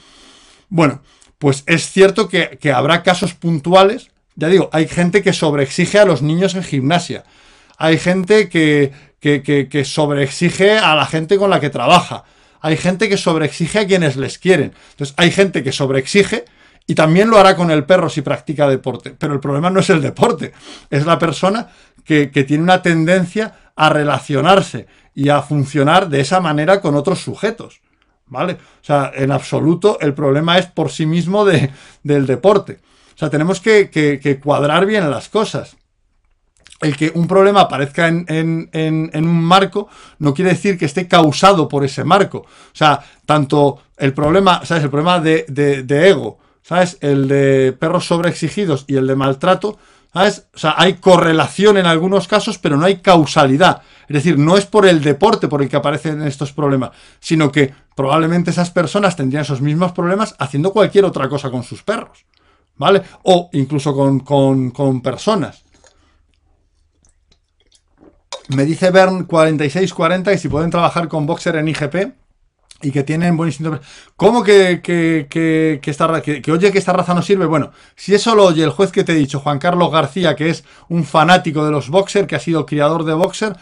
Bueno, 0.69 1.03
pues 1.39 1.63
es 1.67 1.91
cierto 1.91 2.29
que, 2.29 2.59
habrá 2.73 3.03
casos 3.03 3.35
puntuales. 3.35 4.11
Ya 4.35 4.49
digo, 4.49 4.69
hay 4.73 4.87
gente 4.87 5.23
que 5.23 5.33
sobreexige 5.33 5.99
a 5.99 6.05
los 6.05 6.23
niños 6.23 6.55
en 6.55 6.63
gimnasia. 6.63 7.25
Hay 7.77 7.99
gente 7.99 8.49
que, 8.49 8.93
que, 9.21 9.43
que, 9.43 9.85
sobreexige 9.85 10.79
a 10.79 10.95
la 10.95 11.07
gente 11.07 11.39
con 11.39 11.51
la 11.51 11.61
que 11.61 11.71
trabaja. 11.71 12.25
Hay 12.61 12.77
gente 12.77 13.09
que 13.09 13.17
sobreexige 13.17 13.79
a 13.81 13.87
quienes 13.87 14.17
les 14.17 14.39
quieren. 14.39 14.75
Entonces, 14.91 15.15
hay 15.17 15.31
gente 15.31 15.63
que 15.63 15.71
sobreexige 15.71 16.45
y 16.87 16.95
también 16.95 17.31
lo 17.31 17.39
hará 17.39 17.55
con 17.55 17.71
el 17.71 17.85
perro 17.85 18.09
si 18.09 18.23
practica 18.23 18.69
deporte. 18.69 19.15
Pero 19.17 19.35
el 19.35 19.41
problema 19.41 19.71
no 19.71 19.81
es 19.81 19.91
el 19.91 20.03
deporte, 20.03 20.53
es 20.91 21.07
la 21.07 21.19
persona 21.19 21.69
que, 22.05 22.31
que 22.33 22.45
tiene 22.45 22.65
una 22.65 22.83
tendencia 22.83 23.71
a 23.77 23.91
relacionarse 23.91 24.87
y 25.15 25.29
a 25.29 25.43
funcionar 25.43 26.09
de 26.09 26.21
esa 26.21 26.41
manera 26.41 26.81
con 26.81 26.97
otros 26.97 27.21
sujetos. 27.21 27.81
¿Vale? 28.29 28.55
O 28.55 28.85
sea, 28.85 29.11
en 29.15 29.31
absoluto 29.31 29.99
el 30.01 30.15
problema 30.15 30.59
es 30.59 30.67
por 30.67 30.91
sí 30.91 31.07
mismo 31.07 31.45
de, 31.45 31.71
del 32.03 32.27
deporte. 32.27 32.81
O 33.15 33.19
sea, 33.19 33.31
tenemos 33.31 33.61
que, 33.61 33.91
que, 33.91 34.41
cuadrar 34.41 34.87
bien 34.87 35.11
las 35.11 35.29
cosas. 35.29 35.77
El 36.81 36.97
que 36.97 37.11
un 37.13 37.27
problema 37.27 37.63
aparezca 37.63 38.07
en, 38.07 38.25
en, 38.29 38.71
en, 38.73 39.11
en, 39.13 39.27
un 39.27 39.43
marco 39.43 39.89
no 40.21 40.33
quiere 40.33 40.53
decir 40.53 40.79
que 40.79 40.85
esté 40.85 41.09
causado 41.09 41.69
por 41.69 41.85
ese 41.85 42.05
marco. 42.05 42.39
O 42.39 42.47
sea, 42.73 43.01
tanto 43.27 43.83
el 43.97 44.15
problema, 44.15 44.65
¿sabes? 44.65 44.85
El 44.85 44.91
problema 44.91 45.19
de, 45.19 45.45
de, 45.49 45.83
de 45.83 46.09
ego, 46.09 46.39
¿sabes? 46.63 46.97
El 47.01 47.27
de 47.27 47.73
perros 47.73 48.07
sobreexigidos 48.07 48.85
y 48.87 48.95
el 48.95 49.09
de 49.09 49.17
maltrato, 49.17 49.79
¿sabes? 50.13 50.47
O 50.55 50.59
sea, 50.59 50.75
hay 50.77 50.95
correlación 50.95 51.77
en 51.77 51.87
algunos 51.87 52.29
casos, 52.29 52.59
pero 52.59 52.77
no 52.77 52.87
hay 52.87 52.99
causalidad. 52.99 53.83
Es 54.09 54.15
decir, 54.15 54.39
no 54.39 54.57
es 54.57 54.65
por 54.65 54.87
el 54.87 55.03
deporte 55.03 55.49
por 55.49 55.63
el 55.63 55.69
que 55.69 55.77
aparecen 55.77 56.23
estos 56.23 56.53
problemas, 56.53 56.93
sino 57.21 57.53
que 57.53 57.75
probablemente 57.95 58.51
esas 58.51 58.71
personas 58.71 59.17
tendrían 59.17 59.43
esos 59.43 59.61
mismos 59.61 59.93
problemas 59.93 60.35
haciendo 60.39 60.73
cualquier 60.73 61.05
otra 61.05 61.29
cosa 61.29 61.51
con 61.51 61.63
sus 61.63 61.83
perros, 61.83 62.25
¿vale? 62.77 63.03
O 63.25 63.51
incluso 63.53 63.95
con, 63.95 65.01
personas. 65.03 65.63
Me 68.49 68.65
dice 68.65 68.91
Bern4640 68.91 70.25
que 70.25 70.39
si 70.39 70.49
pueden 70.49 70.71
trabajar 70.71 71.09
con 71.09 71.27
Boxer 71.27 71.57
en 71.57 71.69
IGP 71.69 72.15
y 72.81 72.91
que 72.91 73.03
tienen 73.03 73.37
buen 73.37 73.49
instinto. 73.49 73.81
¿Cómo 74.17 74.43
que, 74.43 74.81
que, 74.83 75.27
que, 75.29 75.81
que 75.83 75.91
esta, 75.91 76.23
que, 76.23 76.53
oye 76.53 76.71
que 76.71 76.79
esta 76.79 76.93
raza 76.93 77.15
no 77.15 77.23
sirve? 77.23 77.47
Bueno, 77.47 77.73
si 77.97 78.15
eso 78.15 78.35
lo 78.35 78.45
oye 78.47 78.63
el 78.63 78.71
juez 78.71 78.93
que 78.93 79.05
te 79.05 79.13
he 79.13 79.17
dicho, 79.17 79.41
Juan 79.41 79.59
Carlos 79.59 79.91
García, 79.91 80.37
que 80.37 80.51
es 80.51 80.65
un 80.89 81.05
fanático 81.05 81.65
de 81.65 81.73
los 81.73 81.89
Boxer, 81.89 82.27
que 82.27 82.37
ha 82.37 82.41
sido 82.41 82.67
criador 82.67 83.05
de 83.05 83.15
Boxer, 83.15 83.57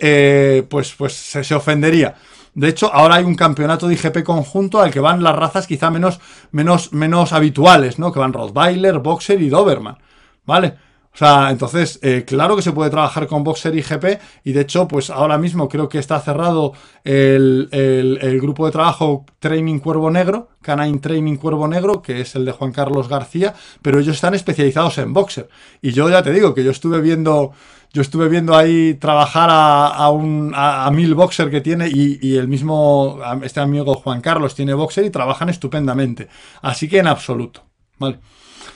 eh, 0.00 0.66
pues, 0.68 0.94
pues 0.96 1.12
se, 1.12 1.44
se, 1.44 1.54
ofendería. 1.54 2.14
De 2.54 2.68
hecho, 2.68 2.92
ahora 2.92 3.16
hay 3.16 3.24
un 3.24 3.34
campeonato 3.34 3.86
de 3.86 3.94
IGP 3.94 4.22
conjunto 4.24 4.80
al 4.80 4.90
que 4.90 5.00
van 5.00 5.22
las 5.22 5.36
razas 5.36 5.66
quizá 5.66 5.90
menos, 5.90 6.18
menos, 6.50 6.92
menos 6.92 7.32
habituales, 7.32 7.98
¿no? 7.98 8.12
Que 8.12 8.18
van 8.18 8.32
Rottweiler, 8.32 8.98
Boxer 8.98 9.40
y 9.42 9.50
Doberman, 9.50 9.98
¿vale? 10.46 10.87
O 11.18 11.24
sea, 11.26 11.50
entonces, 11.50 11.98
eh, 12.02 12.22
claro 12.24 12.54
que 12.54 12.62
se 12.62 12.70
puede 12.70 12.90
trabajar 12.90 13.26
con 13.26 13.42
Boxer 13.42 13.74
y 13.74 13.82
GP 13.82 14.20
y 14.44 14.52
de 14.52 14.60
hecho, 14.60 14.86
pues 14.86 15.10
ahora 15.10 15.36
mismo 15.36 15.68
creo 15.68 15.88
que 15.88 15.98
está 15.98 16.20
cerrado 16.20 16.74
el, 17.02 18.38
grupo 18.40 18.66
de 18.66 18.70
trabajo 18.70 19.26
Training 19.40 19.80
Cuervo 19.80 20.12
Negro, 20.12 20.50
Canine 20.62 21.00
Training 21.00 21.34
Cuervo 21.34 21.66
Negro, 21.66 22.02
que 22.02 22.20
es 22.20 22.36
el 22.36 22.44
de 22.44 22.52
Juan 22.52 22.70
Carlos 22.70 23.08
García, 23.08 23.52
pero 23.82 23.98
ellos 23.98 24.14
están 24.14 24.34
especializados 24.34 24.96
en 24.98 25.12
Boxer. 25.12 25.48
Y 25.82 25.90
yo 25.90 26.08
ya 26.08 26.22
te 26.22 26.32
digo 26.32 26.54
que 26.54 26.62
yo 26.62 26.70
estuve 26.70 27.00
viendo 27.00 27.50
yo 27.92 28.02
estuve 28.02 28.28
viendo 28.28 28.54
ahí 28.54 28.94
trabajar 28.94 29.48
a, 29.50 30.08
un 30.10 30.52
a, 30.54 30.88
mil 30.92 31.16
boxer 31.16 31.50
que 31.50 31.60
tiene 31.60 31.88
y, 31.88 32.20
y, 32.22 32.36
el 32.36 32.46
mismo 32.46 33.18
este 33.42 33.58
amigo 33.58 33.94
Juan 33.94 34.20
Carlos 34.20 34.54
tiene 34.54 34.72
boxer 34.74 35.04
y 35.06 35.10
trabajan 35.10 35.48
estupendamente 35.48 36.28
así 36.60 36.86
que 36.86 36.98
en 36.98 37.06
absoluto 37.06 37.64
vale 37.98 38.18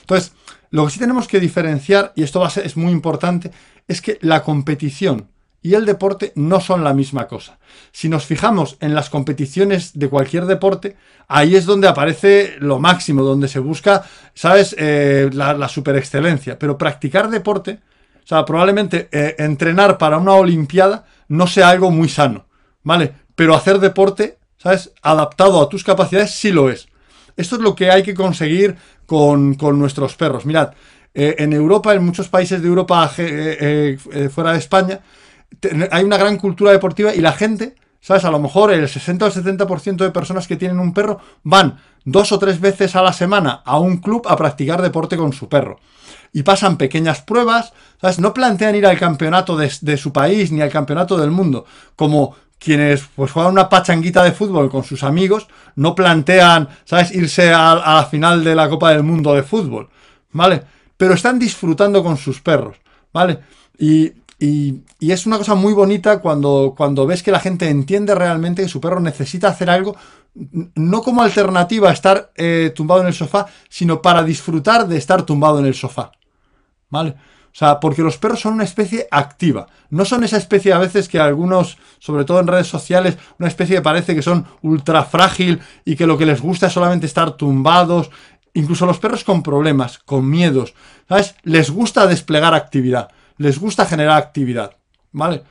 entonces 0.01 0.33
lo 0.73 0.85
que 0.85 0.91
sí 0.91 0.97
tenemos 0.97 1.27
que 1.27 1.39
diferenciar 1.39 2.13
y 2.15 2.23
esto 2.23 2.43
es 2.47 2.77
muy 2.77 2.91
importante 2.91 3.51
es 3.87 4.01
que 4.01 4.17
la 4.21 4.41
competición 4.41 5.29
y 5.61 5.75
el 5.75 5.85
deporte 5.85 6.31
no 6.33 6.59
son 6.59 6.83
la 6.83 6.95
misma 6.95 7.27
cosa. 7.27 7.59
Si 7.91 8.09
nos 8.09 8.25
fijamos 8.25 8.77
en 8.79 8.95
las 8.95 9.11
competiciones 9.11 9.91
de 9.93 10.09
cualquier 10.09 10.47
deporte, 10.47 10.97
ahí 11.27 11.55
es 11.55 11.67
donde 11.67 11.87
aparece 11.87 12.55
lo 12.57 12.79
máximo, 12.79 13.21
donde 13.21 13.49
se 13.49 13.59
busca, 13.59 14.03
¿sabes?, 14.33 14.75
eh, 14.79 15.29
la, 15.31 15.53
la 15.53 15.69
super 15.69 15.95
excelencia. 15.95 16.57
Pero 16.57 16.75
practicar 16.75 17.29
deporte, 17.29 17.79
o 18.23 18.27
sea, 18.27 18.43
probablemente 18.43 19.09
eh, 19.11 19.35
entrenar 19.37 19.99
para 19.99 20.17
una 20.17 20.33
Olimpiada 20.33 21.05
no 21.27 21.45
sea 21.45 21.69
algo 21.69 21.91
muy 21.91 22.09
sano, 22.09 22.47
¿vale? 22.81 23.13
Pero 23.35 23.53
hacer 23.53 23.77
deporte, 23.77 24.39
¿sabes? 24.57 24.91
Adaptado 25.03 25.61
a 25.61 25.69
tus 25.69 25.83
capacidades 25.83 26.31
sí 26.31 26.51
lo 26.51 26.71
es. 26.71 26.87
Esto 27.35 27.55
es 27.55 27.61
lo 27.61 27.75
que 27.75 27.89
hay 27.89 28.03
que 28.03 28.13
conseguir 28.13 28.75
con, 29.05 29.55
con 29.55 29.79
nuestros 29.79 30.15
perros. 30.15 30.45
Mirad, 30.45 30.73
eh, 31.13 31.35
en 31.37 31.53
Europa, 31.53 31.93
en 31.93 32.03
muchos 32.03 32.27
países 32.27 32.61
de 32.61 32.67
Europa 32.67 33.11
eh, 33.17 33.97
eh, 34.13 34.29
fuera 34.29 34.53
de 34.53 34.57
España, 34.57 34.99
hay 35.91 36.03
una 36.03 36.17
gran 36.17 36.37
cultura 36.37 36.71
deportiva 36.71 37.13
y 37.13 37.21
la 37.21 37.33
gente, 37.33 37.75
¿sabes? 38.01 38.25
A 38.25 38.31
lo 38.31 38.39
mejor 38.39 38.73
el 38.73 38.89
60 38.89 39.25
o 39.25 39.27
el 39.27 39.33
70% 39.33 39.97
de 39.97 40.11
personas 40.11 40.47
que 40.47 40.55
tienen 40.55 40.79
un 40.79 40.93
perro 40.93 41.19
van 41.43 41.77
dos 42.03 42.31
o 42.31 42.39
tres 42.39 42.59
veces 42.59 42.95
a 42.95 43.03
la 43.03 43.13
semana 43.13 43.61
a 43.63 43.77
un 43.77 43.97
club 43.97 44.25
a 44.27 44.35
practicar 44.35 44.81
deporte 44.81 45.15
con 45.15 45.33
su 45.33 45.47
perro 45.47 45.79
y 46.33 46.41
pasan 46.41 46.77
pequeñas 46.77 47.21
pruebas, 47.21 47.73
¿sabes? 48.01 48.19
No 48.19 48.33
plantean 48.33 48.75
ir 48.75 48.87
al 48.87 48.97
campeonato 48.97 49.55
de, 49.55 49.71
de, 49.81 49.97
su 49.97 50.11
país 50.11 50.51
ni 50.51 50.61
al 50.61 50.71
campeonato 50.71 51.15
del 51.15 51.29
mundo, 51.29 51.65
como 51.95 52.35
quienes 52.63 53.03
pues 53.15 53.31
juegan 53.31 53.51
una 53.51 53.69
pachanguita 53.69 54.23
de 54.23 54.31
fútbol 54.31 54.69
con 54.69 54.83
sus 54.83 55.03
amigos, 55.03 55.47
no 55.75 55.93
plantean, 55.95 56.69
¿sabes?, 56.85 57.11
irse 57.11 57.51
a, 57.51 57.75
la 57.75 58.07
final 58.09 58.43
de 58.43 58.55
la 58.55 58.69
Copa 58.69 58.91
del 58.91 59.03
Mundo 59.03 59.33
de 59.33 59.43
fútbol, 59.43 59.89
¿vale? 60.31 60.63
Pero 60.95 61.13
están 61.13 61.37
disfrutando 61.37 62.03
con 62.03 62.17
sus 62.17 62.41
perros, 62.41 62.77
¿vale? 63.11 63.39
Y, 63.77 64.13
y, 64.39 64.81
y, 64.99 65.11
es 65.11 65.25
una 65.25 65.37
cosa 65.37 65.55
muy 65.55 65.73
bonita 65.73 66.19
cuando, 66.19 66.73
cuando 66.75 67.05
ves 67.05 67.21
que 67.21 67.31
la 67.31 67.39
gente 67.39 67.69
entiende 67.69 68.15
realmente 68.15 68.61
que 68.61 68.69
su 68.69 68.79
perro 68.79 68.99
necesita 68.99 69.49
hacer 69.49 69.69
algo, 69.69 69.95
no 70.75 71.01
como 71.01 71.21
alternativa 71.21 71.89
a 71.89 71.93
estar 71.93 72.31
eh, 72.35 72.71
tumbado 72.73 73.01
en 73.01 73.07
el 73.07 73.13
sofá, 73.13 73.47
sino 73.69 74.01
para 74.01 74.23
disfrutar 74.23 74.87
de 74.87 74.97
estar 74.97 75.23
tumbado 75.23 75.59
en 75.59 75.65
el 75.65 75.75
sofá. 75.75 76.11
¿Vale? 76.89 77.15
O 77.53 77.55
sea, 77.55 77.79
porque 77.79 78.01
los 78.01 78.17
perros 78.17 78.39
son 78.39 78.55
una 78.55 78.63
especie 78.63 79.07
activa. 79.11 79.67
No 79.91 80.05
son 80.05 80.23
esa 80.23 80.37
especie 80.37 80.73
a 80.73 80.79
veces 80.79 81.07
que 81.07 81.19
algunos, 81.19 81.77
sobre 81.99 82.25
todo 82.25 82.39
en 82.39 82.47
redes 82.47 82.65
sociales, 82.65 83.19
una 83.37 83.47
especie 83.47 83.75
que 83.75 83.81
parece 83.83 84.15
que 84.15 84.23
son 84.23 84.47
ultra 84.63 85.03
frágil 85.03 85.61
y 85.85 85.95
que 85.95 86.07
lo 86.07 86.17
que 86.17 86.25
les 86.25 86.41
gusta 86.41 86.65
es 86.65 86.73
solamente 86.73 87.05
estar 87.05 87.37
tumbados. 87.37 88.09
Incluso 88.55 88.87
los 88.87 88.97
perros 88.97 89.23
con 89.23 89.43
problemas, 89.43 89.99
con 89.99 90.27
miedos, 90.27 90.73
¿sabes? 91.07 91.35
Les 91.43 91.69
gusta 91.69 92.07
desplegar 92.07 92.55
actividad, 92.55 93.11
les 93.37 93.59
gusta 93.59 93.85
generar 93.85 94.17
actividad, 94.17 94.75
¿vale? 95.11 95.43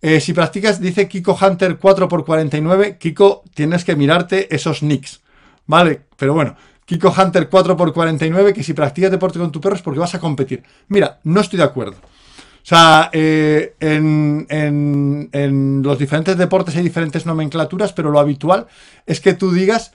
Eh, 0.00 0.20
si 0.20 0.32
practicas, 0.32 0.80
dice 0.80 1.08
Kiko 1.08 1.36
Hunter 1.38 1.78
4x49, 1.78 2.96
Kiko, 2.96 3.42
tienes 3.52 3.84
que 3.84 3.96
mirarte 3.96 4.54
esos 4.54 4.82
nicks, 4.82 5.20
¿vale? 5.66 6.06
Pero 6.16 6.32
bueno, 6.32 6.56
Kiko 6.88 7.12
Hunter 7.14 7.50
4x49, 7.50 8.54
que 8.54 8.62
si 8.62 8.72
practicas 8.72 9.10
deporte 9.10 9.38
con 9.38 9.52
tu 9.52 9.60
perro 9.60 9.76
es 9.76 9.82
porque 9.82 10.00
vas 10.00 10.14
a 10.14 10.18
competir. 10.18 10.62
Mira, 10.88 11.18
no 11.24 11.42
estoy 11.42 11.58
de 11.58 11.64
acuerdo. 11.64 11.98
O 11.98 12.66
sea, 12.68 13.10
eh, 13.12 13.74
en, 13.78 14.46
en, 14.48 15.82
los 15.82 15.98
diferentes 15.98 16.38
deportes 16.38 16.76
hay 16.76 16.82
diferentes 16.82 17.26
nomenclaturas, 17.26 17.92
pero 17.92 18.10
lo 18.10 18.18
habitual 18.18 18.68
es 19.04 19.20
que 19.20 19.34
tú 19.34 19.52
digas, 19.52 19.92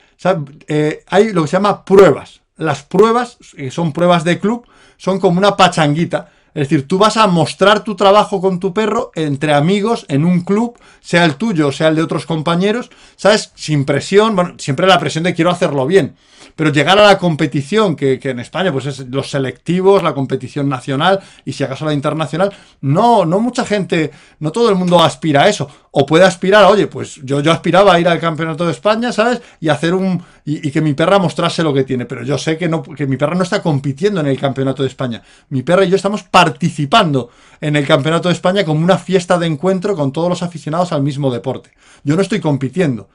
eh, 0.67 1.03
hay 1.07 1.33
lo 1.33 1.41
que 1.41 1.47
se 1.47 1.57
llama 1.57 1.83
pruebas. 1.83 2.41
Las 2.57 2.83
pruebas, 2.83 3.39
que 3.57 3.71
son 3.71 3.91
pruebas 3.91 4.23
de 4.23 4.37
club, 4.37 4.67
son 4.97 5.19
como 5.19 5.39
una 5.39 5.57
pachanguita. 5.57 6.29
Es 6.53 6.69
decir, 6.69 6.87
tú 6.87 6.97
vas 6.97 7.17
a 7.17 7.27
mostrar 7.27 7.83
tu 7.83 7.95
trabajo 7.95 8.39
con 8.39 8.59
tu 8.59 8.73
perro 8.73 9.11
entre 9.15 9.53
amigos, 9.53 10.05
en 10.07 10.23
un 10.23 10.41
club, 10.41 10.77
sea 11.01 11.25
el 11.25 11.35
tuyo, 11.35 11.71
sea 11.71 11.87
el 11.87 11.95
de 11.95 12.03
otros 12.03 12.25
compañeros, 12.25 12.91
¿sabes? 13.15 13.51
Sin 13.55 13.85
presión, 13.85 14.35
bueno, 14.35 14.53
siempre 14.57 14.87
la 14.87 14.99
presión 14.99 15.23
de 15.23 15.33
quiero 15.33 15.49
hacerlo 15.49 15.87
bien. 15.87 16.15
Pero 16.55 16.71
llegar 16.71 16.99
a 16.99 17.05
la 17.05 17.17
competición, 17.17 17.95
que, 17.95 18.19
que, 18.19 18.29
en 18.29 18.39
España 18.39 18.71
pues 18.71 18.85
es 18.85 18.99
los 19.09 19.29
selectivos, 19.29 20.03
la 20.03 20.13
competición 20.13 20.69
nacional 20.69 21.19
y 21.45 21.53
si 21.53 21.63
acaso 21.63 21.85
la 21.85 21.93
internacional, 21.93 22.53
no, 22.81 23.25
no 23.25 23.39
mucha 23.39 23.65
gente, 23.65 24.11
no 24.39 24.51
todo 24.51 24.69
el 24.69 24.75
mundo 24.75 25.01
aspira 25.01 25.43
a 25.43 25.49
eso. 25.49 25.67
O 25.95 26.05
puede 26.05 26.25
aspirar, 26.25 26.65
oye, 26.65 26.87
pues 26.87 27.19
yo, 27.23 27.39
yo 27.41 27.51
aspiraba 27.51 27.93
a 27.93 27.99
ir 27.99 28.07
al 28.07 28.19
campeonato 28.19 28.65
de 28.65 28.71
España, 28.71 29.11
¿sabes? 29.11 29.41
Y 29.59 29.69
hacer 29.69 29.93
un. 29.93 30.23
Y, 30.43 30.67
y, 30.67 30.71
que 30.71 30.81
mi 30.81 30.95
perra 30.95 31.19
mostrase 31.19 31.61
lo 31.61 31.71
que 31.71 31.83
tiene. 31.83 32.05
Pero 32.05 32.23
yo 32.23 32.35
sé 32.39 32.57
que, 32.57 32.67
no, 32.67 32.81
que 32.81 33.05
mi 33.05 33.15
perra 33.15 33.35
no 33.35 33.43
está 33.43 33.61
compitiendo 33.61 34.19
en 34.19 34.25
el 34.25 34.39
campeonato 34.39 34.81
de 34.81 34.89
España. 34.89 35.21
Mi 35.49 35.61
perra 35.61 35.85
y 35.85 35.89
yo 35.89 35.95
estamos 35.95 36.23
participando 36.43 37.29
en 37.61 37.77
el 37.77 37.87
campeonato 37.87 38.27
de 38.27 38.33
España 38.33 38.65
como 38.65 38.83
una 38.83 38.97
fiesta 38.97 39.37
de 39.37 39.47
encuentro 39.47 39.95
con 39.95 40.11
todos 40.11 40.27
los 40.27 40.43
aficionados 40.43 40.91
al 40.91 41.01
mismo 41.01 41.31
deporte. 41.31 41.71
Yo 42.03 42.17
no 42.17 42.21
estoy 42.21 42.41
compitiendo. 42.41 43.07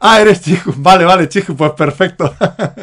Ah, 0.00 0.20
eres 0.20 0.42
chico. 0.42 0.74
Vale, 0.76 1.04
vale, 1.06 1.28
chico, 1.28 1.54
pues 1.56 1.72
perfecto. 1.72 2.34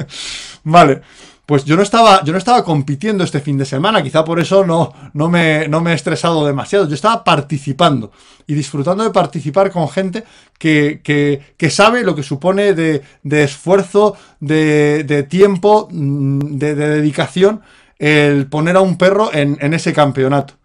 vale. 0.63 1.01
Pues 1.45 1.63
yo 1.63 1.75
no 1.75 1.83
estaba, 1.83 2.23
yo 2.23 2.31
no 2.31 2.39
estaba 2.39 2.63
compitiendo 2.63 3.23
este 3.23 3.39
fin 3.39 3.55
de 3.55 3.65
semana, 3.65 4.01
quizá 4.01 4.25
por 4.25 4.39
eso 4.39 4.65
no, 4.65 4.91
no, 5.13 5.29
me, 5.29 5.67
no 5.67 5.79
me 5.79 5.91
he 5.91 5.93
estresado 5.93 6.43
demasiado. 6.43 6.87
Yo 6.87 6.95
estaba 6.95 7.23
participando 7.23 8.11
y 8.47 8.55
disfrutando 8.55 9.03
de 9.03 9.11
participar 9.11 9.69
con 9.69 9.87
gente 9.87 10.23
que, 10.57 11.01
que, 11.03 11.53
que 11.55 11.69
sabe 11.69 12.03
lo 12.03 12.15
que 12.15 12.23
supone 12.23 12.73
de, 12.73 13.03
de 13.21 13.43
esfuerzo, 13.43 14.17
de, 14.39 15.03
de 15.03 15.21
tiempo, 15.21 15.87
mm, 15.91 16.57
de, 16.57 16.73
de, 16.73 16.89
dedicación 16.89 17.61
el 17.97 18.47
poner 18.47 18.75
a 18.75 18.81
un 18.81 18.97
perro 18.97 19.29
en, 19.33 19.73
ese 19.73 19.93
campeonato. 19.93 20.55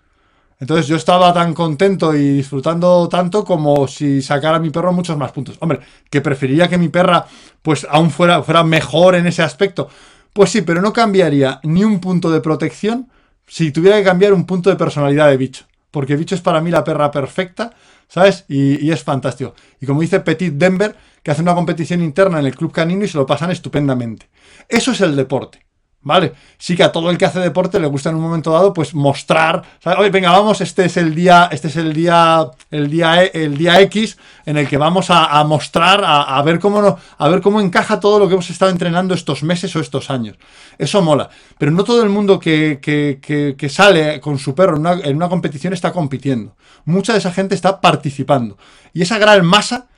Entonces 0.58 0.86
yo 0.86 0.96
estaba 0.96 1.32
tan 1.32 1.54
contento 1.54 2.14
y 2.14 2.36
disfrutando 2.36 3.08
tanto 3.08 3.44
como 3.44 3.88
si 3.88 4.20
sacara 4.20 4.56
a 4.56 4.60
mi 4.60 4.70
perro 4.70 4.92
muchos 4.92 5.16
más 5.16 5.32
puntos. 5.32 5.56
Hombre, 5.60 5.80
que 6.10 6.20
preferiría 6.20 6.68
que 6.68 6.76
mi 6.76 6.88
perra 6.88 7.26
pues 7.62 7.86
aún 7.88 8.10
fuera, 8.10 8.42
fuera 8.42 8.62
mejor 8.62 9.14
en 9.14 9.26
ese 9.26 9.42
aspecto. 9.42 9.88
Pues 10.32 10.50
sí, 10.50 10.62
pero 10.62 10.82
no 10.82 10.92
cambiaría 10.92 11.60
ni 11.62 11.82
un 11.82 11.98
punto 11.98 12.30
de 12.30 12.40
protección, 12.40 13.08
si 13.46 13.72
tuviera 13.72 13.96
que 13.96 14.04
cambiar 14.04 14.32
un 14.32 14.44
punto 14.44 14.70
de 14.70 14.76
personalidad 14.76 15.28
de 15.28 15.38
bicho. 15.38 15.64
Porque 15.90 16.14
bicho 16.16 16.34
es 16.34 16.40
para 16.40 16.60
mí 16.60 16.70
la 16.70 16.84
perra 16.84 17.10
perfecta, 17.10 17.72
¿sabes? 18.06 18.44
Y, 18.46 18.84
y 18.84 18.92
es 18.92 19.02
fantástico. 19.02 19.54
Y 19.80 19.86
como 19.86 20.02
dice 20.02 20.20
Petit 20.20 20.52
Denver, 20.52 20.94
que 21.22 21.30
hace 21.30 21.42
una 21.42 21.54
competición 21.54 22.02
interna 22.02 22.38
en 22.38 22.46
el 22.46 22.54
club 22.54 22.70
canino 22.70 23.04
y 23.04 23.08
se 23.08 23.18
lo 23.18 23.26
pasan 23.26 23.50
estupendamente. 23.50 24.28
Eso 24.68 24.92
es 24.92 25.00
el 25.00 25.16
deporte. 25.16 25.69
¿Vale? 26.02 26.32
Sí 26.56 26.76
que 26.76 26.82
a 26.82 26.92
todo 26.92 27.10
el 27.10 27.18
que 27.18 27.26
hace 27.26 27.40
deporte 27.40 27.78
le 27.78 27.86
gusta 27.86 28.08
en 28.08 28.16
un 28.16 28.22
momento 28.22 28.52
dado, 28.52 28.72
pues 28.72 28.94
mostrar, 28.94 29.62
Oye, 29.98 30.08
venga, 30.08 30.30
vamos, 30.30 30.62
este 30.62 30.86
es 30.86 30.96
el 30.96 31.14
día, 31.14 31.50
este 31.52 31.68
es 31.68 31.76
el 31.76 31.92
día, 31.92 32.50
el 32.70 32.90
día, 32.90 33.22
e, 33.22 33.30
el 33.34 33.58
día 33.58 33.78
X 33.82 34.16
en 34.46 34.56
el 34.56 34.66
que 34.66 34.78
vamos 34.78 35.08
a, 35.10 35.44
mostrar, 35.44 36.02
a, 36.02 36.40
ver 36.42 36.58
cómo 36.58 36.98
a 37.18 37.28
ver 37.28 37.42
cómo 37.42 37.60
encaja 37.60 38.00
todo 38.00 38.18
lo 38.18 38.28
que 38.28 38.32
hemos 38.32 38.48
estado 38.48 38.70
entrenando 38.70 39.12
estos 39.12 39.42
meses 39.42 39.76
o 39.76 39.80
estos 39.80 40.08
años. 40.08 40.38
Eso 40.78 41.02
mola. 41.02 41.28
Pero 41.58 41.70
no 41.70 41.84
todo 41.84 42.02
el 42.02 42.08
mundo 42.08 42.40
que, 42.40 42.78
que, 42.80 43.68
sale 43.68 44.20
con 44.20 44.38
su 44.38 44.54
perro 44.54 44.76
en 45.04 45.16
una 45.16 45.28
competición 45.28 45.74
está 45.74 45.92
compitiendo. 45.92 46.56
Mucha 46.86 47.12
de 47.12 47.18
esa 47.18 47.30
gente 47.30 47.54
está 47.54 47.78
participando. 47.82 48.56
Y 48.94 49.02
esa 49.02 49.18
gran 49.18 49.44
masa 49.44 49.89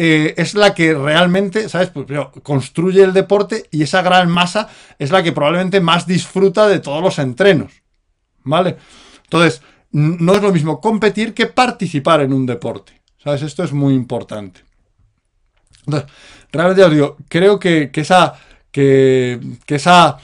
eh, 0.00 0.34
es 0.36 0.54
la 0.54 0.74
que 0.74 0.94
realmente, 0.94 1.68
¿sabes? 1.68 1.90
Pues, 1.90 2.06
construye 2.44 3.02
el 3.02 3.12
deporte 3.12 3.64
y 3.72 3.82
esa 3.82 4.00
gran 4.00 4.30
masa 4.30 4.68
es 4.96 5.10
la 5.10 5.24
que 5.24 5.32
probablemente 5.32 5.80
más 5.80 6.06
disfruta 6.06 6.68
de 6.68 6.78
todos 6.78 7.02
los 7.02 7.18
entrenos. 7.18 7.72
¿Vale? 8.44 8.76
Entonces, 9.24 9.60
no 9.90 10.34
es 10.34 10.40
lo 10.40 10.52
mismo 10.52 10.80
competir 10.80 11.34
que 11.34 11.46
participar 11.46 12.20
en 12.20 12.32
un 12.32 12.46
deporte. 12.46 12.92
¿Sabes? 13.18 13.42
Esto 13.42 13.64
es 13.64 13.72
muy 13.72 13.92
importante. 13.92 14.60
Entonces, 15.84 16.08
realmente 16.52 16.84
os 16.84 16.92
digo, 16.92 17.16
creo 17.28 17.58
que, 17.58 17.90
esa, 17.92 18.34
que, 18.70 19.40
que 19.66 19.74
esa 19.74 20.16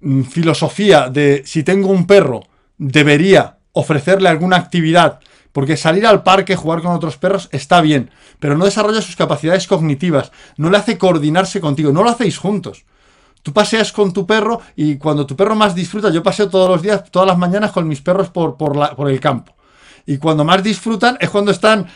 mm, 0.00 0.22
filosofía 0.22 1.08
de 1.08 1.44
si 1.46 1.62
tengo 1.62 1.90
un 1.90 2.04
perro, 2.04 2.42
debería 2.76 3.58
ofrecerle 3.74 4.28
alguna 4.28 4.56
actividad 4.56 5.20
porque 5.52 5.76
salir 5.76 6.06
al 6.06 6.22
parque, 6.22 6.56
jugar 6.56 6.82
con 6.82 6.92
otros 6.92 7.16
perros, 7.16 7.48
está 7.52 7.80
bien, 7.80 8.10
pero 8.38 8.56
no 8.56 8.64
desarrolla 8.64 9.02
sus 9.02 9.16
capacidades 9.16 9.66
cognitivas, 9.66 10.32
no 10.56 10.70
le 10.70 10.76
hace 10.76 10.98
coordinarse 10.98 11.60
contigo, 11.60 11.92
no 11.92 12.02
lo 12.02 12.10
hacéis 12.10 12.38
juntos. 12.38 12.84
Tú 13.42 13.52
paseas 13.52 13.90
con 13.92 14.12
tu 14.12 14.26
perro 14.26 14.60
y 14.76 14.98
cuando 14.98 15.26
tu 15.26 15.34
perro 15.34 15.54
más 15.54 15.74
disfruta, 15.74 16.10
yo 16.10 16.22
paseo 16.22 16.50
todos 16.50 16.68
los 16.68 16.82
días, 16.82 17.10
todas 17.10 17.26
las 17.26 17.38
mañanas 17.38 17.72
con 17.72 17.88
mis 17.88 18.02
perros 18.02 18.28
por, 18.28 18.56
por, 18.56 19.10
el 19.10 19.18
campo. 19.18 19.54
Y 20.06 20.18
cuando 20.18 20.44
más 20.44 20.62
disfrutan 20.62 21.16
es 21.20 21.30
cuando 21.30 21.50
están 21.50 21.86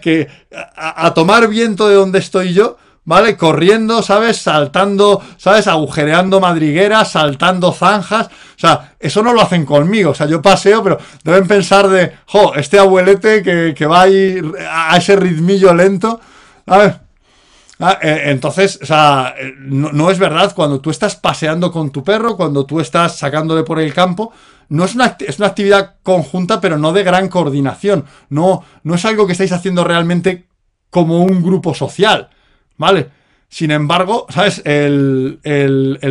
Que, 0.00 0.28
a 0.76 1.12
tomar 1.14 1.48
viento 1.48 1.88
de 1.88 1.96
donde 1.96 2.20
estoy 2.20 2.52
yo, 2.52 2.76
¿vale? 3.04 3.36
Corriendo, 3.36 4.02
¿sabes? 4.02 4.38
Saltando, 4.38 5.20
¿sabes? 5.36 5.66
Agujereando 5.66 6.40
madrigueras, 6.40 7.12
saltando 7.12 7.72
zanjas. 7.72 8.26
O 8.26 8.58
sea, 8.58 8.94
eso 8.98 9.22
no 9.22 9.32
lo 9.32 9.40
hacen 9.40 9.64
conmigo. 9.64 10.10
O 10.10 10.14
sea, 10.14 10.26
yo 10.26 10.40
paseo, 10.40 10.82
pero 10.82 10.98
deben 11.24 11.46
pensar 11.46 11.88
de, 11.88 12.12
jo, 12.26 12.54
este 12.54 12.78
abuelete 12.78 13.42
que, 13.42 13.86
va 13.86 14.02
a 14.02 14.08
ir 14.08 14.52
a 14.70 14.96
ese 14.96 15.16
ritmillo 15.16 15.74
lento. 15.74 16.20
Ah, 16.66 17.98
eh, 18.00 18.22
entonces, 18.26 18.78
o 18.80 18.86
sea, 18.86 19.34
no, 19.58 20.10
es 20.10 20.18
verdad, 20.18 20.54
cuando 20.54 20.80
tú 20.80 20.90
estás 20.90 21.16
paseando 21.16 21.72
con 21.72 21.90
tu 21.90 22.04
perro, 22.04 22.36
cuando 22.36 22.64
tú 22.64 22.78
estás 22.78 23.18
sacándole 23.18 23.64
por 23.64 23.80
el 23.80 23.92
campo, 23.92 24.32
no 24.68 24.84
es 24.84 24.94
una, 24.94 25.16
es 25.18 25.38
una 25.38 25.48
actividad 25.48 25.96
conjunta, 26.04 26.60
pero 26.60 26.78
no 26.78 26.92
de 26.92 27.02
gran 27.02 27.28
coordinación. 27.28 28.04
No, 28.28 28.64
no 28.84 28.94
es 28.94 29.04
algo 29.04 29.26
que 29.26 29.32
estáis 29.32 29.50
haciendo 29.50 29.82
realmente 29.82 30.46
como 30.90 31.24
un 31.24 31.42
grupo 31.42 31.74
social. 31.74 32.30
¿Vale? 32.76 33.08
Sin 33.52 33.70
embargo, 33.70 34.26
¿sabes? 34.30 34.62
El, 34.64 35.38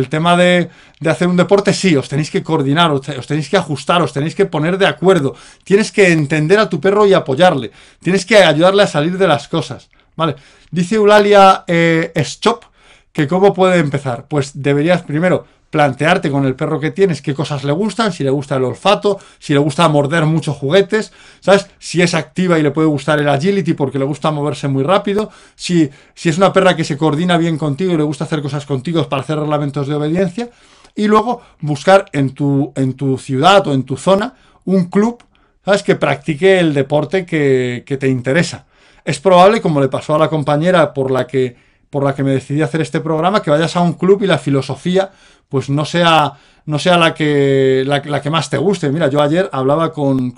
tema 0.08 0.36
de, 0.36 0.70
hacer 1.04 1.26
un 1.26 1.36
deporte, 1.36 1.72
sí, 1.72 1.96
os 1.96 2.08
tenéis 2.08 2.30
que 2.30 2.44
coordinar, 2.44 2.92
os, 2.92 3.26
tenéis 3.26 3.48
que 3.48 3.56
ajustar, 3.56 4.00
os 4.00 4.12
tenéis 4.12 4.36
que 4.36 4.46
poner 4.46 4.78
de 4.78 4.86
acuerdo. 4.86 5.34
Tienes 5.64 5.90
que 5.90 6.12
entender 6.12 6.60
a 6.60 6.68
tu 6.68 6.80
perro 6.80 7.04
y 7.04 7.14
apoyarle. 7.14 7.72
Tienes 8.00 8.24
que 8.24 8.36
ayudarle 8.36 8.84
a 8.84 8.86
salir 8.86 9.18
de 9.18 9.26
las 9.26 9.48
cosas, 9.48 9.90
¿vale? 10.14 10.36
Dice 10.70 10.94
Eulalia 10.94 11.64
eh, 11.66 12.12
Stop 12.14 12.64
que 13.12 13.26
cómo 13.26 13.52
puede 13.52 13.78
empezar. 13.78 14.26
Pues 14.28 14.52
deberías 14.54 15.02
primero 15.02 15.44
plantearte 15.72 16.30
con 16.30 16.44
el 16.44 16.54
perro 16.54 16.78
que 16.78 16.90
tienes 16.90 17.22
qué 17.22 17.32
cosas 17.32 17.64
le 17.64 17.72
gustan, 17.72 18.12
si 18.12 18.22
le 18.22 18.28
gusta 18.28 18.56
el 18.56 18.64
olfato, 18.64 19.18
si 19.38 19.54
le 19.54 19.58
gusta 19.58 19.88
morder 19.88 20.26
muchos 20.26 20.54
juguetes, 20.54 21.14
¿sabes? 21.40 21.66
Si 21.78 22.02
es 22.02 22.12
activa 22.12 22.58
y 22.58 22.62
le 22.62 22.72
puede 22.72 22.88
gustar 22.88 23.18
el 23.20 23.28
agility 23.30 23.72
porque 23.72 23.98
le 23.98 24.04
gusta 24.04 24.30
moverse 24.30 24.68
muy 24.68 24.82
rápido, 24.82 25.30
si, 25.54 25.88
si 26.14 26.28
es 26.28 26.36
una 26.36 26.52
perra 26.52 26.76
que 26.76 26.84
se 26.84 26.98
coordina 26.98 27.38
bien 27.38 27.56
contigo 27.56 27.94
y 27.94 27.96
le 27.96 28.02
gusta 28.02 28.24
hacer 28.24 28.42
cosas 28.42 28.66
contigo 28.66 29.08
para 29.08 29.22
hacer 29.22 29.38
reglamentos 29.38 29.88
de 29.88 29.94
obediencia, 29.94 30.50
y 30.94 31.06
luego 31.06 31.40
buscar 31.60 32.04
en 32.12 32.34
tu, 32.34 32.74
en 32.76 32.92
tu 32.92 33.16
ciudad 33.16 33.66
o 33.66 33.72
en 33.72 33.84
tu 33.84 33.96
zona 33.96 34.34
un 34.66 34.90
club, 34.90 35.24
¿sabes? 35.64 35.82
Que 35.82 35.96
practique 35.96 36.60
el 36.60 36.74
deporte 36.74 37.24
que, 37.24 37.82
que 37.86 37.96
te 37.96 38.08
interesa. 38.08 38.66
Es 39.06 39.20
probable, 39.20 39.62
como 39.62 39.80
le 39.80 39.88
pasó 39.88 40.16
a 40.16 40.18
la 40.18 40.28
compañera 40.28 40.92
por 40.92 41.10
la 41.10 41.26
que 41.26 41.56
por 41.92 42.04
la 42.04 42.14
que 42.14 42.22
me 42.22 42.30
decidí 42.30 42.62
hacer 42.62 42.80
este 42.80 43.00
programa, 43.00 43.42
que 43.42 43.50
vayas 43.50 43.76
a 43.76 43.82
un 43.82 43.92
club 43.92 44.22
y 44.22 44.26
la 44.26 44.38
filosofía 44.38 45.10
pues 45.50 45.68
no 45.68 45.84
sea, 45.84 46.32
no 46.64 46.78
sea 46.78 46.96
la, 46.96 47.12
que, 47.12 47.84
la, 47.86 48.22
que 48.22 48.30
más 48.30 48.48
te 48.48 48.56
guste. 48.56 48.88
Mira, 48.88 49.10
yo 49.10 49.20
ayer 49.20 49.50
hablaba 49.52 49.92
con, 49.92 50.34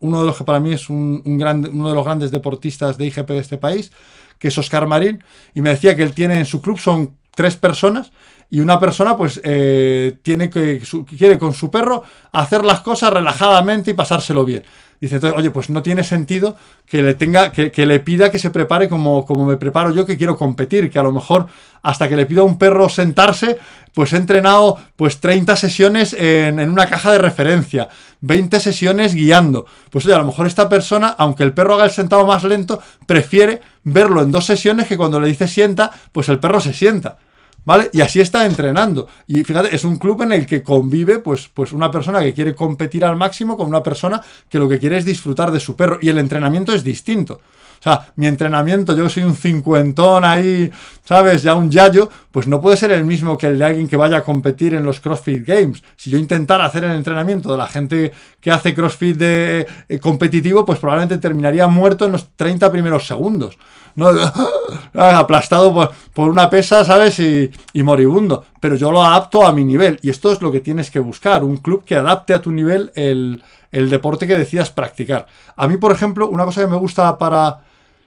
uno 0.00 0.20
de 0.20 0.26
los 0.26 0.36
que 0.36 0.44
para 0.44 0.60
mí 0.60 0.74
es 0.74 0.90
un, 0.90 1.22
uno 1.24 1.88
de 1.88 1.94
los 1.94 2.04
grandes 2.04 2.30
deportistas 2.30 2.98
de 2.98 3.06
IGP 3.06 3.28
de 3.30 3.38
este 3.38 3.56
país, 3.56 3.90
que 4.38 4.48
es 4.48 4.58
Oscar 4.58 4.86
Marín, 4.86 5.24
y 5.54 5.62
me 5.62 5.70
decía 5.70 5.96
que 5.96 6.02
él 6.02 6.12
tiene 6.12 6.38
en 6.38 6.44
su 6.44 6.60
club, 6.60 6.78
son 6.78 7.16
tres 7.34 7.56
personas, 7.56 8.12
y 8.50 8.60
una 8.60 8.78
persona 8.78 9.16
pues 9.16 9.40
eh, 9.42 10.18
tiene 10.20 10.50
que, 10.50 10.82
quiere 11.16 11.38
con 11.38 11.54
su 11.54 11.70
perro 11.70 12.02
hacer 12.32 12.66
las 12.66 12.80
cosas 12.80 13.10
relajadamente 13.14 13.92
y 13.92 13.94
pasárselo 13.94 14.44
bien. 14.44 14.62
Dice, 15.00 15.20
oye, 15.28 15.50
pues 15.50 15.70
no 15.70 15.82
tiene 15.82 16.02
sentido 16.02 16.56
que 16.86 17.02
le 17.02 17.14
tenga, 17.14 17.52
que, 17.52 17.86
le 17.86 18.00
pida 18.00 18.30
que 18.30 18.38
se 18.40 18.50
prepare 18.50 18.88
como, 18.88 19.24
como 19.24 19.46
me 19.46 19.56
preparo 19.56 19.92
yo 19.92 20.04
que 20.04 20.16
quiero 20.16 20.36
competir, 20.36 20.90
que 20.90 20.98
a 20.98 21.04
lo 21.04 21.12
mejor 21.12 21.46
hasta 21.82 22.08
que 22.08 22.16
le 22.16 22.26
pida 22.26 22.40
a 22.40 22.44
un 22.44 22.58
perro 22.58 22.88
sentarse, 22.88 23.58
pues 23.94 24.12
he 24.12 24.16
entrenado 24.16 24.76
pues 24.96 25.20
30 25.20 25.54
sesiones 25.54 26.14
en, 26.14 26.58
en, 26.58 26.70
una 26.70 26.86
caja 26.86 27.12
de 27.12 27.18
referencia, 27.18 27.88
20 28.22 28.58
sesiones 28.58 29.14
guiando. 29.14 29.66
Pues 29.90 30.04
oye, 30.06 30.14
a 30.14 30.18
lo 30.18 30.24
mejor 30.24 30.48
esta 30.48 30.68
persona, 30.68 31.14
aunque 31.16 31.44
el 31.44 31.52
perro 31.52 31.74
haga 31.74 31.84
el 31.84 31.92
sentado 31.92 32.26
más 32.26 32.42
lento, 32.42 32.82
prefiere 33.06 33.60
verlo 33.84 34.22
en 34.22 34.32
dos 34.32 34.46
sesiones 34.46 34.88
que 34.88 34.96
cuando 34.96 35.20
le 35.20 35.28
dice 35.28 35.46
sienta, 35.46 35.92
pues 36.10 36.28
el 36.28 36.40
perro 36.40 36.60
se 36.60 36.72
sienta. 36.72 37.18
¿Vale? 37.64 37.90
Y 37.92 38.00
así 38.00 38.20
está 38.20 38.46
entrenando. 38.46 39.08
Y 39.26 39.44
fíjate, 39.44 39.74
es 39.74 39.84
un 39.84 39.98
club 39.98 40.22
en 40.22 40.32
el 40.32 40.46
que 40.46 40.62
convive 40.62 41.18
pues, 41.18 41.50
pues 41.52 41.72
una 41.72 41.90
persona 41.90 42.20
que 42.20 42.32
quiere 42.32 42.54
competir 42.54 43.04
al 43.04 43.16
máximo 43.16 43.56
con 43.56 43.66
una 43.66 43.82
persona 43.82 44.22
que 44.48 44.58
lo 44.58 44.68
que 44.68 44.78
quiere 44.78 44.96
es 44.96 45.04
disfrutar 45.04 45.50
de 45.50 45.60
su 45.60 45.76
perro. 45.76 45.98
Y 46.00 46.08
el 46.08 46.18
entrenamiento 46.18 46.72
es 46.72 46.82
distinto. 46.82 47.40
O 47.78 47.82
sea, 47.82 48.12
mi 48.16 48.26
entrenamiento, 48.26 48.96
yo 48.96 49.08
soy 49.08 49.22
un 49.22 49.36
cincuentón 49.36 50.24
ahí, 50.24 50.70
¿sabes? 51.04 51.44
Ya 51.44 51.54
un 51.54 51.70
yayo, 51.70 52.10
pues 52.32 52.48
no 52.48 52.60
puede 52.60 52.76
ser 52.76 52.90
el 52.90 53.04
mismo 53.04 53.38
que 53.38 53.46
el 53.46 53.58
de 53.58 53.64
alguien 53.64 53.86
que 53.86 53.96
vaya 53.96 54.18
a 54.18 54.24
competir 54.24 54.74
en 54.74 54.84
los 54.84 54.98
CrossFit 54.98 55.46
Games. 55.46 55.82
Si 55.96 56.10
yo 56.10 56.18
intentara 56.18 56.64
hacer 56.64 56.82
el 56.82 56.92
entrenamiento 56.92 57.52
de 57.52 57.58
la 57.58 57.68
gente 57.68 58.12
que 58.40 58.50
hace 58.50 58.74
CrossFit 58.74 59.16
de, 59.16 59.66
eh, 59.88 59.98
competitivo, 60.00 60.64
pues 60.66 60.80
probablemente 60.80 61.18
terminaría 61.18 61.68
muerto 61.68 62.06
en 62.06 62.12
los 62.12 62.30
30 62.34 62.70
primeros 62.72 63.06
segundos. 63.06 63.56
¿No? 63.98 64.10
aplastado 64.94 65.92
por, 66.14 66.28
una 66.28 66.48
pesa, 66.48 66.84
¿sabes? 66.84 67.18
Y, 67.18 67.82
moribundo. 67.82 68.44
Pero 68.60 68.76
yo 68.76 68.92
lo 68.92 69.02
adapto 69.02 69.46
a 69.46 69.52
mi 69.52 69.64
nivel. 69.64 69.98
Y 70.02 70.10
esto 70.10 70.32
es 70.32 70.40
lo 70.40 70.52
que 70.52 70.60
tienes 70.60 70.90
que 70.90 71.00
buscar, 71.00 71.42
un 71.44 71.58
club 71.58 71.84
que 71.84 71.96
adapte 71.96 72.32
a 72.32 72.40
tu 72.40 72.52
nivel 72.52 72.92
el, 72.94 73.42
deporte 73.70 74.26
que 74.26 74.38
decidas 74.38 74.70
practicar. 74.70 75.26
A 75.56 75.66
mí, 75.66 75.76
por 75.76 75.92
ejemplo, 75.92 76.28
una 76.28 76.44
cosa 76.44 76.62
que 76.62 76.68
me 76.68 76.76
gusta 76.76 77.18
para... 77.18 77.64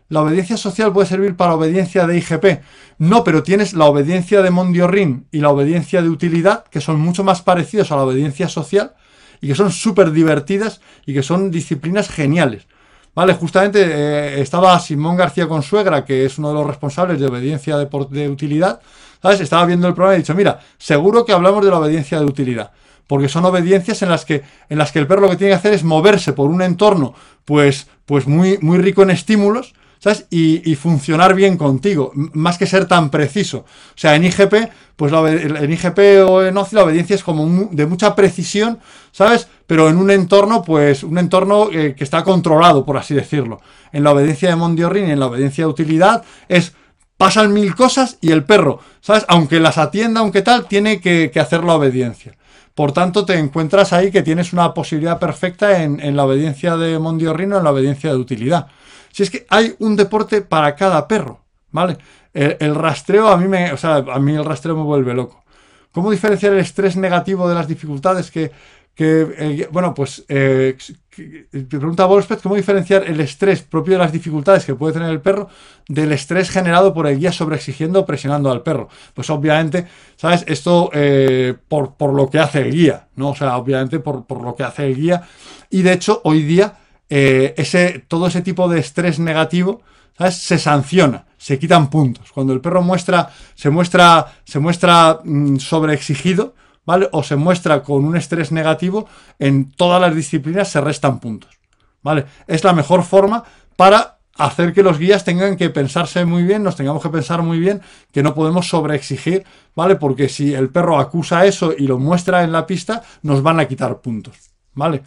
La 0.10 0.24
obediencia 0.24 0.58
social 0.58 0.92
puede 0.92 1.08
servir 1.08 1.38
para 1.38 1.54
obediencia 1.54 2.06
de 2.06 2.18
IGP. 2.18 2.62
No, 2.98 3.24
pero 3.24 3.44
tienes 3.44 3.74
la 3.74 3.86
obediencia 3.86 4.42
de 4.42 4.52
Mondiorin 4.52 5.26
y 5.32 5.40
la 5.40 5.50
obediencia 5.50 6.02
de 6.02 6.10
utilidad, 6.10 6.66
que 6.66 6.82
son 6.82 7.00
mucho 7.00 7.24
más 7.24 7.42
parecidos 7.42 7.94
a 7.94 7.96
la 7.96 8.04
obediencia 8.04 8.50
social 8.50 8.94
y 9.40 9.48
que 9.48 9.56
son 9.56 9.72
súper 9.72 10.12
divertidas 10.12 10.82
y 11.06 11.14
que 11.14 11.24
son 11.24 11.50
disciplinas 11.50 12.10
geniales. 12.10 12.68
Vale, 13.14 13.34
justamente 13.34 13.82
eh, 13.84 14.42
estaba 14.42 14.80
Simón 14.80 15.18
García 15.18 15.48
Consuegra, 15.48 16.06
que 16.06 16.26
es 16.26 16.38
uno 16.38 16.50
de 16.50 16.54
los 16.56 16.68
responsables 16.68 17.20
de 17.20 17.28
obediencia 17.28 17.78
de, 17.78 17.90
de 18.10 18.30
utilidad, 18.30 18.80
¿sabes? 19.22 19.42
Estaba 19.42 19.66
viendo 19.66 19.88
el 19.88 19.94
programa 19.94 20.16
y 20.16 20.18
he 20.18 20.22
dicho, 20.22 20.34
mira, 20.34 20.60
seguro 20.78 21.26
que 21.26 21.34
hablamos 21.34 21.64
de 21.66 21.72
la 21.72 21.80
obediencia 21.80 22.20
de 22.20 22.26
utilidad 22.26 22.72
porque 23.12 23.28
son 23.28 23.44
obediencias 23.44 24.02
en 24.04 24.10
las 24.10 24.24
que 24.24 24.42
en 24.70 24.78
las 24.78 24.94
que 24.94 25.00
el 25.00 25.06
perro 25.06 25.24
lo 25.24 25.30
que 25.30 25.36
tiene 25.36 25.52
que 25.52 25.58
hacer 25.58 25.74
es 25.74 25.84
moverse 25.84 26.32
por 26.32 26.50
un 26.50 26.62
entorno 26.62 27.14
pues 27.44 27.88
pues 28.06 28.26
muy 28.26 28.58
muy 28.62 28.78
rico 28.78 29.04
en 29.04 29.10
estímulos 29.10 29.74
¿sabes? 30.02 30.26
Y, 30.32 30.76
funcionar 30.76 31.36
bien 31.36 31.58
contigo, 31.58 32.12
más 32.16 32.58
que 32.58 32.66
ser 32.66 32.86
tan 32.86 33.12
preciso. 33.12 33.60
O 33.60 33.98
sea, 33.98 34.16
en 34.16 34.26
IGP, 34.26 34.70
pues 34.96 35.14
en 35.14 35.72
IGP 35.72 36.00
o 36.28 36.42
en 36.44 36.58
OCI 36.58 36.76
la 36.76 36.84
obediencia 36.84 37.16
es 37.16 37.24
como 37.24 37.70
de 37.72 37.86
mucha 37.86 38.16
precisión, 38.16 38.80
¿sabes? 39.12 39.48
Pero 39.68 39.90
en 39.90 39.98
un 39.98 40.10
entorno, 40.10 40.64
pues, 40.64 41.04
un 41.04 41.20
entorno 41.20 41.70
eh, 41.72 41.94
que 41.96 42.04
está 42.04 42.24
controlado, 42.24 42.84
por 42.84 42.98
así 42.98 43.14
decirlo. 43.14 43.62
En 43.92 44.04
la 44.04 44.12
obediencia 44.12 44.50
de 44.50 44.56
Mondiorin 44.56 45.08
y 45.08 45.12
en 45.12 45.20
la 45.20 45.28
obediencia 45.28 45.66
de 45.66 45.70
utilidad 45.70 46.24
es 46.50 46.74
pasan 47.18 47.54
mil 47.54 47.76
cosas 47.76 48.18
y 48.22 48.32
el 48.32 48.44
perro, 48.44 48.80
¿sabes? 49.02 49.26
Aunque 49.28 49.60
las 49.60 49.78
atienda, 49.78 50.22
aunque 50.22 50.42
tal, 50.42 50.68
tiene 50.68 51.00
que, 51.00 51.30
que 51.32 51.40
hacer 51.40 51.64
la 51.64 51.76
obediencia. 51.76 52.36
Por 52.74 52.94
tanto, 52.94 53.26
te 53.26 53.38
encuentras 53.38 53.92
ahí 53.94 54.12
que 54.12 54.24
tienes 54.24 54.54
una 54.54 54.74
posibilidad 54.74 55.20
perfecta 55.20 55.84
en, 55.84 56.16
la 56.16 56.26
obediencia 56.26 56.78
de 56.78 56.98
Mondiorrino, 57.00 57.58
en 57.58 57.64
la 57.64 57.72
obediencia 57.72 58.12
de 58.12 58.18
utilidad. 58.18 58.68
Si 59.12 59.24
es 59.24 59.30
que 59.30 59.46
hay 59.50 59.76
un 59.80 59.96
deporte 59.96 60.42
para 60.42 60.76
cada 60.76 61.08
perro, 61.08 61.42
¿vale? 61.72 61.98
El, 62.34 62.76
rastreo 62.76 63.28
a 63.28 63.38
mí 63.38 63.48
me, 63.48 63.74
o 63.74 63.78
sea, 63.78 63.98
a 63.98 64.20
mí 64.20 64.34
el 64.34 64.46
rastreo 64.46 64.76
me 64.76 64.84
vuelve 64.84 65.14
loco. 65.14 65.44
¿Cómo 65.92 66.10
diferenciar 66.10 66.54
el 66.54 66.60
estrés 66.60 66.96
negativo 66.96 67.50
de 67.50 67.56
las 67.56 67.68
dificultades 67.68 68.32
que, 68.32 68.52
eh, 68.98 69.68
bueno, 69.72 69.94
pues 69.94 70.24
eh, 70.30 70.78
te 71.14 71.64
pregunta 71.66 72.06
Wolfspeed 72.06 72.40
cómo 72.40 72.56
diferenciar 72.56 73.04
el 73.04 73.20
estrés 73.20 73.64
propio 73.64 73.94
de 73.94 74.00
las 74.00 74.12
dificultades 74.14 74.64
que 74.64 74.76
puede 74.76 74.94
tener 74.94 75.10
el 75.10 75.20
perro 75.20 75.50
del 75.88 76.14
estrés 76.14 76.50
generado 76.50 76.94
por 76.94 77.08
el 77.08 77.20
guía 77.20 77.34
sobreexigiendo 77.34 78.02
o 78.02 78.06
presionando 78.06 78.50
al 78.50 78.64
perro. 78.64 78.88
Pues 79.14 79.30
obviamente, 79.30 79.88
¿sabes? 80.16 80.46
Esto 80.48 80.90
eh, 80.94 81.56
por, 81.68 82.14
lo 82.14 82.30
que 82.30 82.40
hace 82.40 82.62
el 82.62 82.72
guía, 82.72 83.08
¿no? 83.16 83.30
O 83.30 83.36
sea, 83.36 83.58
obviamente 83.58 84.00
por, 84.00 84.26
por 84.26 84.42
lo 84.42 84.56
que 84.56 84.64
hace 84.64 84.86
el 84.86 84.96
guía. 84.96 85.24
Y 85.70 85.82
de 85.82 85.92
hecho, 85.94 86.22
hoy 86.24 86.44
día, 86.44 86.76
ese, 87.12 88.04
todo 88.08 88.28
ese 88.28 88.42
tipo 88.42 88.68
de 88.68 88.80
estrés 88.80 89.20
negativo. 89.20 89.82
Se 90.30 90.58
sanciona 90.58 91.26
se 91.42 91.58
quitan 91.58 91.90
puntos. 91.90 92.32
Cuando 92.32 92.54
el 92.54 92.62
perro 92.62 92.84
muestra, 92.84 93.32
se 93.56 93.72
muestra, 93.72 94.32
se 94.44 94.60
muestra 94.60 95.22
mm, 95.24 95.58
sobreexigido, 95.58 96.54
¿vale? 96.86 97.10
O 97.14 97.24
se 97.24 97.36
muestra 97.36 97.82
con 97.82 98.06
un 98.06 98.16
estrés 98.16 98.52
negativo, 98.52 99.08
en 99.40 99.72
todas 99.72 100.00
las 100.00 100.14
disciplinas 100.14 100.70
se 100.70 100.80
restan 100.82 101.20
puntos, 101.20 101.60
¿vale? 102.04 102.26
Es 102.46 102.64
la 102.64 102.74
mejor 102.74 103.02
forma 103.02 103.44
para 103.76 104.20
hacer 104.38 104.72
que 104.72 104.84
los 104.84 105.00
guías 105.00 105.26
tengan 105.26 105.58
que 105.58 105.72
pensarse 105.72 106.26
muy 106.26 106.44
bien, 106.44 106.62
nos 106.62 106.76
tengamos 106.76 107.02
que 107.02 107.10
pensar 107.10 107.42
muy 107.42 107.60
bien 107.60 107.82
que 108.12 108.22
no 108.22 108.36
podemos 108.36 108.68
sobreexigir, 108.68 109.44
¿vale? 109.76 109.96
Porque 109.96 110.30
si 110.30 110.54
el 110.54 110.70
perro 110.70 111.00
acusa 111.00 111.48
eso 111.48 111.74
y 111.76 111.88
lo 111.88 111.98
muestra 111.98 112.44
en 112.44 112.52
la 112.52 112.68
pista, 112.68 113.02
nos 113.24 113.42
van 113.42 113.60
a 113.60 113.68
quitar 113.68 114.00
puntos, 114.00 114.36
¿vale? 114.76 115.02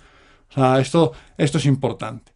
Esto, 0.78 1.12
esto 1.36 1.58
es 1.58 1.66
importante. 1.66 2.32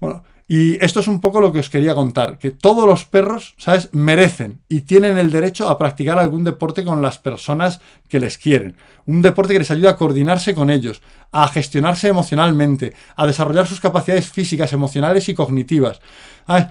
Bueno, 0.00 0.22
y 0.50 0.82
esto 0.82 1.00
es 1.00 1.08
un 1.08 1.20
poco 1.20 1.42
lo 1.42 1.52
que 1.52 1.58
os 1.58 1.68
quería 1.68 1.94
contar, 1.94 2.38
que 2.38 2.50
todos 2.50 2.86
los 2.86 3.04
perros, 3.04 3.54
¿sabes?, 3.58 3.90
merecen 3.92 4.62
y 4.66 4.80
tienen 4.80 5.18
el 5.18 5.30
derecho 5.30 5.68
a 5.68 5.76
practicar 5.76 6.18
algún 6.18 6.42
deporte 6.42 6.84
con 6.84 7.02
las 7.02 7.18
personas 7.18 7.80
que 8.08 8.18
les 8.18 8.38
quieren. 8.38 8.74
Un 9.04 9.20
deporte 9.20 9.52
que 9.52 9.58
les 9.58 9.70
ayude 9.70 9.90
a 9.90 9.96
coordinarse 9.96 10.54
con 10.54 10.70
ellos, 10.70 11.02
a 11.32 11.48
gestionarse 11.48 12.08
emocionalmente, 12.08 12.94
a 13.14 13.26
desarrollar 13.26 13.66
sus 13.66 13.78
capacidades 13.78 14.30
físicas, 14.30 14.72
emocionales 14.72 15.28
y 15.28 15.34
cognitivas, 15.34 16.00
a, 16.46 16.70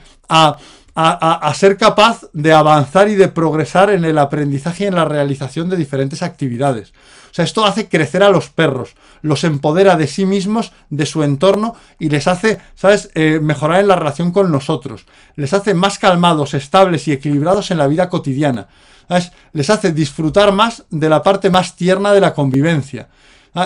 a, 0.95 1.53
ser 1.53 1.77
capaz 1.77 2.21
de 2.33 2.53
avanzar 2.53 3.07
y 3.09 3.15
de 3.15 3.27
progresar 3.27 3.91
en 3.91 4.05
el 4.05 4.17
aprendizaje 4.17 4.85
y 4.85 4.87
en 4.87 4.95
la 4.95 5.05
realización 5.05 5.69
de 5.69 5.77
diferentes 5.77 6.23
actividades. 6.23 6.93
O 7.29 7.33
sea, 7.33 7.45
esto 7.45 7.65
hace 7.65 7.87
crecer 7.87 8.23
a 8.23 8.29
los 8.29 8.49
perros, 8.49 8.95
los 9.21 9.43
empodera 9.43 9.95
de 9.95 10.07
sí 10.07 10.25
mismos, 10.25 10.71
de 10.89 11.05
su 11.05 11.23
entorno 11.23 11.75
y 11.99 12.09
les 12.09 12.27
hace, 12.27 12.59
¿sabes?, 12.75 13.09
eh, 13.15 13.39
mejorar 13.41 13.79
en 13.79 13.87
la 13.87 13.95
relación 13.95 14.31
con 14.31 14.51
nosotros. 14.51 15.05
Les 15.35 15.53
hace 15.53 15.73
más 15.73 15.99
calmados, 15.99 16.53
estables 16.53 17.07
y 17.07 17.11
equilibrados 17.11 17.71
en 17.71 17.77
la 17.77 17.87
vida 17.87 18.09
cotidiana. 18.09 18.67
¿sabes? 19.07 19.31
Les 19.53 19.69
hace 19.69 19.91
disfrutar 19.91 20.51
más 20.51 20.85
de 20.89 21.09
la 21.09 21.23
parte 21.23 21.49
más 21.49 21.75
tierna 21.75 22.11
de 22.13 22.21
la 22.21 22.33
convivencia. 22.33 23.09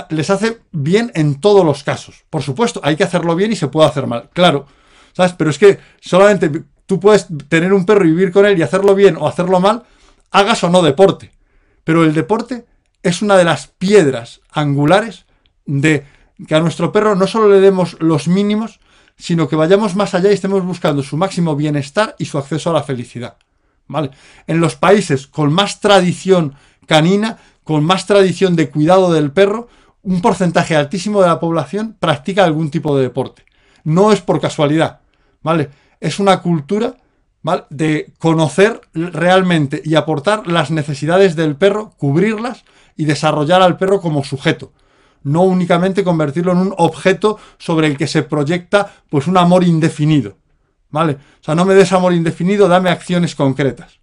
Les 0.09 0.30
hace 0.30 0.59
bien 0.72 1.12
en 1.16 1.41
todos 1.41 1.66
los 1.66 1.84
casos. 1.84 2.24
Por 2.30 2.43
supuesto, 2.43 2.80
hay 2.84 2.95
que 2.95 3.03
hacerlo 3.03 3.36
bien 3.36 3.51
y 3.51 3.55
se 3.55 3.68
puede 3.68 3.89
hacer 3.89 4.07
mal, 4.07 4.30
claro. 4.32 4.66
¿Sabes? 5.14 5.34
Pero 5.34 5.49
es 5.49 5.57
que 5.57 5.80
solamente 5.99 6.49
Tú 6.91 6.99
puedes 6.99 7.28
tener 7.47 7.72
un 7.72 7.86
perro 7.86 8.03
y 8.03 8.12
vivir 8.12 8.34
con 8.34 8.45
él 8.45 8.59
y 8.59 8.64
hacerlo 8.64 8.95
bien 8.95 9.16
o 9.16 9.26
hacerlo 9.26 9.62
mal, 9.62 9.84
hagas 10.30 10.62
o 10.66 10.70
no 10.70 10.82
deporte. 10.82 11.32
Pero 11.86 12.03
el 12.03 12.14
deporte 12.14 12.66
es 13.03 13.21
una 13.21 13.37
de 13.37 13.43
las 13.43 13.67
piedras 13.67 14.41
angulares 14.51 15.25
de 15.65 16.05
que 16.47 16.55
a 16.55 16.59
nuestro 16.59 16.91
perro 16.91 17.15
no 17.15 17.27
solo 17.27 17.49
le 17.49 17.59
demos 17.59 17.97
los 17.99 18.27
mínimos, 18.27 18.79
sino 19.17 19.47
que 19.47 19.55
vayamos 19.55 19.95
más 19.95 20.13
allá 20.13 20.31
y 20.31 20.33
estemos 20.33 20.63
buscando 20.65 21.03
su 21.03 21.17
máximo 21.17 21.55
bienestar 21.55 22.15
y 22.17 22.25
su 22.25 22.37
acceso 22.37 22.71
a 22.71 22.73
la 22.73 22.83
felicidad. 22.83 23.37
¿Vale? 23.87 24.11
En 24.47 24.59
los 24.59 24.75
países 24.75 25.27
con 25.27 25.51
más 25.51 25.79
tradición 25.79 26.55
canina, 26.87 27.37
con 27.63 27.83
más 27.83 28.05
tradición 28.07 28.55
de 28.55 28.69
cuidado 28.69 29.11
del 29.11 29.31
perro, 29.31 29.67
un 30.01 30.21
porcentaje 30.21 30.75
altísimo 30.75 31.21
de 31.21 31.27
la 31.27 31.39
población 31.39 31.95
practica 31.99 32.43
algún 32.43 32.71
tipo 32.71 32.95
de 32.95 33.03
deporte. 33.03 33.45
No 33.83 34.11
es 34.11 34.21
por 34.21 34.39
casualidad, 34.39 35.01
¿vale? 35.43 35.69
es 36.01 36.19
una 36.19 36.41
cultura 36.41 36.95
de 37.69 38.13
conocer 38.19 38.81
realmente 38.93 39.81
y 39.83 39.95
aportar 39.95 40.47
las 40.47 40.71
necesidades 40.71 41.35
del 41.35 41.55
perro, 41.55 41.91
cubrirlas 41.97 42.63
y 42.95 43.05
desarrollar 43.05 43.61
al 43.61 43.77
perro 43.77 43.99
como 43.99 44.23
sujeto. 44.23 44.73
No 45.23 45.43
únicamente 45.43 46.03
convertirlo 46.03 46.51
en 46.51 46.59
un 46.59 46.73
objeto 46.77 47.37
sobre 47.57 47.87
el 47.87 47.97
que 47.97 48.07
se 48.07 48.23
proyecta 48.23 48.91
pues 49.09 49.27
un 49.27 49.37
amor 49.37 49.63
indefinido. 49.63 50.37
¿Vale? 50.89 51.13
O 51.13 51.43
sea, 51.43 51.55
no 51.55 51.63
me 51.63 51.73
des 51.73 51.91
amor 51.93 52.13
indefinido, 52.13 52.67
dame 52.67 52.89
acciones 52.89 53.33
concretas. 53.33 53.99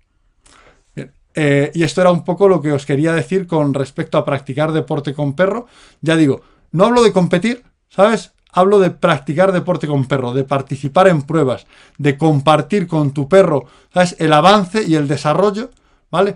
Eh, 1.34 1.70
y 1.74 1.84
esto 1.84 2.00
era 2.00 2.10
un 2.10 2.24
poco 2.24 2.48
lo 2.48 2.60
que 2.60 2.72
os 2.72 2.84
quería 2.84 3.12
decir 3.12 3.46
con 3.46 3.74
respecto 3.74 4.18
a 4.18 4.24
practicar 4.24 4.72
deporte 4.72 5.14
con 5.14 5.34
perro. 5.34 5.66
Ya 6.00 6.16
digo, 6.16 6.40
no 6.72 6.86
hablo 6.86 7.02
de 7.02 7.12
competir, 7.12 7.62
¿sabes? 7.88 8.32
Hablo 8.58 8.80
de 8.80 8.90
practicar 8.90 9.52
deporte 9.52 9.86
con 9.86 10.06
perro, 10.06 10.34
de 10.34 10.42
participar 10.42 11.06
en 11.06 11.22
pruebas, 11.22 11.68
de 11.96 12.18
compartir 12.18 12.88
con 12.88 13.12
tu 13.12 13.28
perro, 13.28 13.66
¿sabes? 13.94 14.16
El 14.18 14.32
avance 14.32 14.82
y 14.82 14.96
el 14.96 15.06
desarrollo, 15.06 15.70
¿vale? 16.10 16.34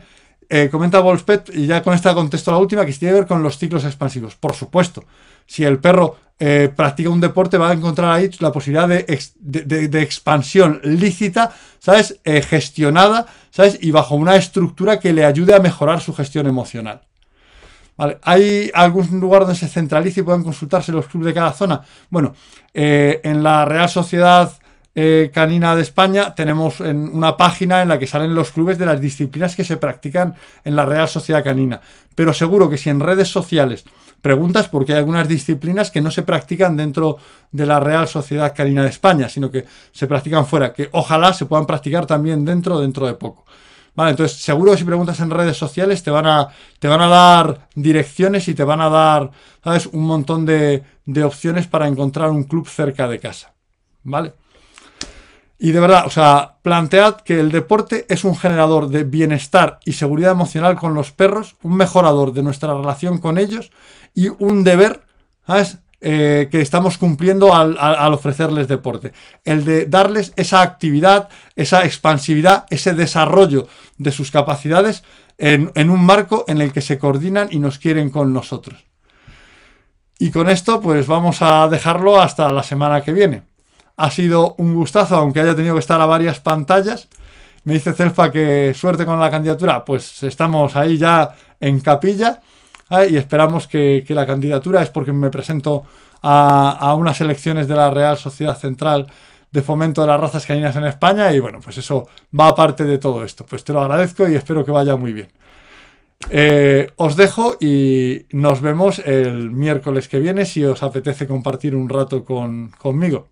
Eh, 0.49 0.69
comenta 0.71 1.01
Wolfpet, 1.01 1.51
y 1.53 1.67
ya 1.67 1.83
con 1.83 1.95
esta 1.95 2.15
contesto 2.15 2.53
la 2.53 2.59
última, 2.59 2.87
que 2.87 2.93
tiene 2.93 3.13
que 3.13 3.21
ver 3.21 3.29
con 3.29 3.43
los 3.43 3.59
ciclos 3.59 3.85
expansivos. 3.85 4.37
Por 4.37 4.55
supuesto, 4.55 5.03
si 5.47 5.65
el 5.65 5.81
perro 5.81 6.17
eh, 6.39 6.73
practica 6.77 7.11
un 7.11 7.21
deporte, 7.21 7.59
va 7.59 7.71
a 7.71 7.73
encontrar 7.73 8.13
ahí 8.13 8.31
la 8.39 8.53
posibilidad 8.53 8.87
de, 8.87 10.01
expansión 10.01 10.81
lícita, 10.85 11.53
¿sabes? 11.81 12.21
Eh, 12.23 12.41
gestionada, 12.41 13.27
¿sabes? 13.51 13.79
Y 13.81 13.91
bajo 13.91 14.15
una 14.15 14.37
estructura 14.37 15.01
que 15.01 15.13
le 15.13 15.25
ayude 15.25 15.57
a 15.57 15.59
mejorar 15.59 16.01
su 16.01 16.15
gestión 16.15 16.47
emocional. 16.47 17.01
¿Hay 18.23 18.71
algún 18.75 19.21
lugar 19.21 19.43
donde 19.43 19.57
se 19.57 19.69
centralice 19.69 20.21
y 20.21 20.23
puedan 20.23 20.43
consultarse 20.43 20.93
los 20.93 21.07
clubes 21.07 21.27
de 21.27 21.35
cada 21.35 21.53
zona? 21.53 21.83
Bueno, 22.11 22.35
eh, 22.75 23.21
en 23.23 23.43
la 23.43 23.65
Real 23.65 23.89
Sociedad 23.89 24.53
eh, 24.95 25.31
Canina 25.33 25.75
de 25.75 25.83
España 25.83 26.35
tenemos 26.35 26.81
una 26.81 27.37
página 27.37 27.81
en 27.83 27.89
la 27.89 27.99
que 27.99 28.07
salen 28.07 28.35
los 28.35 28.51
clubes 28.51 28.79
de 28.79 28.87
las 28.87 29.01
disciplinas 29.01 29.57
que 29.57 29.65
se 29.65 29.77
practican 29.77 30.35
en 30.65 30.77
la 30.77 30.85
Real 30.85 31.09
Sociedad 31.09 31.45
Canina. 31.45 31.81
Pero 32.15 32.33
seguro 32.35 32.69
que 32.69 32.77
si 32.77 32.91
en 32.91 33.01
redes 33.01 33.29
sociales 33.29 33.85
preguntas, 34.21 34.69
porque 34.69 34.93
hay 34.93 34.99
algunas 34.99 35.29
disciplinas 35.29 35.91
que 35.91 36.01
no 36.01 36.11
se 36.11 36.23
practican 36.23 36.77
dentro 36.77 37.19
de 37.51 37.67
la 37.67 37.81
Real 37.81 38.07
Sociedad 38.07 38.55
Canina 38.55 38.85
de 38.85 38.91
España, 38.91 39.29
sino 39.29 39.51
que 39.51 39.65
se 39.91 40.07
practican 40.07 40.47
fuera, 40.47 40.73
que 40.73 40.89
ojalá 40.93 41.33
se 41.33 41.47
puedan 41.47 41.67
practicar 41.67 42.07
también 42.07 42.45
dentro 42.45 42.81
dentro 42.81 43.07
de 43.07 43.15
poco. 43.15 43.45
Vale, 43.95 44.13
entonces 44.13 44.39
seguro 44.39 44.73
que 44.73 44.79
si 44.79 44.85
preguntas 44.85 45.21
en 45.21 45.31
redes 45.31 45.57
sociales 45.57 46.03
te 46.03 46.11
van 46.11 46.27
a, 46.27 46.49
te 46.79 46.89
van 46.89 47.03
a 47.03 47.09
dar 47.09 47.69
direcciones 47.75 48.49
y 48.49 48.55
te 48.55 48.65
van 48.65 48.81
a 48.81 48.89
dar, 48.89 49.31
¿sabes? 49.63 49.87
Un 49.87 50.07
montón 50.07 50.47
de, 50.47 50.83
de 51.05 51.25
opciones 51.25 51.67
para 51.67 51.87
encontrar 51.87 52.31
un 52.31 52.45
club 52.45 52.67
cerca 52.69 53.07
de 53.07 53.19
casa. 53.19 53.53
¿Vale? 54.03 54.33
Y 55.59 55.71
de 55.71 55.79
verdad, 55.79 56.07
o 56.07 56.11
sea, 56.11 56.57
plantead 56.63 57.21
que 57.21 57.39
el 57.39 57.53
deporte 57.53 58.05
es 58.09 58.25
un 58.25 58.35
generador 58.35 58.89
de 58.89 59.05
bienestar 59.05 59.79
y 59.85 59.93
seguridad 59.93 60.33
emocional 60.33 60.75
con 60.75 60.93
los 60.95 61.13
perros, 61.13 61.55
un 61.63 61.77
mejorador 61.77 62.33
de 62.33 62.43
nuestra 62.43 62.75
relación 62.75 63.19
con 63.19 63.39
ellos 63.39 63.71
y 64.13 64.29
un 64.29 64.65
deber, 64.65 65.05
¿sabes? 65.47 65.79
Eh, 66.05 66.49
que 66.51 66.61
estamos 66.61 66.99
cumpliendo 66.99 67.55
al, 67.55 67.77
ofrecerles 68.13 68.67
deporte. 68.67 69.13
El 69.45 69.65
de 69.65 69.87
darles 69.87 70.33
esa 70.35 70.61
actividad, 70.61 71.29
esa 71.55 71.85
expansividad, 71.85 72.67
ese 72.71 72.93
desarrollo 72.93 73.69
de 73.99 74.11
sus 74.11 74.33
capacidades 74.33 75.05
en, 75.39 75.71
un 75.91 76.05
marco 76.05 76.45
en 76.49 76.61
el 76.61 76.73
que 76.73 76.81
se 76.81 76.99
coordinan 76.99 77.51
y 77.53 77.61
nos 77.61 77.79
quieren 77.79 78.11
con 78.11 78.33
nosotros. 78.33 78.85
Y 80.19 80.33
con 80.33 80.51
esto, 80.51 80.81
pues 80.81 81.07
vamos 81.07 81.41
a 81.41 81.69
dejarlo 81.69 82.21
hasta 82.21 82.51
la 82.51 82.65
semana 82.65 83.03
que 83.03 83.13
viene. 83.13 83.45
Ha 83.97 84.11
sido 84.11 84.57
un 84.59 84.75
gustazo, 84.75 85.15
aunque 85.15 85.39
haya 85.39 85.55
tenido 85.55 85.75
que 85.75 85.81
estar 85.81 86.01
a 86.01 86.07
varias 86.07 86.41
pantallas. 86.41 87.09
Me 87.63 87.75
dice 87.75 87.93
Celfa 87.93 88.33
que 88.33 88.75
suerte 88.75 89.07
con 89.07 89.21
la 89.21 89.31
candidatura. 89.31 89.85
Pues 89.85 90.25
estamos 90.25 90.75
ahí 90.75 90.99
ya 90.99 91.33
en 91.61 91.79
capilla 91.79 92.41
y 93.09 93.17
esperamos 93.17 93.67
que, 93.67 94.05
la 94.09 94.27
candidatura 94.27 94.83
es 94.83 94.91
porque 94.91 95.13
me 95.13 95.31
presento 95.31 95.85
a, 96.23 96.95
unas 96.97 97.21
elecciones 97.21 97.67
de 97.67 97.75
la 97.75 97.91
Real 97.91 98.19
Sociedad 98.19 98.57
Central 98.57 99.07
de 99.51 99.63
Fomento 99.63 100.03
de 100.03 100.07
las 100.09 100.21
Razas 100.21 100.47
Caninas 100.47 100.77
en 100.77 100.85
España 100.85 101.33
y 101.33 101.41
bueno, 101.41 101.61
pues 101.63 101.79
eso 101.79 102.09
va 102.39 102.49
aparte 102.49 102.85
de 102.85 102.99
todo 102.99 103.25
esto. 103.25 103.45
Pues 103.47 103.65
te 103.65 103.73
lo 103.73 103.81
agradezco 103.81 104.29
y 104.29 104.35
espero 104.35 104.65
que 104.65 104.71
vaya 104.71 104.97
muy 104.97 105.13
bien. 105.13 105.29
Eh, 106.31 106.89
os 106.97 107.17
dejo 107.17 107.57
y 107.61 108.27
nos 108.31 108.61
vemos 108.61 109.01
el 109.01 109.51
miércoles 109.51 110.09
que 110.09 110.21
viene 110.21 110.45
si 110.45 110.65
os 110.65 110.83
apetece 110.83 111.27
compartir 111.27 111.75
un 111.75 111.89
rato 111.89 112.25
conmigo. 112.25 113.29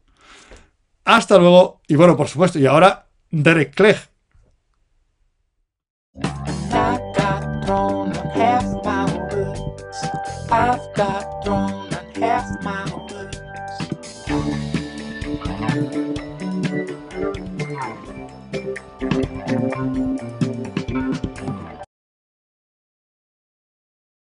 Hasta 1.04 1.38
luego 1.38 1.80
y 1.86 1.96
bueno, 1.96 2.16
por 2.16 2.28
supuesto, 2.28 2.58
y 2.58 2.66
ahora 2.66 3.06
Derek 3.30 3.74
Clegg. 3.74 4.10
Got 10.94 11.44
thrown 11.44 11.94
on 11.94 12.04
half 12.14 12.62
my 12.62 12.84
blues. 13.08 13.36